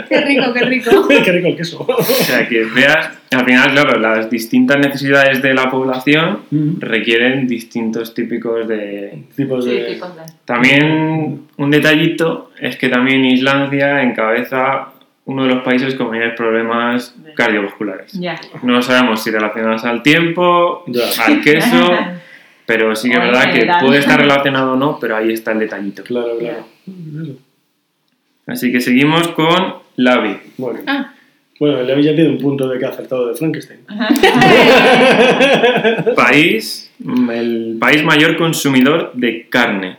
Qué 0.10 0.22
rico, 0.22 0.54
qué 0.54 0.60
rico. 0.66 1.08
Qué 1.24 1.32
rico 1.32 1.48
el 1.48 1.56
queso. 1.56 1.86
O 1.88 2.04
sea, 2.04 2.48
que 2.48 2.64
veas, 2.66 3.10
al 3.32 3.46
final, 3.46 3.72
claro, 3.72 4.00
las 4.00 4.30
distintas 4.30 4.78
necesidades 4.80 5.42
de 5.42 5.54
la 5.54 5.70
población 5.70 6.40
requieren 6.80 7.48
distintos 7.48 8.14
típicos 8.14 8.68
de... 8.68 9.24
Tipos 9.36 9.66
Sí, 9.66 9.72
de. 9.72 9.84
tipos 9.94 10.16
de- 10.16 10.22
También 10.46 11.42
un 11.58 11.72
detallito 11.72 12.52
es 12.60 12.76
que 12.76 12.90
también 12.90 13.26
Islandia 13.26 14.02
encabeza 14.04 14.93
uno 15.26 15.44
de 15.44 15.50
los 15.56 15.64
países 15.64 15.96
con 15.96 16.10
mayores 16.10 16.36
problemas 16.36 17.16
cardiovasculares. 17.36 18.12
Ya. 18.14 18.40
No 18.62 18.82
sabemos 18.82 19.24
si 19.24 19.32
relacionados 19.32 19.84
al 19.86 20.04
tiempo, 20.04 20.84
al 21.26 21.42
queso, 21.42 21.92
pero 22.66 22.96
sí 22.96 23.10
que 23.10 23.16
es 23.16 23.22
verdad 23.22 23.54
que 23.54 23.68
puede 23.80 24.00
estar 24.00 24.20
relacionado 24.20 24.74
o 24.74 24.76
no, 24.76 25.00
pero 25.00 25.16
ahí 25.16 25.32
está 25.32 25.52
el 25.54 25.60
detallito. 25.60 26.04
Claro, 26.04 26.38
claro. 26.38 26.66
Así 28.46 28.72
que 28.72 28.82
seguimos 28.82 29.30
con 29.30 29.76
Lavi. 29.96 30.38
Bueno. 30.58 30.82
Ah, 30.88 31.14
Bueno, 31.60 31.80
el 31.80 31.88
Levi 31.88 32.04
ya 32.04 32.14
tiene 32.16 32.32
un 32.32 32.40
punto 32.40 32.68
de 32.68 32.78
que 32.78 32.86
ha 32.86 32.90
acertado 32.90 33.28
de 33.30 33.36
Frankenstein. 33.36 33.80
País, 36.16 36.92
el 37.32 37.78
país 37.80 38.04
mayor 38.04 38.38
consumidor 38.38 39.12
de 39.14 39.48
carne. 39.50 39.98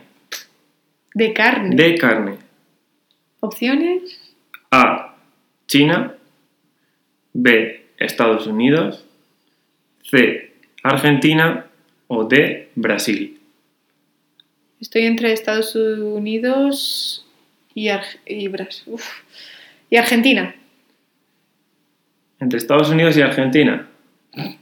de 1.13 1.33
carne. 1.33 1.75
De 1.75 1.95
carne. 1.97 2.35
¿Opciones? 3.39 4.01
A. 4.71 5.04
China. 5.67 6.15
B. 7.33 7.85
Estados 7.97 8.47
Unidos. 8.47 9.05
C. 10.09 10.51
Argentina. 10.83 11.65
O 12.07 12.23
D. 12.25 12.69
Brasil. 12.75 13.39
Estoy 14.79 15.03
entre 15.05 15.31
Estados 15.33 15.75
Unidos 15.75 17.25
y, 17.73 17.85
Arg- 17.87 18.19
y, 18.25 18.47
Bras- 18.47 18.83
uf. 18.85 19.03
y 19.89 19.95
Argentina. 19.97 20.53
Entre 22.39 22.59
Estados 22.59 22.89
Unidos 22.89 23.17
y 23.17 23.21
Argentina. 23.21 23.87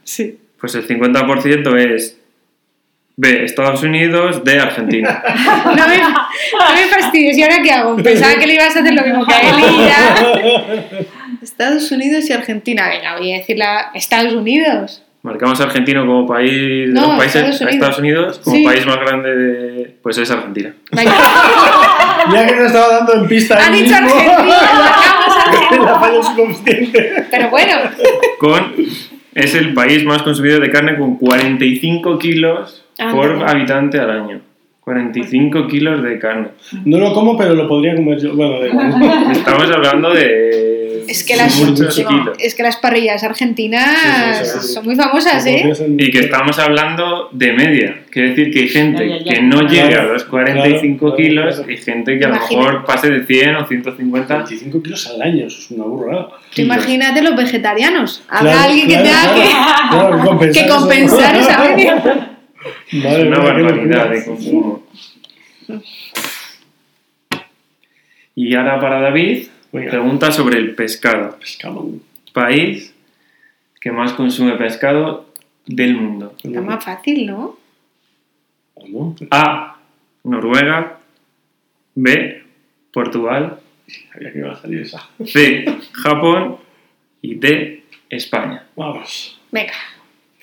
Sí. 0.03 0.39
Pues 0.59 0.75
el 0.75 0.87
50% 0.87 1.75
es 1.77 2.19
B. 3.15 3.43
Estados 3.45 3.83
Unidos. 3.83 4.43
D. 4.43 4.59
Argentina. 4.59 5.21
No 5.65 5.87
me, 5.87 5.97
no 5.99 6.75
me 6.75 6.85
fastidies. 6.89 7.37
¿Y 7.37 7.43
ahora 7.43 7.61
qué 7.63 7.71
hago? 7.71 7.95
Pensaba 7.97 8.35
que 8.35 8.47
le 8.47 8.53
ibas 8.55 8.75
a 8.75 8.79
hacer 8.79 8.93
lo 8.93 9.01
mismo 9.03 9.25
que 9.25 9.33
a 9.33 9.39
él 9.41 9.55
y 9.59 9.85
ya. 9.85 11.05
Estados 11.41 11.91
Unidos 11.91 12.29
y 12.29 12.33
Argentina. 12.33 12.87
Venga, 12.89 13.17
voy 13.17 13.33
a 13.33 13.37
decir 13.37 13.57
la... 13.57 13.91
Estados 13.93 14.33
Unidos. 14.33 15.03
Marcamos 15.21 15.59
a 15.61 15.63
Argentina 15.65 16.01
como 16.01 16.27
país 16.27 16.51
de 16.51 16.87
No, 16.87 17.07
los 17.07 17.17
países 17.17 17.61
Estados 17.61 17.61
a 17.61 17.63
Unidos. 17.63 17.73
Estados 17.73 17.99
Unidos 17.99 18.39
como 18.43 18.55
Sí. 18.57 18.63
país 18.65 18.85
más 18.85 18.97
grande 18.97 19.35
de 19.35 19.95
pues 20.01 20.17
es 20.17 20.29
Argentina. 20.31 20.73
Ya 22.33 22.47
que 22.47 22.53
te 22.53 22.65
estaba 22.65 22.87
dando 22.99 23.13
en 23.15 23.27
pista. 23.27 23.57
Ha 23.65 23.69
dicho 23.69 23.95
mismo. 24.01 24.15
Argentina. 24.15 24.37
marcamos 24.37 25.37
Argentina. 25.45 25.85
La 25.85 25.99
falla 25.99 26.23
subconsciente. 26.23 27.25
Pero 27.31 27.49
bueno. 27.49 27.73
Con 28.39 28.73
es 29.33 29.55
el 29.55 29.73
país 29.73 30.03
más 30.05 30.21
consumidor 30.23 30.61
de 30.61 30.71
carne 30.71 30.97
con 30.97 31.17
45 31.17 32.19
kilos 32.19 32.82
por 33.11 33.31
Ándale. 33.31 33.51
habitante 33.51 33.99
al 33.99 34.09
año. 34.11 34.41
45 34.81 35.67
kilos 35.67 36.03
de 36.03 36.19
carne. 36.19 36.49
No 36.83 36.97
lo 36.99 37.13
como, 37.13 37.37
pero 37.37 37.55
lo 37.55 37.67
podría 37.69 37.95
comer 37.95 38.19
yo. 38.19 38.35
Bueno, 38.35 38.65
igual. 38.65 39.31
Estamos 39.31 39.71
hablando 39.71 40.09
de 40.13 41.05
Es 41.07 41.23
que 41.23 41.37
las- 41.37 41.53
kilos. 41.55 42.35
Es 42.37 42.53
que 42.53 42.63
las 42.63 42.75
parrillas 42.77 43.23
argentinas 43.23 44.39
Sí, 44.39 44.45
sí, 44.45 44.67
sí. 44.67 44.73
son 44.73 44.83
muy 44.85 44.95
famosas, 44.97 45.45
¿eh? 45.45 45.71
Y 45.97 46.11
que 46.11 46.19
estamos 46.19 46.59
hablando 46.59 47.29
de 47.31 47.53
media. 47.53 48.01
Quiere 48.09 48.29
decir 48.31 48.51
que 48.51 48.59
hay 48.59 48.67
gente 48.67 49.07
Ya, 49.07 49.17
ya, 49.19 49.23
ya. 49.23 49.33
que 49.35 49.41
no 49.41 49.59
Claro, 49.59 49.67
llegue 49.69 49.95
a 49.95 50.03
los 50.03 50.25
45 50.25 50.99
claro, 50.99 51.15
kilos 51.15 51.55
claro. 51.55 51.71
y 51.71 51.77
gente 51.77 52.19
que 52.19 52.25
a 52.25 52.27
lo 52.27 52.33
mejor 52.35 52.83
pase 52.85 53.09
de 53.09 53.25
100 53.25 53.55
o 53.55 53.65
150. 53.65 54.35
25 54.35 54.83
kilos 54.83 55.07
al 55.07 55.21
año, 55.21 55.47
eso 55.47 55.59
es 55.59 55.71
una 55.71 55.85
burrada. 55.85 56.27
Imagínate 56.57 57.21
los 57.21 57.37
vegetarianos. 57.37 58.21
Habrá 58.27 58.51
Claro, 58.51 58.67
alguien 58.69 58.87
que 58.89 58.95
claro, 58.95 59.33
tenga 59.33 60.11
que, 60.21 60.27
compensar 60.27 60.51
que 60.51 60.59
eso. 60.69 60.77
compensar 60.77 61.35
esa 61.37 61.57
media. 61.63 62.29
Es 62.91 63.27
una 63.27 63.39
barbaridad 63.39 64.09
de 64.09 64.25
consumo. 64.25 64.83
Y 68.35 68.55
ahora 68.55 68.79
para 68.79 68.99
David, 69.01 69.47
Venga. 69.71 69.91
pregunta 69.91 70.31
sobre 70.31 70.59
el 70.59 70.75
pescado. 70.75 71.37
Pescado. 71.39 71.87
País 72.33 72.93
que 73.79 73.91
más 73.91 74.13
consume 74.13 74.55
pescado 74.57 75.27
del 75.65 75.95
mundo. 75.95 76.35
Está 76.41 76.61
más 76.61 76.83
fácil, 76.83 77.27
¿no? 77.27 77.57
A. 79.29 79.77
Noruega. 80.23 80.99
B. 81.95 82.43
Portugal. 82.91 83.59
Sabía 84.11 84.31
que 84.31 84.39
iba 84.39 84.53
a 84.53 84.55
salir 84.61 84.81
esa. 84.81 85.09
C. 85.25 85.65
Japón. 85.91 86.57
Y 87.21 87.35
D. 87.35 87.83
España. 88.09 88.65
Vamos. 88.75 89.39
Venga. 89.51 89.73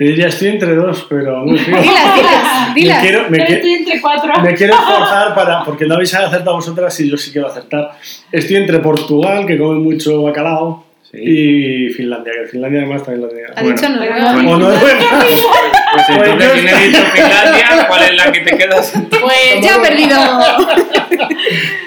Te 0.00 0.04
diría, 0.06 0.28
estoy 0.28 0.48
entre 0.48 0.74
dos, 0.76 1.06
pero 1.10 1.44
muy 1.44 1.58
frío. 1.58 1.76
Dilas, 1.82 2.14
dilas, 2.14 2.68
Me 2.70 2.74
dilas. 2.80 3.02
quiero, 3.02 3.22
me, 3.28 3.36
Pero 3.36 3.44
qui- 3.50 3.52
estoy 3.56 3.72
entre 3.74 4.00
cuatro. 4.00 4.32
me 4.42 4.54
quiero 4.54 4.72
esforzar 4.80 5.34
para. 5.34 5.62
Porque 5.62 5.84
no 5.84 5.94
habéis 5.96 6.14
acertado 6.14 6.56
vosotras 6.56 6.98
y 7.00 7.10
yo 7.10 7.18
sí 7.18 7.30
quiero 7.32 7.48
acertar. 7.48 7.90
Estoy 8.32 8.56
entre 8.56 8.78
Portugal, 8.78 9.44
que 9.44 9.58
come 9.58 9.78
mucho 9.78 10.22
bacalao, 10.22 10.86
Sí. 11.02 11.18
y 11.20 11.88
Finlandia, 11.90 12.32
que 12.40 12.48
Finlandia 12.48 12.80
además 12.80 13.02
también 13.04 13.22
lo 13.22 13.28
tenía. 13.28 13.46
Ha 13.54 13.60
Bueno. 13.62 13.76
dicho 13.76 13.88
Noruega. 13.90 14.32
Bueno. 14.32 14.50
O 14.52 14.58
Noruega. 14.58 14.80
Pues 15.92 16.08
entonces, 16.08 16.34
Pues 16.36 16.52
¿quién 16.52 16.68
he 16.68 16.86
dicho 16.86 17.02
Finlandia? 17.12 17.86
¿Cuál 17.88 18.02
es 18.04 18.14
la 18.14 18.32
que 18.32 18.40
te 18.40 18.56
quedas? 18.56 18.92
Pues 19.10 19.60
ya 19.60 19.76
he 19.76 19.80
perdido. 19.80 20.16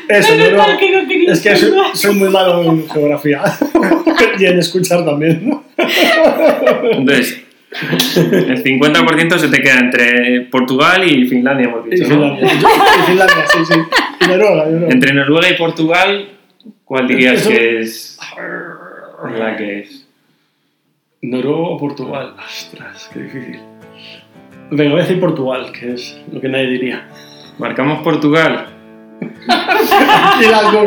Eso, 0.09 0.33
que 0.79 0.91
no 0.91 1.07
quería 1.07 1.31
Es 1.33 1.41
que 1.41 1.55
soy, 1.55 1.71
soy 1.93 2.15
muy 2.15 2.29
malo 2.29 2.61
en 2.63 2.87
geografía. 2.89 3.41
y 4.37 4.45
en 4.45 4.59
escuchar 4.59 5.03
también. 5.05 5.49
¿no? 5.49 5.63
Entonces, 6.91 7.43
el 7.73 8.63
50% 8.63 9.37
se 9.39 9.47
te 9.47 9.61
queda 9.61 9.79
entre 9.79 10.41
Portugal 10.51 11.03
y 11.09 11.25
Finlandia, 11.27 11.67
hemos 11.67 11.87
Y 11.87 11.89
dicho, 11.91 12.15
¿no? 12.15 12.33
Y 12.39 12.47
Finlandia, 13.07 13.45
sí, 13.51 13.59
sí. 13.65 13.79
Y 14.21 14.27
Noruega, 14.27 14.65
Noruega. 14.65 14.87
Entre 14.89 15.13
Noruega 15.13 15.49
y 15.49 15.57
Portugal, 15.57 16.29
¿cuál 16.85 17.07
dirías 17.07 17.41
Eso- 17.41 17.49
que 17.49 17.79
es 17.79 18.19
la 19.37 19.55
que 19.57 19.79
es? 19.79 20.07
Noruega 21.21 21.57
o 21.59 21.77
Portugal. 21.77 22.35
Ostras, 22.45 23.09
qué 23.13 23.19
difícil. 23.21 23.59
Venga, 24.71 24.91
voy 24.91 24.99
a 24.99 25.03
decir 25.03 25.19
Portugal, 25.19 25.71
que 25.71 25.93
es 25.93 26.19
lo 26.31 26.39
que 26.41 26.49
nadie 26.49 26.67
diría. 26.67 27.07
Marcamos 27.59 28.03
Portugal. 28.03 28.67
No, 30.41 30.71
no. 30.71 30.83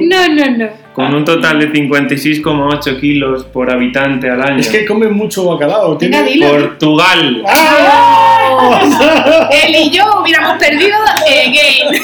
No, 0.00 0.28
no, 0.28 0.56
no. 0.58 0.81
Con 0.92 1.14
un 1.14 1.24
total 1.24 1.58
de 1.58 1.72
56,8 1.72 3.00
kilos 3.00 3.44
por 3.44 3.70
habitante 3.70 4.28
al 4.30 4.42
año. 4.42 4.58
Es 4.58 4.68
que 4.68 4.84
come 4.84 5.08
mucho 5.08 5.44
bacalao. 5.46 5.96
Venga, 5.98 6.22
dilo. 6.22 6.48
Portugal. 6.50 7.42
¡Ah! 7.48 9.48
Él 9.66 9.74
y 9.74 9.90
yo 9.90 10.04
hubiéramos 10.22 10.58
perdido 10.58 10.96
el 11.28 11.52
game. 11.52 11.96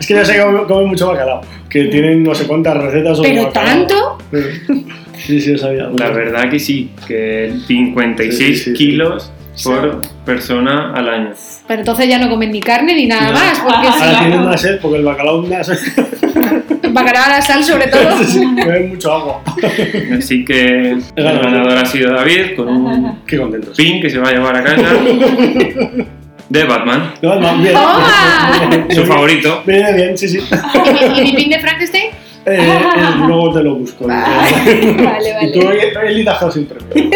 Es 0.00 0.06
que 0.06 0.14
ya 0.14 0.24
sé 0.24 0.34
que 0.34 0.40
come, 0.42 0.62
come 0.64 0.86
mucho 0.86 1.08
bacalao. 1.08 1.42
Que 1.68 1.84
tienen 1.86 2.22
no 2.22 2.34
sé 2.34 2.46
cuántas 2.46 2.76
recetas 2.78 3.16
sobre 3.18 3.30
¿Pero 3.30 3.44
bacalao. 3.44 3.86
tanto? 3.86 4.18
Sí, 5.18 5.40
sí, 5.40 5.52
lo 5.52 5.58
sabía. 5.58 5.90
La 5.98 6.10
verdad 6.10 6.48
que 6.50 6.58
sí, 6.58 6.90
que 7.06 7.52
56 7.66 8.38
Sí, 8.38 8.54
sí, 8.56 8.64
sí. 8.70 8.72
kilos 8.72 9.30
por 9.64 10.00
persona 10.24 10.92
al 10.94 11.08
año. 11.08 11.30
Pero 11.66 11.80
entonces 11.80 12.08
ya 12.08 12.18
no 12.18 12.28
comen 12.30 12.52
ni 12.52 12.60
carne 12.60 12.94
ni 12.94 13.06
nada 13.06 13.26
No. 13.28 13.32
más. 13.32 13.58
Porque 13.60 13.88
Ahora 13.88 14.18
tienen 14.20 14.44
más 14.44 14.60
sed 14.60 14.78
porque 14.80 14.98
el 14.98 15.04
bacalao 15.04 15.44
sed. 15.64 15.76
Bacalao 16.96 17.24
a 17.24 17.28
la 17.36 17.42
sal, 17.42 17.62
sobre 17.62 17.86
todo. 17.88 18.18
Sí, 18.18 18.24
sí, 18.24 18.46
beben 18.54 18.88
mucho 18.88 19.12
agua. 19.12 19.42
Así 20.18 20.44
que 20.44 20.90
el 20.92 21.02
ganador 21.16 21.76
ha 21.78 21.84
sido 21.86 22.12
David 22.12 22.56
con 22.56 22.68
un 22.68 23.18
Qué 23.26 23.36
contentos. 23.38 23.76
pin 23.76 24.00
que 24.00 24.10
se 24.10 24.18
va 24.18 24.28
a 24.30 24.32
llevar 24.32 24.56
a 24.56 24.64
casa 24.64 24.82
de 26.48 26.64
Batman. 26.64 27.12
No, 27.22 27.34
no, 27.40 27.58
bien. 27.58 27.74
Su 28.90 29.04
favorito. 29.04 29.62
Viene 29.66 29.92
bien, 29.92 30.16
sí, 30.18 30.28
sí. 30.28 30.38
¿Y 31.16 31.20
mi 31.22 31.32
pin 31.34 31.50
de 31.50 31.58
Frankenstein? 31.60 32.06
Eh, 32.46 32.58
eh, 32.58 32.80
luego 33.26 33.52
te 33.52 33.62
lo 33.62 33.74
busco. 33.74 34.06
Vale, 34.06 35.38
Y 35.42 35.52
tú 35.52 35.66
vale. 35.66 35.98
hoy 35.98 36.06
elitas 36.12 36.54
sin 36.54 36.66
premio. 36.66 37.10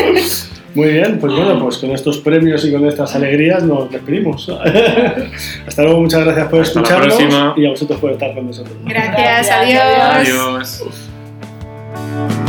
Muy 0.74 0.88
bien, 0.88 1.18
pues 1.18 1.32
bueno, 1.32 1.58
pues 1.60 1.78
con 1.78 1.90
estos 1.90 2.18
premios 2.18 2.64
y 2.64 2.72
con 2.72 2.86
estas 2.86 3.14
alegrías 3.16 3.64
nos 3.64 3.90
despedimos. 3.90 4.48
Hasta 5.66 5.82
luego, 5.82 6.00
muchas 6.00 6.24
gracias 6.24 6.48
por 6.48 6.60
Hasta 6.60 6.80
escucharnos 6.80 7.56
y 7.56 7.66
a 7.66 7.70
vosotros 7.70 8.00
por 8.00 8.12
estar 8.12 8.34
con 8.34 8.46
nosotros. 8.46 8.76
Gracias, 8.84 9.48
Gracias, 9.48 9.56
adiós. 9.56 10.82
Adiós. 10.84 12.39